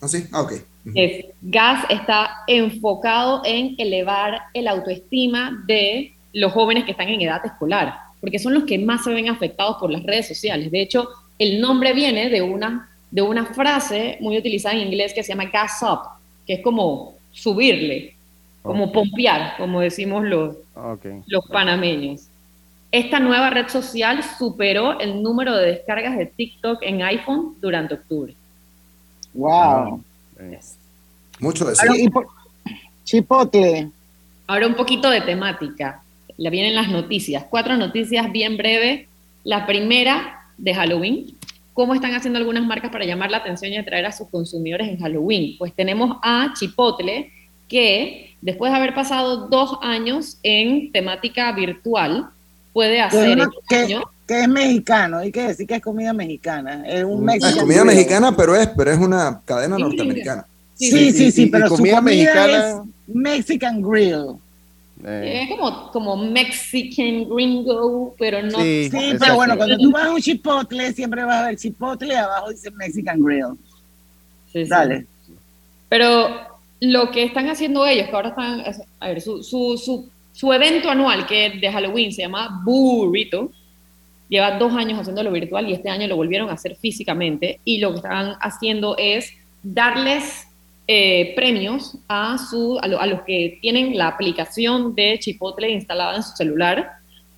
¿Ah, 0.00 0.08
sí? 0.08 0.24
Ah, 0.32 0.42
ok. 0.42 0.52
Es- 0.94 1.26
Gas 1.42 1.84
está 1.88 2.30
enfocado 2.46 3.42
en 3.44 3.74
elevar 3.78 4.40
el 4.54 4.68
autoestima 4.68 5.64
de 5.66 6.12
los 6.32 6.52
jóvenes 6.52 6.84
que 6.84 6.92
están 6.92 7.08
en 7.08 7.22
edad 7.22 7.44
escolar, 7.44 7.94
porque 8.20 8.38
son 8.38 8.54
los 8.54 8.64
que 8.64 8.78
más 8.78 9.02
se 9.02 9.10
ven 9.12 9.28
afectados 9.28 9.78
por 9.80 9.90
las 9.90 10.02
redes 10.04 10.28
sociales. 10.28 10.70
De 10.70 10.80
hecho, 10.82 11.08
el 11.38 11.60
nombre 11.60 11.92
viene 11.92 12.28
de 12.28 12.42
una, 12.42 12.88
de 13.10 13.22
una 13.22 13.46
frase 13.46 14.18
muy 14.20 14.36
utilizada 14.38 14.74
en 14.74 14.82
inglés 14.86 15.12
que 15.14 15.22
se 15.22 15.30
llama 15.32 15.46
gas 15.46 15.78
up, 15.82 16.00
que 16.46 16.54
es 16.54 16.60
como 16.62 17.14
subirle, 17.32 18.14
como 18.62 18.90
pompear, 18.92 19.56
como 19.58 19.80
decimos 19.80 20.24
los, 20.24 20.56
Ok. 20.74 21.06
los 21.26 21.44
panameños. 21.46 22.22
Esta 22.92 23.20
nueva 23.20 23.50
red 23.50 23.68
social 23.68 24.22
superó 24.38 24.98
el 25.00 25.22
número 25.22 25.54
de 25.56 25.66
descargas 25.72 26.16
de 26.16 26.26
TikTok 26.26 26.82
en 26.82 27.02
iPhone 27.02 27.54
durante 27.60 27.94
octubre. 27.94 28.34
Wow. 29.34 30.02
Mucho 31.40 31.64
de 31.66 31.74
Ahora, 31.78 31.98
y 31.98 32.08
por- 32.08 32.26
Chipotle. 33.04 33.90
Ahora 34.46 34.66
un 34.66 34.74
poquito 34.74 35.10
de 35.10 35.20
temática. 35.20 36.02
Le 36.38 36.50
vienen 36.50 36.74
las 36.74 36.88
noticias. 36.88 37.44
Cuatro 37.48 37.76
noticias 37.76 38.30
bien 38.32 38.56
breves. 38.56 39.06
La 39.44 39.66
primera 39.66 40.46
de 40.56 40.74
Halloween. 40.74 41.26
¿Cómo 41.76 41.94
están 41.94 42.14
haciendo 42.14 42.38
algunas 42.38 42.64
marcas 42.64 42.90
para 42.90 43.04
llamar 43.04 43.30
la 43.30 43.36
atención 43.36 43.70
y 43.70 43.76
atraer 43.76 44.06
a 44.06 44.12
sus 44.12 44.30
consumidores 44.30 44.88
en 44.88 44.98
Halloween? 44.98 45.56
Pues 45.58 45.74
tenemos 45.74 46.16
a 46.22 46.54
Chipotle, 46.58 47.30
que 47.68 48.34
después 48.40 48.72
de 48.72 48.78
haber 48.78 48.94
pasado 48.94 49.48
dos 49.48 49.76
años 49.82 50.38
en 50.42 50.90
temática 50.90 51.52
virtual, 51.52 52.30
puede 52.72 52.96
es, 52.96 53.02
hacer 53.04 53.32
una- 53.36 53.44
este 53.44 53.60
que- 53.68 53.76
año 53.94 54.02
que 54.26 54.40
es 54.40 54.48
mexicano, 54.48 55.18
hay 55.18 55.30
que 55.30 55.42
decir 55.48 55.66
que 55.66 55.74
es 55.74 55.82
comida 55.82 56.14
mexicana. 56.14 56.82
Es 56.88 57.04
un 57.04 57.18
Es 57.18 57.34
Mexican 57.42 57.58
comida 57.58 57.84
mexicana, 57.84 58.34
pero 58.34 58.56
es, 58.56 58.68
pero 58.76 58.90
es 58.90 58.98
una 58.98 59.40
cadena 59.44 59.76
Sí. 59.76 59.82
norteamericana. 59.82 60.46
Sí, 60.74 60.90
sí, 60.90 61.12
sí, 61.12 61.40
Y- 61.40 61.42
y- 61.44 61.46
y 61.48 61.50
pero 61.50 61.68
su 61.68 61.76
comida 61.76 61.98
comida 61.98 62.14
mexicana- 62.24 62.68
es 62.70 63.14
Mexican 63.14 63.82
grill. 63.82 64.24
Eh, 65.04 65.42
es 65.42 65.50
como, 65.50 65.90
como 65.90 66.16
Mexican 66.16 67.28
gringo, 67.28 68.14
pero 68.18 68.42
no. 68.42 68.58
Sí, 68.60 68.90
pero 68.90 69.34
bueno, 69.34 69.56
cuando 69.56 69.76
tú 69.76 69.90
vas 69.90 70.06
a 70.06 70.12
un 70.12 70.20
chipotle, 70.20 70.92
siempre 70.92 71.24
vas 71.24 71.42
a 71.42 71.46
ver 71.48 71.56
chipotle 71.56 72.14
y 72.14 72.16
abajo 72.16 72.50
dice 72.50 72.70
Mexican 72.70 73.22
grill. 73.22 73.58
Sí, 74.52 74.64
sí. 74.64 74.70
Dale. 74.70 75.06
Pero 75.88 76.28
lo 76.80 77.10
que 77.10 77.24
están 77.24 77.48
haciendo 77.48 77.86
ellos, 77.86 78.08
que 78.08 78.16
ahora 78.16 78.30
están, 78.30 78.62
a 79.00 79.08
ver, 79.08 79.20
su, 79.20 79.42
su, 79.42 79.76
su, 79.76 80.08
su 80.32 80.52
evento 80.52 80.90
anual 80.90 81.26
que 81.26 81.46
es 81.46 81.60
de 81.60 81.70
Halloween 81.70 82.12
se 82.12 82.22
llama 82.22 82.62
Burrito, 82.64 83.50
lleva 84.28 84.58
dos 84.58 84.72
años 84.72 84.98
haciéndolo 84.98 85.30
virtual 85.30 85.68
y 85.68 85.74
este 85.74 85.88
año 85.88 86.06
lo 86.08 86.16
volvieron 86.16 86.48
a 86.48 86.54
hacer 86.54 86.76
físicamente 86.76 87.60
y 87.64 87.78
lo 87.78 87.90
que 87.90 87.96
están 87.96 88.34
haciendo 88.40 88.96
es 88.98 89.32
darles 89.62 90.45
eh, 90.88 91.32
premios 91.34 91.96
a, 92.08 92.38
su, 92.38 92.78
a, 92.80 92.86
lo- 92.88 93.00
a 93.00 93.06
los 93.06 93.22
que 93.22 93.58
tienen 93.60 93.96
la 93.98 94.08
aplicación 94.08 94.94
de 94.94 95.18
Chipotle 95.18 95.70
instalada 95.70 96.16
en 96.16 96.22
su 96.22 96.36
celular, 96.36 96.92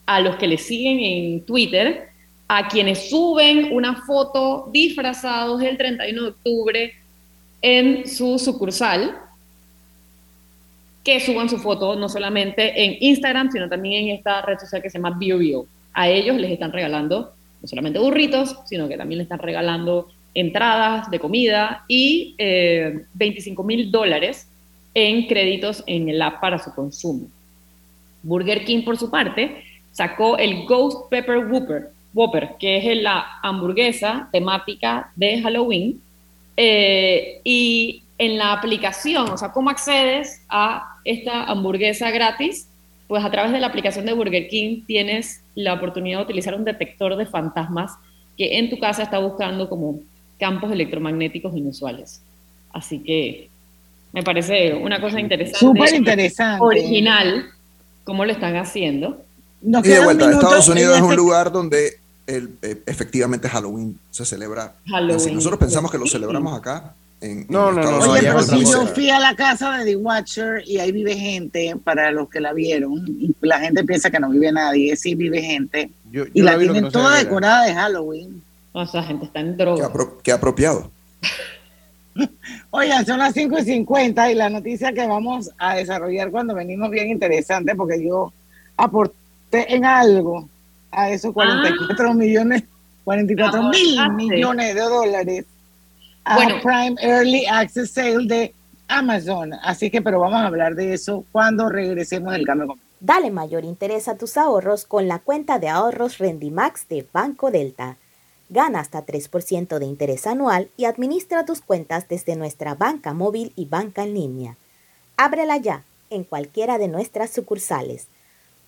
a 0.06 0.20
los 0.20 0.36
que 0.36 0.46
le 0.48 0.58
siguen 0.58 1.00
en 1.00 1.40
Twitter, 1.46 2.08
a 2.46 2.68
quienes 2.68 3.10
suben 3.10 3.68
una 3.72 4.02
foto 4.02 4.68
disfrazados 4.72 5.62
el 5.62 5.76
31 5.76 6.22
de 6.22 6.28
octubre 6.28 6.94
en 7.60 8.06
su 8.08 8.38
sucursal, 8.38 9.16
que 11.04 11.20
suban 11.20 11.48
su 11.48 11.58
foto 11.58 11.96
no 11.96 12.08
solamente 12.08 12.84
en 12.84 12.96
Instagram, 13.00 13.50
sino 13.50 13.68
también 13.68 14.08
en 14.08 14.16
esta 14.16 14.42
red 14.42 14.58
social 14.58 14.82
que 14.82 14.90
se 14.90 14.98
llama 14.98 15.16
BioBio. 15.18 15.66
A 15.94 16.08
ellos 16.08 16.36
les 16.36 16.50
están 16.50 16.72
regalando 16.72 17.32
no 17.62 17.68
solamente 17.68 17.98
burritos, 17.98 18.56
sino 18.66 18.88
que 18.88 18.96
también 18.96 19.18
les 19.18 19.24
están 19.24 19.38
regalando 19.38 20.08
entradas 20.34 21.10
de 21.10 21.18
comida 21.18 21.84
y 21.88 22.34
eh, 22.38 23.04
25 23.14 23.62
mil 23.64 23.90
dólares 23.90 24.48
en 24.94 25.26
créditos 25.26 25.82
en 25.86 26.08
el 26.08 26.20
app 26.22 26.40
para 26.40 26.58
su 26.58 26.74
consumo. 26.74 27.28
Burger 28.22 28.64
King, 28.64 28.82
por 28.84 28.96
su 28.96 29.10
parte, 29.10 29.64
sacó 29.92 30.36
el 30.38 30.64
Ghost 30.64 31.08
Pepper 31.10 31.46
Whopper, 32.14 32.56
que 32.58 32.76
es 32.78 33.02
la 33.02 33.38
hamburguesa 33.42 34.28
temática 34.32 35.10
de 35.16 35.40
Halloween. 35.40 36.00
Eh, 36.56 37.40
y 37.44 38.02
en 38.18 38.36
la 38.36 38.52
aplicación, 38.52 39.30
o 39.30 39.38
sea, 39.38 39.52
¿cómo 39.52 39.70
accedes 39.70 40.44
a 40.48 40.96
esta 41.04 41.44
hamburguesa 41.44 42.10
gratis? 42.10 42.68
Pues 43.06 43.24
a 43.24 43.30
través 43.30 43.52
de 43.52 43.60
la 43.60 43.68
aplicación 43.68 44.06
de 44.06 44.12
Burger 44.12 44.48
King 44.48 44.82
tienes 44.86 45.42
la 45.54 45.74
oportunidad 45.74 46.18
de 46.18 46.24
utilizar 46.24 46.54
un 46.54 46.64
detector 46.64 47.16
de 47.16 47.26
fantasmas 47.26 47.92
que 48.36 48.58
en 48.58 48.70
tu 48.70 48.78
casa 48.78 49.02
está 49.02 49.18
buscando 49.18 49.68
como 49.68 50.00
campos 50.38 50.72
electromagnéticos 50.72 51.56
inusuales. 51.56 52.20
Así 52.72 53.00
que 53.00 53.48
me 54.12 54.22
parece 54.22 54.74
una 54.74 55.00
cosa 55.00 55.20
interesante. 55.20 55.58
Súper 55.58 55.94
interesante. 55.94 56.64
Original, 56.64 57.46
cómo 58.04 58.24
lo 58.24 58.32
están 58.32 58.56
haciendo. 58.56 59.22
Nos 59.60 59.84
Y 59.84 59.90
de 59.90 60.04
vuelta, 60.04 60.30
Estados 60.30 60.68
Unidos 60.68 60.96
es 60.96 61.02
un 61.02 61.16
lugar 61.16 61.52
donde 61.52 61.98
el, 62.26 62.50
eh, 62.62 62.80
efectivamente 62.86 63.48
Halloween 63.48 63.98
se 64.10 64.24
celebra. 64.24 64.74
Halloween. 64.86 65.20
Si 65.20 65.32
nosotros 65.32 65.58
pensamos 65.58 65.90
que 65.90 65.98
lo 65.98 66.06
celebramos 66.06 66.56
acá, 66.56 66.94
en, 67.20 67.46
No, 67.48 67.70
en 67.70 67.76
no, 67.76 67.82
no, 67.82 67.98
no, 67.98 68.12
Oye, 68.12 68.22
pero 68.22 68.42
si 68.42 68.60
yo 68.64 68.86
fui 68.86 69.10
a 69.10 69.18
la 69.18 69.34
casa 69.34 69.78
de 69.78 69.84
The 69.84 69.96
Watcher 69.96 70.62
y 70.64 70.78
ahí 70.78 70.92
vive 70.92 71.16
gente, 71.16 71.74
para 71.82 72.12
los 72.12 72.28
que 72.28 72.40
la 72.40 72.52
vieron, 72.52 73.04
y 73.08 73.34
la 73.40 73.58
gente 73.58 73.82
piensa 73.82 74.10
que 74.10 74.20
no 74.20 74.30
vive 74.30 74.52
nadie, 74.52 74.94
sí 74.94 75.14
vive 75.16 75.42
gente, 75.42 75.90
Yo, 76.12 76.26
yo 76.26 76.30
y 76.32 76.42
la 76.42 76.52
que 76.52 76.64
tienen 76.64 76.84
no 76.84 76.90
toda 76.92 77.16
decorada 77.16 77.64
de 77.64 77.74
Halloween. 77.74 78.42
O 78.72 78.86
sea, 78.86 79.02
gente 79.02 79.24
está 79.26 79.40
en 79.40 79.56
Qué, 79.56 79.62
droga. 79.64 79.88
apro- 79.92 80.16
qué 80.22 80.32
apropiado. 80.32 80.90
Oigan, 82.70 83.06
son 83.06 83.18
las 83.18 83.32
5 83.34 83.58
y 83.60 83.64
50 83.64 84.30
y 84.30 84.34
la 84.34 84.50
noticia 84.50 84.92
que 84.92 85.06
vamos 85.06 85.50
a 85.58 85.76
desarrollar 85.76 86.30
cuando 86.30 86.54
venimos 86.54 86.90
bien 86.90 87.08
interesante, 87.08 87.74
porque 87.74 88.04
yo 88.04 88.32
aporté 88.76 89.74
en 89.74 89.84
algo 89.84 90.48
a 90.90 91.10
esos 91.10 91.32
44 91.32 92.14
millones, 92.14 92.64
44 93.04 93.62
mil 93.70 94.12
millones 94.14 94.74
de 94.74 94.80
dólares 94.80 95.44
a 96.24 96.34
Bueno. 96.34 96.56
Prime 96.62 96.96
Early 97.00 97.46
Access 97.46 97.90
Sale 97.92 98.26
de 98.26 98.54
Amazon. 98.88 99.52
Así 99.62 99.90
que, 99.90 100.02
pero 100.02 100.20
vamos 100.20 100.40
a 100.40 100.46
hablar 100.46 100.74
de 100.74 100.92
eso 100.94 101.24
cuando 101.32 101.68
regresemos 101.68 102.32
del 102.32 102.44
cambio. 102.46 102.76
Dale 103.00 103.30
mayor 103.30 103.64
interés 103.64 104.08
a 104.08 104.16
tus 104.16 104.36
ahorros 104.36 104.84
con 104.84 105.06
la 105.06 105.20
cuenta 105.20 105.58
de 105.58 105.68
ahorros 105.68 106.18
Rendimax 106.18 106.88
de 106.88 107.06
Banco 107.12 107.50
Delta. 107.50 107.96
Gana 108.50 108.80
hasta 108.80 109.04
3% 109.04 109.78
de 109.78 109.84
interés 109.84 110.26
anual 110.26 110.70
y 110.76 110.86
administra 110.86 111.44
tus 111.44 111.60
cuentas 111.60 112.08
desde 112.08 112.36
nuestra 112.36 112.74
banca 112.74 113.12
móvil 113.12 113.52
y 113.56 113.66
banca 113.66 114.04
en 114.04 114.14
línea. 114.14 114.56
Ábrela 115.16 115.58
ya 115.58 115.84
en 116.10 116.24
cualquiera 116.24 116.78
de 116.78 116.88
nuestras 116.88 117.30
sucursales. 117.30 118.06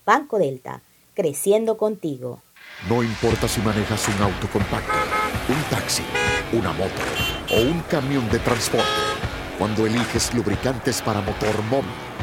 Banco 0.05 0.39
Delta, 0.39 0.83
creciendo 1.15 1.79
contigo. 1.79 2.43
No 2.89 3.03
importa 3.03 3.49
si 3.49 3.61
manejas 3.61 4.07
un 4.09 4.23
auto 4.23 4.49
compacto, 4.53 4.93
un 5.49 5.63
taxi, 5.71 6.03
una 6.53 6.73
moto 6.73 7.01
o 7.51 7.61
un 7.61 7.81
camión 7.83 8.29
de 8.31 8.39
transporte. 8.39 8.87
Cuando 9.59 9.87
eliges 9.87 10.35
lubricantes 10.35 11.03
para 11.03 11.21
motor 11.21 11.63
móvil, 11.65 11.91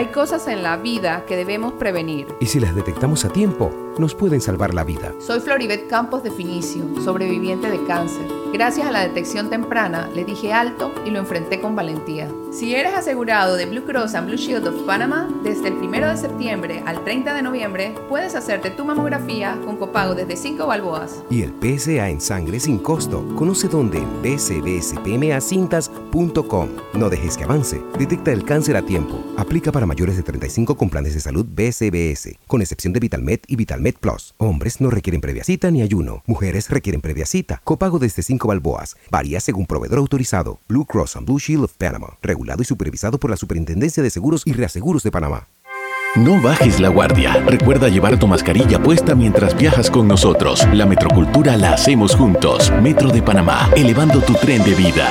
Hay 0.00 0.06
cosas 0.06 0.48
en 0.48 0.62
la 0.62 0.78
vida 0.78 1.26
que 1.26 1.36
debemos 1.36 1.74
prevenir. 1.74 2.26
Y 2.40 2.46
si 2.46 2.58
las 2.58 2.74
detectamos 2.74 3.26
a 3.26 3.28
tiempo, 3.28 3.70
nos 3.98 4.14
pueden 4.14 4.40
salvar 4.40 4.72
la 4.72 4.82
vida. 4.82 5.12
Soy 5.18 5.40
Floribet 5.40 5.88
Campos 5.88 6.22
de 6.22 6.30
Finicio, 6.30 6.82
sobreviviente 7.04 7.70
de 7.70 7.84
cáncer. 7.84 8.39
Gracias 8.52 8.86
a 8.86 8.90
la 8.90 9.06
detección 9.06 9.48
temprana, 9.48 10.10
le 10.12 10.24
dije 10.24 10.52
alto 10.52 10.92
y 11.06 11.10
lo 11.10 11.20
enfrenté 11.20 11.60
con 11.60 11.76
valentía. 11.76 12.28
Si 12.50 12.74
eres 12.74 12.94
asegurado 12.94 13.54
de 13.54 13.66
Blue 13.66 13.84
Cross 13.84 14.16
and 14.16 14.26
Blue 14.26 14.36
Shield 14.36 14.66
of 14.66 14.82
Panama, 14.82 15.28
desde 15.44 15.68
el 15.68 15.74
1 15.74 16.08
de 16.08 16.16
septiembre 16.16 16.82
al 16.84 17.04
30 17.04 17.32
de 17.32 17.42
noviembre, 17.42 17.94
puedes 18.08 18.34
hacerte 18.34 18.70
tu 18.70 18.84
mamografía 18.84 19.56
con 19.64 19.76
copago 19.76 20.16
desde 20.16 20.36
5 20.36 20.66
balboas. 20.66 21.22
Y 21.30 21.42
el 21.42 21.54
PSA 21.60 22.08
en 22.08 22.20
sangre 22.20 22.58
sin 22.58 22.80
costo. 22.80 23.24
Conoce 23.36 23.68
dónde 23.68 23.98
en 23.98 24.20
bcbspmacintas.com. 24.20 26.68
No 26.94 27.08
dejes 27.08 27.36
que 27.36 27.44
avance. 27.44 27.80
Detecta 27.96 28.32
el 28.32 28.44
cáncer 28.44 28.76
a 28.76 28.82
tiempo. 28.82 29.22
Aplica 29.36 29.70
para 29.70 29.86
mayores 29.86 30.16
de 30.16 30.24
35 30.24 30.76
con 30.76 30.90
planes 30.90 31.14
de 31.14 31.20
salud 31.20 31.46
BCBS, 31.46 32.36
con 32.48 32.62
excepción 32.62 32.92
de 32.92 32.98
VitalMed 32.98 33.42
y 33.46 33.54
VitalMed 33.54 33.94
Plus. 34.00 34.34
Hombres 34.38 34.80
no 34.80 34.90
requieren 34.90 35.20
previa 35.20 35.44
cita 35.44 35.70
ni 35.70 35.82
ayuno. 35.82 36.24
Mujeres 36.26 36.68
requieren 36.68 37.00
previa 37.00 37.26
cita. 37.26 37.60
Copago 37.62 38.00
desde 38.00 38.22
5 38.22 38.39
balboas. 38.48 38.96
Varía 39.10 39.40
según 39.40 39.66
proveedor 39.66 39.98
autorizado. 39.98 40.58
Blue 40.68 40.84
Cross 40.84 41.16
and 41.16 41.26
Blue 41.26 41.38
Shield 41.38 41.64
of 41.64 41.72
Panama. 41.74 42.18
Regulado 42.22 42.62
y 42.62 42.64
supervisado 42.64 43.18
por 43.18 43.30
la 43.30 43.36
Superintendencia 43.36 44.02
de 44.02 44.10
Seguros 44.10 44.42
y 44.44 44.52
Reaseguros 44.52 45.02
de 45.02 45.10
Panamá. 45.10 45.48
No 46.16 46.42
bajes 46.42 46.80
la 46.80 46.88
guardia. 46.88 47.34
Recuerda 47.46 47.88
llevar 47.88 48.18
tu 48.18 48.26
mascarilla 48.26 48.82
puesta 48.82 49.14
mientras 49.14 49.56
viajas 49.56 49.90
con 49.90 50.08
nosotros. 50.08 50.66
La 50.72 50.84
metrocultura 50.84 51.56
la 51.56 51.74
hacemos 51.74 52.16
juntos. 52.16 52.72
Metro 52.82 53.10
de 53.10 53.22
Panamá, 53.22 53.70
elevando 53.76 54.20
tu 54.20 54.34
tren 54.34 54.64
de 54.64 54.74
vida. 54.74 55.08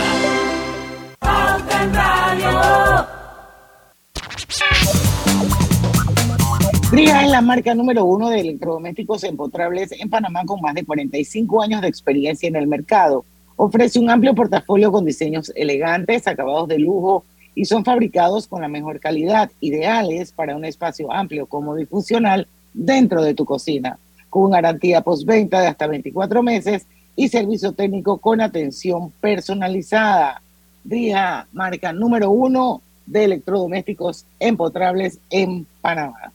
Drija 6.92 7.24
es 7.24 7.30
la 7.30 7.42
marca 7.42 7.76
número 7.76 8.04
uno 8.04 8.30
de 8.30 8.40
electrodomésticos 8.40 9.24
empotrables 9.24 9.92
en 9.92 10.10
Panamá 10.10 10.44
con 10.44 10.60
más 10.60 10.74
de 10.74 10.84
45 10.84 11.62
años 11.62 11.82
de 11.82 11.88
experiencia 11.88 12.48
en 12.48 12.56
el 12.56 12.66
mercado. 12.66 13.26
Ofrece 13.58 14.00
un 14.00 14.10
amplio 14.10 14.34
portafolio 14.34 14.92
con 14.92 15.06
diseños 15.06 15.52
elegantes, 15.56 16.26
acabados 16.28 16.68
de 16.68 16.80
lujo 16.80 17.26
y 17.54 17.66
son 17.66 17.86
fabricados 17.86 18.48
con 18.48 18.64
la 18.64 18.68
mejor 18.68 19.00
calidad, 19.00 19.52
ideales 19.60 20.32
para 20.32 20.56
un 20.56 20.66
espacio 20.66 21.14
amplio, 21.14 21.46
cómodo 21.46 21.80
y 21.80 21.86
funcional 21.86 22.48
dentro 22.74 23.22
de 23.22 23.36
tu 23.36 23.46
cocina, 23.46 24.00
con 24.32 24.50
garantía 24.50 25.02
postventa 25.02 25.62
de 25.62 25.68
hasta 25.68 25.86
24 25.86 26.42
meses 26.42 26.88
y 27.16 27.28
servicio 27.28 27.72
técnico 27.72 28.18
con 28.18 28.42
atención 28.42 29.12
personalizada. 29.22 30.42
Drija, 30.84 31.46
marca 31.54 31.94
número 31.94 32.32
uno 32.32 32.82
de 33.06 33.26
electrodomésticos 33.26 34.26
empotrables 34.40 35.20
en 35.30 35.68
Panamá. 35.82 36.32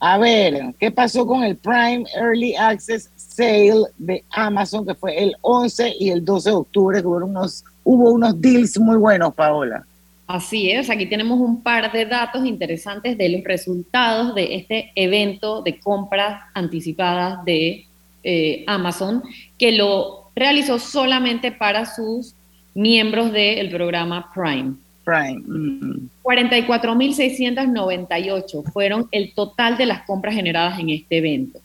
A 0.00 0.16
ver, 0.16 0.74
¿qué 0.78 0.90
pasó 0.90 1.26
con 1.26 1.42
el 1.42 1.56
Prime 1.56 2.04
Early 2.14 2.54
Access 2.54 3.10
Sale 3.16 3.84
de 3.98 4.24
Amazon, 4.30 4.86
que 4.86 4.94
fue 4.94 5.20
el 5.20 5.34
11 5.40 5.96
y 5.98 6.10
el 6.10 6.24
12 6.24 6.50
de 6.50 6.56
octubre? 6.56 7.00
Hubo 7.00 7.16
unos, 7.16 7.64
hubo 7.82 8.12
unos 8.12 8.40
deals 8.40 8.78
muy 8.78 8.96
buenos, 8.96 9.34
Paola. 9.34 9.84
Así 10.28 10.70
es, 10.70 10.90
aquí 10.90 11.06
tenemos 11.06 11.40
un 11.40 11.62
par 11.62 11.90
de 11.90 12.04
datos 12.04 12.44
interesantes 12.44 13.16
de 13.16 13.28
los 13.30 13.42
resultados 13.44 14.34
de 14.34 14.56
este 14.56 14.92
evento 14.94 15.62
de 15.62 15.80
compras 15.80 16.42
anticipadas 16.54 17.44
de 17.44 17.86
eh, 18.22 18.64
Amazon, 18.66 19.22
que 19.58 19.72
lo 19.72 20.30
realizó 20.36 20.78
solamente 20.78 21.50
para 21.50 21.86
sus 21.86 22.34
miembros 22.74 23.32
del 23.32 23.70
programa 23.70 24.30
Prime. 24.32 24.74
Prime. 25.08 25.40
mm. 25.46 26.10
44.698 26.22 28.70
fueron 28.70 29.08
el 29.10 29.32
total 29.32 29.78
de 29.78 29.86
las 29.86 30.02
compras 30.02 30.34
generadas 30.34 30.78
en 30.78 30.90
este 30.90 31.16
evento. 31.18 31.58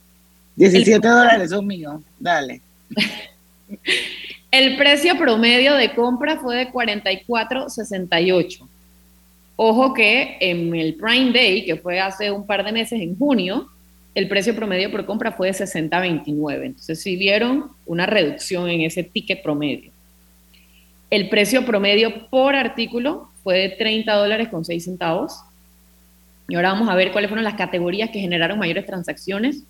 17 0.56 1.06
dólares 1.06 1.50
son 1.50 1.68
míos. 1.68 2.02
Dale. 2.20 2.62
El 4.52 4.78
precio 4.78 5.18
promedio 5.18 5.74
de 5.74 5.94
compra 5.96 6.38
fue 6.38 6.56
de 6.58 6.72
44.68. 6.72 8.60
Ojo 9.56 9.94
que 9.96 10.38
en 10.40 10.76
el 10.76 10.94
Prime 10.94 11.32
Day, 11.32 11.66
que 11.66 11.76
fue 11.76 12.00
hace 12.00 12.30
un 12.30 12.46
par 12.46 12.64
de 12.64 12.72
meses 12.72 13.02
en 13.02 13.18
junio, 13.18 13.68
el 14.14 14.28
precio 14.28 14.56
promedio 14.56 14.92
por 14.92 15.08
compra 15.08 15.32
fue 15.32 15.48
de 15.48 15.54
60.29. 15.54 16.66
Entonces, 16.66 17.02
si 17.02 17.16
vieron 17.16 17.72
una 17.88 18.06
reducción 18.06 18.70
en 18.70 18.82
ese 18.82 19.02
ticket 19.02 19.42
promedio. 19.42 19.93
El 21.14 21.30
precio 21.30 21.64
promedio 21.64 22.28
por 22.32 22.56
artículo 22.56 23.30
fue 23.44 23.60
de 23.60 23.70
30 23.70 24.12
dólares 24.16 24.50
con 24.50 24.66
6 24.66 24.84
centavos. 24.84 25.42
Y 26.48 26.56
ahora 26.56 26.72
vamos 26.72 26.90
a 26.90 26.96
ver 26.96 27.12
cuáles 27.12 27.30
fueron 27.30 27.44
las 27.44 27.54
categorías 27.54 28.10
que 28.10 28.20
generaron 28.20 28.58
mayores 28.58 28.88
transacciones. 28.88 29.64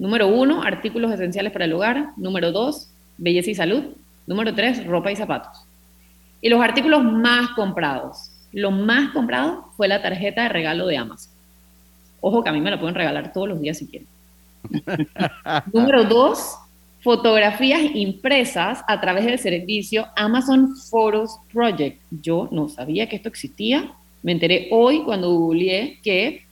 Número 0.00 0.26
uno, 0.26 0.64
artículos 0.64 1.12
esenciales 1.12 1.52
para 1.52 1.66
el 1.66 1.72
hogar. 1.72 2.08
Número 2.16 2.50
dos, 2.50 2.90
belleza 3.16 3.48
y 3.48 3.54
salud. 3.54 3.84
Número 4.26 4.52
tres, 4.56 4.84
ropa 4.88 5.12
y 5.12 5.14
zapatos. 5.14 5.62
Y 6.40 6.48
los 6.48 6.60
artículos 6.60 7.04
más 7.04 7.50
comprados. 7.50 8.32
Lo 8.50 8.72
más 8.72 9.12
comprado 9.12 9.66
fue 9.76 9.86
la 9.86 10.02
tarjeta 10.02 10.42
de 10.42 10.48
regalo 10.48 10.88
de 10.88 10.96
Amazon. 10.96 11.32
Ojo 12.20 12.42
que 12.42 12.50
a 12.50 12.52
mí 12.52 12.60
me 12.60 12.72
la 12.72 12.80
pueden 12.80 12.96
regalar 12.96 13.32
todos 13.32 13.48
los 13.48 13.60
días 13.60 13.78
si 13.78 13.86
quieren. 13.86 14.08
Número 15.72 16.02
dos, 16.02 16.58
fotografías 17.00 17.80
impresas 17.94 18.80
a 18.86 19.00
través 19.00 19.24
del 19.24 19.38
servicio 19.38 20.06
Amazon 20.16 20.74
Photos 20.90 21.36
Project. 21.52 22.00
Yo 22.22 22.48
no 22.50 22.68
sabía 22.68 23.08
que 23.08 23.16
esto 23.16 23.28
existía. 23.28 23.92
Me 24.22 24.32
enteré 24.32 24.68
hoy 24.72 25.02
cuando 25.04 25.30
googleé 25.32 25.98
que 26.02 26.42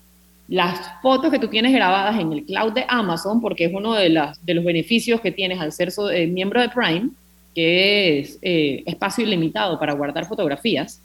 las 0.49 0.78
fotos 1.03 1.32
que 1.32 1.40
tú 1.40 1.49
tienes 1.49 1.72
grabadas 1.72 2.20
en 2.20 2.32
el 2.32 2.44
cloud 2.44 2.72
de 2.72 2.84
Amazon, 2.88 3.40
porque 3.40 3.64
es 3.64 3.74
uno 3.74 3.94
de, 3.94 4.09
las, 4.11 4.44
de 4.47 4.55
los 4.55 4.64
beneficios 4.64 5.20
que 5.20 5.32
tienes 5.32 5.59
al 5.61 5.72
ser 5.72 5.90
so- 5.90 6.11
eh, 6.11 6.28
miembro 6.28 6.61
de 6.61 6.68
Prime, 6.68 7.09
que 7.55 8.20
es 8.20 8.38
eh, 8.42 8.82
espacio 8.86 9.24
ilimitado 9.24 9.78
para 9.80 9.94
guardar 9.94 10.26
fotografías, 10.26 11.01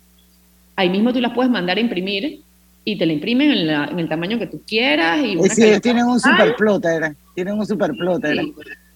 ahí 0.76 0.90
mismo 0.90 1.12
tú 1.12 1.20
las 1.20 1.34
puedes 1.34 1.52
mandar 1.52 1.78
a 1.78 1.82
imprimir 1.82 2.42
y 2.86 2.96
te 2.98 3.06
la 3.08 3.14
imprimen 3.14 3.50
en, 3.50 3.68
la- 3.68 3.86
en 3.86 4.00
el 4.00 4.08
tamaño 4.08 4.38
que 4.38 4.46
tú 4.48 4.62
quieras. 4.68 5.20
Y 5.24 5.36
sí, 5.50 5.80
tienen 5.82 6.06
un 6.06 6.14
brutal. 6.20 6.38
super 6.38 6.56
plotter. 6.56 7.16
Tienen 7.34 7.54
un 7.56 7.66
super 7.66 7.92
plotter. 7.94 8.38
Sí, 8.40 8.54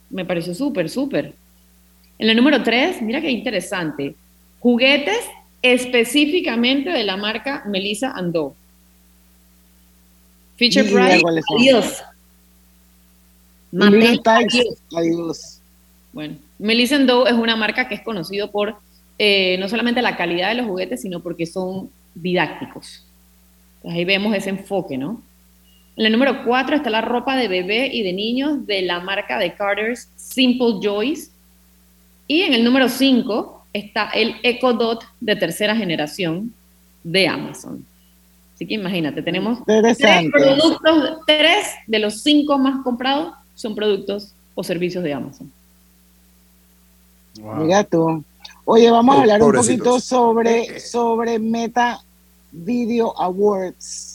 me 0.09 0.25
pareció 0.25 0.53
súper, 0.53 0.89
súper. 0.89 1.33
En 2.17 2.29
el 2.29 2.35
número 2.35 2.63
3, 2.63 3.01
mira 3.01 3.21
qué 3.21 3.29
interesante. 3.29 4.15
Juguetes 4.59 5.19
específicamente 5.61 6.89
de 6.89 7.03
la 7.03 7.17
marca 7.17 7.63
Melissa 7.65 8.11
Andó. 8.11 8.55
Feature 10.57 10.83
price, 10.83 11.23
adiós. 11.57 12.03
Mattel, 13.71 14.21
adiós. 14.23 14.77
adiós. 14.95 15.61
Bueno, 16.13 16.37
Melissa 16.59 16.97
Doe 16.99 17.29
es 17.29 17.35
una 17.35 17.57
marca 17.57 17.89
que 17.89 17.95
es 17.95 18.01
conocido 18.01 18.49
por 18.49 18.77
eh, 19.17 19.57
no 19.59 19.67
solamente 19.67 20.01
la 20.01 20.15
calidad 20.15 20.49
de 20.49 20.55
los 20.55 20.67
juguetes, 20.67 21.01
sino 21.01 21.19
porque 21.21 21.45
son 21.45 21.89
didácticos. 22.13 23.05
Entonces, 23.77 23.97
ahí 23.97 24.05
vemos 24.05 24.33
ese 24.33 24.49
enfoque, 24.49 24.97
¿no? 24.97 25.21
En 25.97 26.05
el 26.05 26.11
número 26.11 26.43
4 26.43 26.75
está 26.75 26.89
la 26.89 27.01
ropa 27.01 27.35
de 27.37 27.47
bebé 27.47 27.87
y 27.87 28.03
de 28.03 28.13
niños 28.13 28.65
de 28.67 28.81
la 28.81 28.99
marca 28.99 29.39
de 29.39 29.53
Carter's 29.53 30.09
Simple 30.15 30.79
Joys. 30.83 31.31
Y 32.27 32.41
en 32.41 32.53
el 32.53 32.63
número 32.63 32.89
5 32.89 33.65
está 33.71 34.09
el 34.09 34.35
Echo 34.43 34.73
Dot 34.73 35.05
de 35.19 35.35
tercera 35.35 35.75
generación 35.75 36.53
de 37.03 37.27
Amazon. 37.27 37.85
Así 38.55 38.65
que 38.65 38.75
imagínate, 38.75 39.21
tenemos 39.21 39.59
tres 39.65 39.97
productos, 40.31 41.19
tres 41.27 41.67
de 41.87 41.99
los 41.99 42.21
cinco 42.23 42.57
más 42.57 42.83
comprados 42.83 43.33
son 43.53 43.75
productos 43.75 44.33
o 44.53 44.63
servicios 44.63 45.03
de 45.03 45.13
Amazon. 45.13 45.51
Mira 47.57 47.83
tú. 47.83 48.23
Oye, 48.63 48.89
vamos 48.89 49.17
a 49.17 49.21
hablar 49.21 49.43
un 49.43 49.51
poquito 49.51 49.99
sobre, 49.99 50.79
sobre 50.79 51.37
Meta 51.37 52.01
Video 52.51 53.13
Awards. 53.19 54.14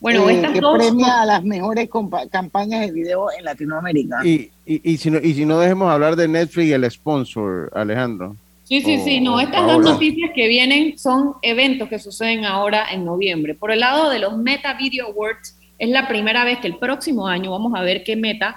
Bueno, 0.00 0.28
eh, 0.30 0.34
estas 0.34 0.52
que 0.52 0.60
dos- 0.60 0.78
premia 0.78 1.22
a 1.22 1.26
las 1.26 1.44
mejores 1.44 1.88
campañas 2.30 2.80
de 2.86 2.92
video 2.92 3.28
en 3.36 3.44
Latinoamérica. 3.44 4.20
Y, 4.24 4.50
y, 4.66 4.92
y 4.92 4.96
si 4.96 5.10
no, 5.10 5.18
y 5.18 5.34
si 5.34 5.44
no 5.44 5.58
dejemos 5.58 5.90
hablar 5.90 6.16
de 6.16 6.26
Netflix 6.28 6.68
y 6.68 6.72
el 6.72 6.90
sponsor, 6.90 7.70
Alejandro. 7.74 8.36
Sí, 8.64 8.80
sí, 8.82 8.98
sí, 9.00 9.20
no, 9.20 9.34
Oh, 9.34 9.40
estas 9.40 9.62
ahora. 9.62 9.72
dos 9.74 9.82
noticias 9.84 10.30
que 10.34 10.46
vienen 10.48 10.96
son 10.96 11.34
eventos 11.42 11.88
que 11.88 11.98
suceden 11.98 12.44
ahora 12.44 12.86
en 12.92 13.04
noviembre. 13.04 13.54
Por 13.54 13.72
el 13.72 13.80
lado 13.80 14.08
de 14.10 14.20
los 14.20 14.36
Meta 14.38 14.74
Video 14.74 15.08
Awards, 15.08 15.56
es 15.78 15.88
la 15.90 16.06
primera 16.08 16.44
vez 16.44 16.58
que 16.60 16.68
el 16.68 16.76
próximo 16.76 17.26
año 17.26 17.50
vamos 17.50 17.72
a 17.74 17.82
ver 17.82 18.04
que 18.04 18.14
Meta 18.16 18.54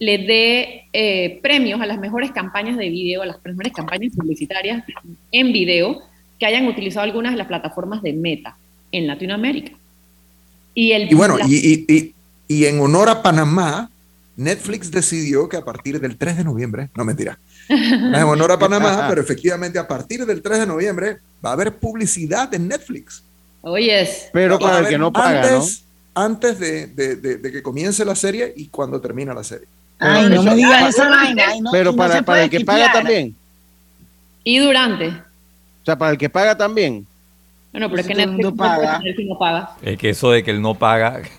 le 0.00 0.18
dé 0.18 0.84
eh, 0.92 1.38
premios 1.42 1.80
a 1.80 1.86
las 1.86 1.98
mejores 1.98 2.32
campañas 2.32 2.76
de 2.76 2.88
video, 2.88 3.22
a 3.22 3.26
las 3.26 3.36
mejores 3.44 3.72
campañas 3.72 4.12
publicitarias 4.16 4.82
en 5.30 5.52
video 5.52 6.02
que 6.40 6.46
hayan 6.46 6.66
utilizado 6.66 7.04
algunas 7.04 7.30
de 7.32 7.38
las 7.38 7.46
plataformas 7.46 8.02
de 8.02 8.12
Meta 8.14 8.56
en 8.90 9.06
Latinoamérica. 9.06 9.72
Y, 10.74 10.92
el, 10.92 11.10
Y 11.10 11.14
bueno, 11.14 11.36
la- 11.38 11.46
y, 11.46 11.54
y- 11.54 11.94
y- 11.94 12.14
y 12.48 12.66
en 12.66 12.80
honor 12.80 13.08
a 13.08 13.22
Panamá, 13.22 13.90
Netflix 14.36 14.90
decidió 14.90 15.48
que 15.48 15.56
a 15.56 15.64
partir 15.64 16.00
del 16.00 16.16
3 16.16 16.38
de 16.38 16.44
noviembre, 16.44 16.88
no 16.96 17.04
mentira, 17.04 17.38
en 17.68 18.14
honor 18.14 18.52
a 18.52 18.58
Panamá, 18.58 19.06
pero 19.08 19.20
efectivamente 19.20 19.78
a 19.78 19.86
partir 19.86 20.24
del 20.26 20.42
3 20.42 20.60
de 20.60 20.66
noviembre 20.66 21.18
va 21.44 21.50
a 21.50 21.52
haber 21.52 21.74
publicidad 21.76 22.52
en 22.54 22.68
Netflix. 22.68 23.22
Oyes. 23.62 24.28
Pero 24.32 24.58
Va 24.58 24.66
a 24.66 24.70
para 24.70 24.78
el 24.80 24.88
que 24.88 24.98
no 24.98 25.12
paga, 25.12 25.42
antes, 25.54 25.84
Antes 26.14 26.58
de, 26.58 26.86
de- 26.88 27.16
de- 27.16 27.36
de 27.36 27.52
que 27.52 27.62
comience 27.62 28.04
la 28.04 28.14
serie 28.14 28.52
y 28.56 28.66
cuando 28.66 29.00
termina 29.00 29.32
la 29.32 29.44
serie. 29.44 29.66
Ay, 29.98 30.28
no 30.28 30.42
me 30.42 30.54
digas 30.56 30.88
esa 30.94 31.08
vaina. 31.08 31.44
ay, 31.48 31.60
no, 31.60 31.70
Pero 31.70 31.92
no 31.92 31.96
para, 31.96 32.20
para 32.22 32.42
el 32.44 32.50
que 32.50 32.60
paga 32.64 32.92
también. 32.92 33.34
Y 34.44 34.58
durante. 34.58 35.08
O 35.08 35.84
sea, 35.86 35.96
para 35.96 36.10
el 36.10 36.18
que 36.18 36.28
paga 36.28 36.56
también. 36.56 37.06
Bueno, 37.72 37.88
pero 37.88 38.00
es 38.02 38.06
que 38.06 38.14
Pues 38.14 38.24
todo 38.26 38.30
el 38.32 38.36
Netflix 38.36 38.44
no 38.50 38.56
puede 38.56 38.70
paga. 38.70 38.98
tener 38.98 39.16
si 39.16 39.24
no 39.24 39.38
paga. 39.38 39.70
Es 39.82 39.98
que 39.98 40.10
eso 40.10 40.30
de 40.30 40.42
que 40.44 40.50
él 40.50 40.60
no 40.62 40.74
paga. 40.74 41.22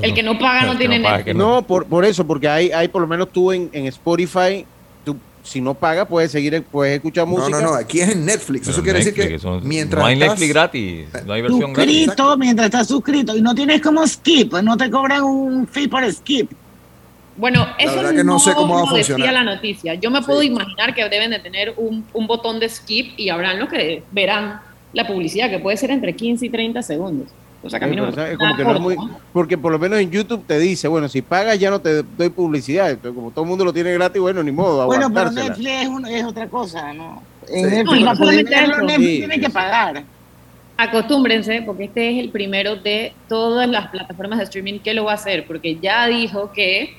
El 0.00 0.14
que 0.14 0.22
no 0.22 0.38
paga 0.38 0.62
no 0.64 0.72
que 0.72 0.78
tiene 0.78 0.98
no 0.98 1.04
paga, 1.04 1.16
Netflix. 1.18 1.32
que 1.34 1.38
No, 1.38 1.62
por, 1.62 1.86
por 1.86 2.04
eso, 2.04 2.26
porque 2.26 2.48
hay, 2.48 2.70
hay 2.70 2.88
por 2.88 3.02
lo 3.02 3.08
menos 3.08 3.30
tú 3.30 3.52
en, 3.52 3.68
en 3.72 3.86
Spotify, 3.88 4.64
tú, 5.04 5.16
si 5.42 5.60
no 5.60 5.74
pagas, 5.74 6.06
puedes 6.08 6.30
seguir, 6.30 6.62
puedes 6.62 6.94
escuchar 6.94 7.26
No, 7.26 7.32
música. 7.32 7.60
no, 7.60 7.72
no, 7.72 7.74
aquí 7.74 8.00
es 8.00 8.10
en 8.10 8.24
Netflix. 8.24 8.68
Eso 8.68 8.82
quiere 8.82 9.00
decir 9.00 9.12
Netflix, 9.12 9.28
que 9.28 9.34
eso- 9.34 9.60
mientras 9.62 10.00
no 10.00 10.06
hay 10.06 10.14
estás- 10.14 10.28
Netflix 10.30 10.48
gratis, 10.52 11.06
no 11.26 11.32
hay 11.34 11.42
versión 11.42 11.72
gratis. 11.74 12.04
Suscrito 12.04 12.36
mientras 12.38 12.64
estás 12.66 12.86
suscrito 12.88 13.36
y 13.36 13.42
no 13.42 13.54
tienes 13.54 13.82
como 13.82 14.06
skip, 14.06 14.50
pues 14.52 14.62
no 14.62 14.76
te 14.78 14.88
cobran 14.88 15.24
un 15.24 15.66
fee 15.66 15.88
por 15.88 16.10
skip. 16.10 16.50
Bueno, 17.36 17.66
eso 17.78 17.96
verdad 17.96 18.14
que 18.14 18.24
no 18.24 18.38
sé 18.38 18.54
cómo 18.54 18.74
va 18.74 18.82
a 18.82 18.90
lo 18.90 18.96
decía 18.96 19.16
funcionar. 19.16 19.44
la 19.44 19.54
noticia. 19.54 19.94
Yo 19.94 20.10
me 20.10 20.22
puedo 20.22 20.42
imaginar 20.42 20.94
que 20.94 21.06
deben 21.08 21.30
de 21.32 21.40
tener 21.40 21.74
un, 21.76 22.04
un 22.14 22.26
botón 22.26 22.60
de 22.60 22.68
skip 22.68 23.18
y 23.18 23.30
habrán 23.30 23.58
los 23.58 23.68
que 23.68 24.04
verán 24.12 24.60
la 24.92 25.06
publicidad, 25.06 25.48
que 25.50 25.58
puede 25.58 25.76
ser 25.76 25.90
entre 25.90 26.14
15 26.14 26.46
y 26.46 26.50
30 26.50 26.82
segundos. 26.82 27.28
O 27.64 27.70
sea, 27.70 27.78
que 27.78 27.84
a 27.84 27.88
mí 27.88 27.94
no 27.94 28.02
me 28.02 28.08
es 28.10 28.80
muy- 28.80 28.96
corto, 28.96 29.12
¿no? 29.12 29.20
porque 29.32 29.56
por 29.56 29.70
lo 29.70 29.78
menos 29.78 30.00
en 30.00 30.10
YouTube 30.10 30.44
te 30.46 30.58
dice, 30.58 30.88
bueno, 30.88 31.08
si 31.08 31.22
pagas 31.22 31.58
ya 31.60 31.70
no 31.70 31.80
te 31.80 32.02
doy 32.02 32.28
publicidad. 32.28 32.90
Entonces, 32.90 33.14
como 33.14 33.30
todo 33.30 33.44
el 33.44 33.48
mundo 33.50 33.64
lo 33.64 33.72
tiene 33.72 33.92
gratis, 33.92 34.20
bueno, 34.20 34.42
ni 34.42 34.50
modo, 34.50 34.84
Bueno, 34.86 35.08
pero. 35.14 35.30
Netflix 35.30 35.70
es, 35.82 35.88
un- 35.88 36.06
es 36.06 36.24
otra 36.24 36.48
cosa, 36.48 36.92
¿no? 36.92 37.22
En 37.48 37.70
Sí. 37.70 37.76
Netflix, 37.76 37.84
No, 37.84 37.96
y 37.96 38.00
no 38.00 38.06
para 38.06 38.18
poder 38.18 38.34
solamente 38.46 38.50
verlo, 38.56 38.74
eso. 38.74 38.84
Netflix 38.86 39.08
Sí, 39.10 39.18
tiene 39.18 39.34
sí, 39.34 39.40
que 39.40 39.50
pagar. 39.50 40.02
Acostúmbrense, 40.76 41.62
porque 41.64 41.84
este 41.84 42.10
es 42.10 42.18
el 42.18 42.30
primero 42.30 42.76
de 42.76 43.12
todas 43.28 43.68
las 43.68 43.88
plataformas 43.88 44.38
de 44.38 44.44
streaming 44.44 44.80
que 44.80 44.94
lo 44.94 45.04
va 45.04 45.12
a 45.12 45.14
hacer, 45.14 45.46
porque 45.46 45.76
ya 45.80 46.06
dijo 46.08 46.50
que 46.52 46.94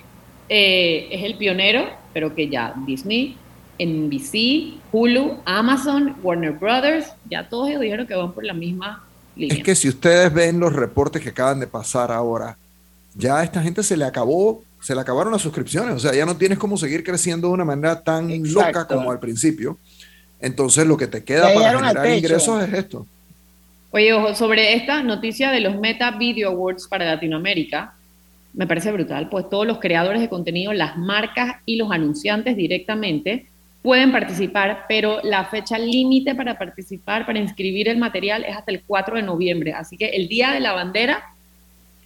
eh, 0.50 1.08
es 1.12 1.24
el 1.24 1.36
pionero, 1.36 1.86
pero 2.14 2.34
que 2.36 2.48
ya 2.48 2.74
Disney, 2.86 3.36
NBC, 3.80 4.80
Hulu, 4.92 5.40
Amazon, 5.46 6.16
Warner 6.22 6.52
Brothers, 6.52 7.08
ya 7.30 7.48
todos 7.50 7.70
ellos 7.70 7.82
dijeron 7.82 8.08
que 8.08 8.16
van 8.16 8.32
por 8.34 8.46
la 8.46 8.54
misma 8.54 9.04
línea. 9.36 9.58
Es 9.58 9.64
que 9.64 9.76
si 9.76 9.90
ustedes 9.90 10.34
ven 10.34 10.60
los 10.60 10.74
reportes 10.74 11.22
que 11.22 11.30
acaban 11.30 11.60
de 11.60 11.68
pasar 11.68 12.12
ahora, 12.12 12.58
ya 13.16 13.40
a 13.40 13.44
esta 13.44 13.62
gente 13.62 13.84
se 13.84 13.98
le 13.98 14.06
acabó, 14.06 14.64
se 14.82 14.94
le 14.96 15.02
acabaron 15.02 15.32
las 15.32 15.42
suscripciones. 15.42 15.96
O 15.96 16.00
sea, 16.00 16.14
ya 16.14 16.26
no 16.26 16.36
tienes 16.36 16.58
cómo 16.58 16.78
seguir 16.78 17.04
creciendo 17.04 17.48
de 17.48 17.54
una 17.54 17.66
manera 17.66 18.02
tan 18.02 18.30
loca 18.52 18.86
como 18.88 19.12
al 19.12 19.20
principio. 19.20 19.78
Entonces, 20.40 20.86
lo 20.86 20.98
que 20.98 21.08
te 21.08 21.24
queda 21.24 21.54
Ya 21.54 21.60
para 21.60 21.80
generar 21.80 22.10
ingresos 22.10 22.64
es 22.64 22.74
esto. 22.74 23.08
Oye, 23.92 24.12
ojo, 24.12 24.34
sobre 24.34 24.74
esta 24.74 25.04
noticia 25.04 25.52
de 25.52 25.62
los 25.62 25.80
Meta 25.80 26.12
Video 26.12 26.50
Awards 26.50 26.88
para 26.88 27.06
Latinoamérica, 27.06 27.94
me 28.54 28.68
parece 28.68 28.92
brutal, 28.92 29.30
pues 29.30 29.50
todos 29.50 29.66
los 29.66 29.80
creadores 29.80 30.22
de 30.22 30.30
contenido, 30.30 30.74
las 30.74 30.98
marcas 30.98 31.58
y 31.66 31.76
los 31.76 31.92
anunciantes 31.92 32.56
directamente 32.56 33.48
pueden 33.84 34.12
participar, 34.12 34.86
pero 34.88 35.20
la 35.24 35.46
fecha 35.46 35.78
límite 35.78 36.34
para 36.36 36.58
participar, 36.58 37.26
para 37.26 37.38
inscribir 37.40 37.90
el 37.90 37.98
material 37.98 38.44
es 38.46 38.56
hasta 38.58 38.72
el 38.72 38.82
4 38.88 39.18
de 39.18 39.22
noviembre. 39.24 39.74
Así 39.74 39.98
que 39.98 40.08
el 40.10 40.28
día 40.30 40.52
de 40.54 40.62
la 40.62 40.72
bandera 40.72 41.22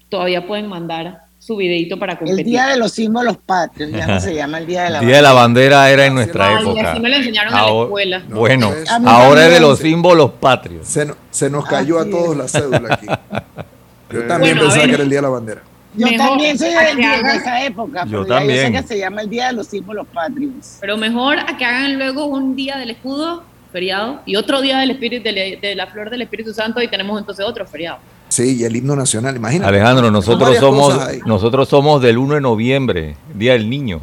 todavía 0.10 0.46
pueden 0.48 0.68
mandar 0.68 1.20
su 1.40 1.56
videito 1.56 2.00
para 2.00 2.14
El 2.14 2.20
competir. 2.20 2.46
día 2.48 2.66
de 2.68 2.78
los 2.78 2.92
símbolos 2.92 3.38
patrios, 3.38 3.92
ya 3.92 4.08
no 4.08 4.20
se 4.20 4.34
llama 4.36 4.58
el 4.58 4.66
día 4.66 4.84
de 4.86 4.90
la 4.90 5.00
El 5.00 5.06
día 5.06 5.16
de 5.18 5.22
la 5.22 5.34
bandera 5.34 5.90
era 5.92 6.06
en 6.08 6.16
nuestra 6.16 6.58
Ay, 6.58 6.64
época. 6.64 6.92
así 6.92 7.00
me 7.00 7.10
lo 7.10 7.16
enseñaron 7.16 7.54
en 7.54 7.56
la 7.56 7.62
Ahora- 7.62 7.86
escuela. 7.86 8.24
Bueno, 8.28 8.74
ahora 9.06 9.46
es 9.48 9.54
de 9.54 9.60
los 9.60 9.80
símbolos 9.80 10.32
patrios. 10.32 10.88
Se, 10.88 11.06
no- 11.06 11.16
se 11.30 11.50
nos 11.50 11.64
cayó 11.66 12.00
Así 12.00 12.10
a 12.10 12.12
todos 12.12 12.32
es. 12.32 12.38
la 12.38 12.48
cédula 12.48 12.94
aquí. 12.96 13.06
Yo 14.12 14.24
también 14.26 14.56
Bueno, 14.56 14.62
pensaba 14.70 14.86
que 14.88 14.94
era 14.94 15.04
el 15.04 15.10
Día 15.10 15.18
de 15.20 15.22
la 15.22 15.30
Bandera. 15.30 15.62
Yo 15.98 16.06
Mejor 16.08 16.28
también 16.30 16.58
soy 16.60 16.70
a 16.74 16.82
de, 16.82 16.96
que 16.96 17.24
de 17.24 17.36
esa 17.38 17.66
época, 17.66 18.06
Yo 18.06 18.12
ya 18.12 18.18
yo 18.18 18.26
también. 18.28 18.66
sé 18.68 18.72
que 18.82 18.88
se 18.88 19.00
llama 19.00 19.22
el 19.22 19.30
día 19.30 19.48
de 19.48 19.54
los 19.54 19.68
símbolos 19.68 20.06
patrios. 20.14 20.78
Pero 20.80 20.96
mejor 20.98 21.40
a 21.40 21.58
que 21.58 21.66
hagan 21.66 21.98
luego 21.98 22.26
un 22.28 22.56
día 22.56 22.78
del 22.78 22.92
escudo, 22.92 23.44
feriado, 23.72 24.22
y 24.26 24.36
otro 24.36 24.62
día 24.62 24.78
del 24.80 24.92
espíritu, 24.92 25.24
de, 25.24 25.32
la- 25.32 25.60
de 25.68 25.76
la 25.76 25.88
flor 25.88 26.10
del 26.12 26.22
Espíritu 26.22 26.54
Santo, 26.54 26.82
y 26.82 26.88
tenemos 26.88 27.20
entonces 27.20 27.44
otro 27.46 27.66
feriado. 27.66 27.98
Sí, 28.30 28.58
y 28.60 28.64
el 28.64 28.76
himno 28.76 28.96
nacional, 28.96 29.36
imagínate. 29.38 29.70
Alejandro, 29.70 30.12
nosotros 30.12 30.58
somos, 30.58 31.00
nosotros 31.26 31.68
somos 31.68 32.02
del 32.02 32.18
1 32.18 32.36
de 32.36 32.42
noviembre, 32.42 33.16
Día 33.34 33.54
del 33.54 33.70
Niño. 33.70 34.02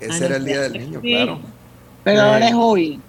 Ese 0.00 0.26
era 0.26 0.36
el 0.36 0.44
Día 0.44 0.60
del 0.62 0.72
Niño, 0.74 1.00
Sí. 1.02 1.08
claro. 1.10 1.38
Pero 2.04 2.18
Eh, 2.18 2.22
ahora 2.22 2.48
es 2.48 2.54
hoy. 2.54 3.00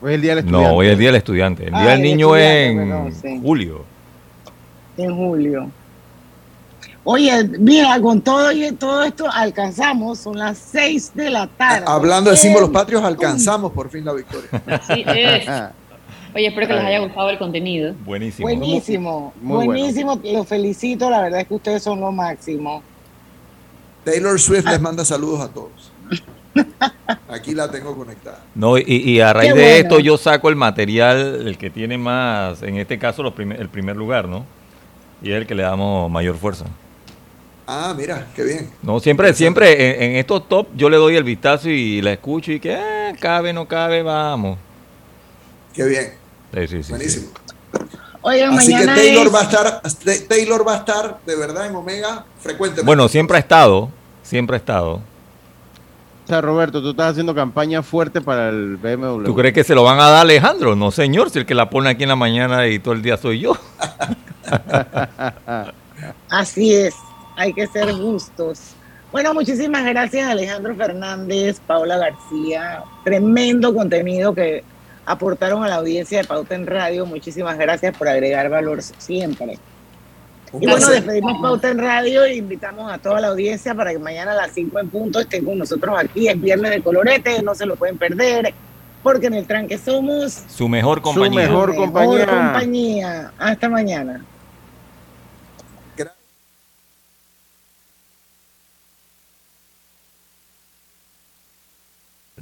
Hoy 0.00 0.10
es 0.10 0.14
el 0.16 0.20
día 0.22 0.30
del 0.34 0.38
estudiante. 0.44 0.68
No, 0.68 0.74
hoy 0.76 0.86
es 0.86 0.92
el 0.92 0.98
Día 0.98 1.08
del 1.08 1.16
Estudiante. 1.16 1.66
El 1.68 1.74
Ah, 1.74 1.80
Día 1.82 1.90
del 1.90 1.98
el 2.00 2.04
Niño 2.04 2.36
es 2.36 2.70
en 2.70 3.14
sí. 3.14 3.40
julio. 3.42 3.84
En 4.96 5.16
julio. 5.16 5.70
Oye, 7.04 7.42
mira, 7.58 8.00
con 8.00 8.20
todo, 8.20 8.52
y 8.52 8.70
todo 8.72 9.02
esto 9.02 9.26
alcanzamos, 9.30 10.20
son 10.20 10.38
las 10.38 10.56
6 10.58 11.12
de 11.14 11.30
la 11.30 11.46
tarde. 11.48 11.84
Hablando 11.88 12.30
de 12.30 12.36
símbolos 12.36 12.70
patrios, 12.70 13.02
alcanzamos 13.02 13.72
por 13.72 13.90
fin 13.90 14.04
la 14.04 14.12
victoria. 14.12 14.48
Es. 14.88 15.48
Oye, 16.34 16.46
espero 16.46 16.68
que 16.68 16.74
les 16.74 16.84
haya 16.84 16.98
gustado 17.00 17.28
el 17.30 17.38
contenido. 17.38 17.94
Buenísimo. 18.04 18.46
Buenísimo, 18.48 19.34
Muy 19.42 19.54
bueno. 19.66 19.72
buenísimo, 19.72 20.20
los 20.24 20.46
felicito, 20.46 21.10
la 21.10 21.20
verdad 21.22 21.40
es 21.40 21.48
que 21.48 21.54
ustedes 21.54 21.82
son 21.82 22.00
lo 22.00 22.10
máximo. 22.12 22.82
Taylor 24.04 24.38
Swift 24.40 24.64
les 24.66 24.80
manda 24.80 25.04
saludos 25.04 25.40
a 25.40 25.48
todos. 25.48 25.92
Aquí 27.28 27.54
la 27.54 27.70
tengo 27.70 27.96
conectada. 27.96 28.40
No, 28.54 28.78
y, 28.78 28.84
y 28.86 29.20
a 29.20 29.32
raíz 29.32 29.52
Qué 29.52 29.58
de 29.58 29.64
bueno. 29.64 29.76
esto 29.82 29.98
yo 30.00 30.16
saco 30.16 30.48
el 30.48 30.56
material, 30.56 31.46
el 31.46 31.58
que 31.58 31.68
tiene 31.70 31.98
más, 31.98 32.62
en 32.62 32.76
este 32.76 32.98
caso 32.98 33.22
los 33.22 33.32
primer- 33.34 33.60
el 33.60 33.68
primer 33.68 33.96
lugar, 33.96 34.28
¿no? 34.28 34.44
Y 35.22 35.30
es 35.30 35.36
el 35.38 35.46
que 35.46 35.54
le 35.54 35.62
damos 35.62 36.10
mayor 36.10 36.36
fuerza. 36.36 36.64
Ah, 37.66 37.94
mira, 37.96 38.26
qué 38.34 38.42
bien. 38.42 38.70
No, 38.82 38.98
siempre, 39.00 39.32
siempre 39.34 40.04
en, 40.04 40.10
en 40.12 40.16
estos 40.16 40.48
top 40.48 40.66
yo 40.74 40.90
le 40.90 40.96
doy 40.96 41.16
el 41.16 41.24
vistazo 41.24 41.68
y 41.70 42.02
la 42.02 42.12
escucho 42.12 42.50
y 42.52 42.58
que 42.60 42.72
eh, 42.74 43.14
cabe, 43.20 43.52
no 43.52 43.66
cabe, 43.68 44.02
vamos. 44.02 44.58
Qué 45.72 45.84
bien. 45.84 46.12
Sí, 46.52 46.60
sí, 46.60 46.66
sí, 46.66 46.82
sí. 46.82 46.90
Buenísimo. 46.90 47.28
Oigan, 48.22 48.58
Así 48.58 48.76
que 48.76 48.84
Taylor 48.84 49.26
es- 49.28 49.34
va 49.34 49.40
a 49.40 49.42
estar, 49.44 49.80
Ta- 49.82 50.28
Taylor 50.28 50.66
va 50.66 50.74
a 50.74 50.76
estar 50.78 51.18
de 51.24 51.36
verdad 51.36 51.66
en 51.66 51.74
Omega 51.76 52.24
frecuentemente. 52.40 52.84
Bueno, 52.86 53.08
siempre 53.08 53.36
ha 53.36 53.40
estado, 53.40 53.90
siempre 54.22 54.56
ha 54.56 54.58
estado. 54.58 54.94
O 56.24 56.28
sea, 56.28 56.40
Roberto, 56.40 56.80
tú 56.82 56.90
estás 56.90 57.12
haciendo 57.12 57.34
campaña 57.34 57.82
fuerte 57.82 58.20
para 58.20 58.48
el 58.50 58.76
BMW. 58.76 59.24
¿Tú 59.24 59.34
crees 59.34 59.54
que 59.54 59.64
se 59.64 59.74
lo 59.74 59.82
van 59.82 59.98
a 59.98 60.04
dar 60.08 60.18
a 60.18 60.20
Alejandro? 60.20 60.76
No, 60.76 60.90
señor, 60.90 61.30
si 61.30 61.38
el 61.40 61.46
que 61.46 61.54
la 61.54 61.68
pone 61.70 61.90
aquí 61.90 62.02
en 62.04 62.10
la 62.10 62.16
mañana 62.16 62.66
y 62.68 62.78
todo 62.78 62.94
el 62.94 63.02
día 63.02 63.16
soy 63.16 63.40
yo. 63.40 63.56
Así 66.30 66.74
es, 66.74 66.94
hay 67.36 67.52
que 67.52 67.66
ser 67.66 67.92
justos. 67.92 68.74
Bueno, 69.10 69.34
muchísimas 69.34 69.84
gracias 69.84 70.26
Alejandro 70.28 70.74
Fernández, 70.74 71.60
Paula 71.66 71.98
García, 71.98 72.82
tremendo 73.04 73.74
contenido 73.74 74.34
que 74.34 74.64
aportaron 75.04 75.62
a 75.64 75.68
la 75.68 75.76
audiencia 75.76 76.18
de 76.18 76.24
Pauta 76.24 76.54
en 76.54 76.66
Radio. 76.66 77.04
Muchísimas 77.04 77.58
gracias 77.58 77.96
por 77.96 78.08
agregar 78.08 78.48
valor 78.48 78.80
siempre. 78.82 79.58
Un 80.52 80.62
Y 80.62 80.66
bueno, 80.66 80.86
despedimos 80.88 81.40
Pauta 81.42 81.68
en 81.70 81.78
Radio 81.78 82.24
e 82.24 82.36
invitamos 82.36 82.90
a 82.90 82.98
toda 82.98 83.20
la 83.20 83.28
audiencia 83.28 83.74
para 83.74 83.90
que 83.92 83.98
mañana 83.98 84.32
a 84.32 84.36
las 84.36 84.52
5 84.52 84.78
en 84.80 84.88
punto 84.88 85.20
estén 85.20 85.44
con 85.44 85.58
nosotros 85.58 85.94
aquí. 85.98 86.28
Es 86.28 86.40
viernes 86.40 86.70
de 86.70 86.82
colorete, 86.82 87.42
no 87.42 87.54
se 87.54 87.66
lo 87.66 87.76
pueden 87.76 87.98
perder, 87.98 88.52
porque 89.02 89.26
en 89.26 89.34
el 89.34 89.46
tranque 89.46 89.76
somos 89.78 90.42
Su 90.48 90.68
mejor 90.68 91.02
compañía. 91.02 91.40
mejor 91.48 91.70
su 91.74 91.76
compañía. 91.76 92.26
compañía. 92.26 93.32
Hasta 93.38 93.68
mañana. 93.68 94.24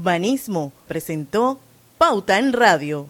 Banismo 0.00 0.72
presentó 0.88 1.60
Pauta 1.98 2.38
en 2.38 2.52
Radio. 2.52 3.08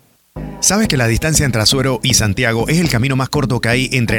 ¿Sabes 0.61 0.89
que 0.89 0.99
la 0.99 1.07
distancia 1.07 1.47
entre 1.47 1.63
Azuero 1.63 2.01
y 2.03 2.15
Santiago 2.15 2.69
es 2.69 2.79
el 2.79 2.91
camino 2.91 3.17
más 3.17 3.31
corto 3.31 3.61
que 3.61 3.69
hay 3.71 3.89
entre 3.93 4.19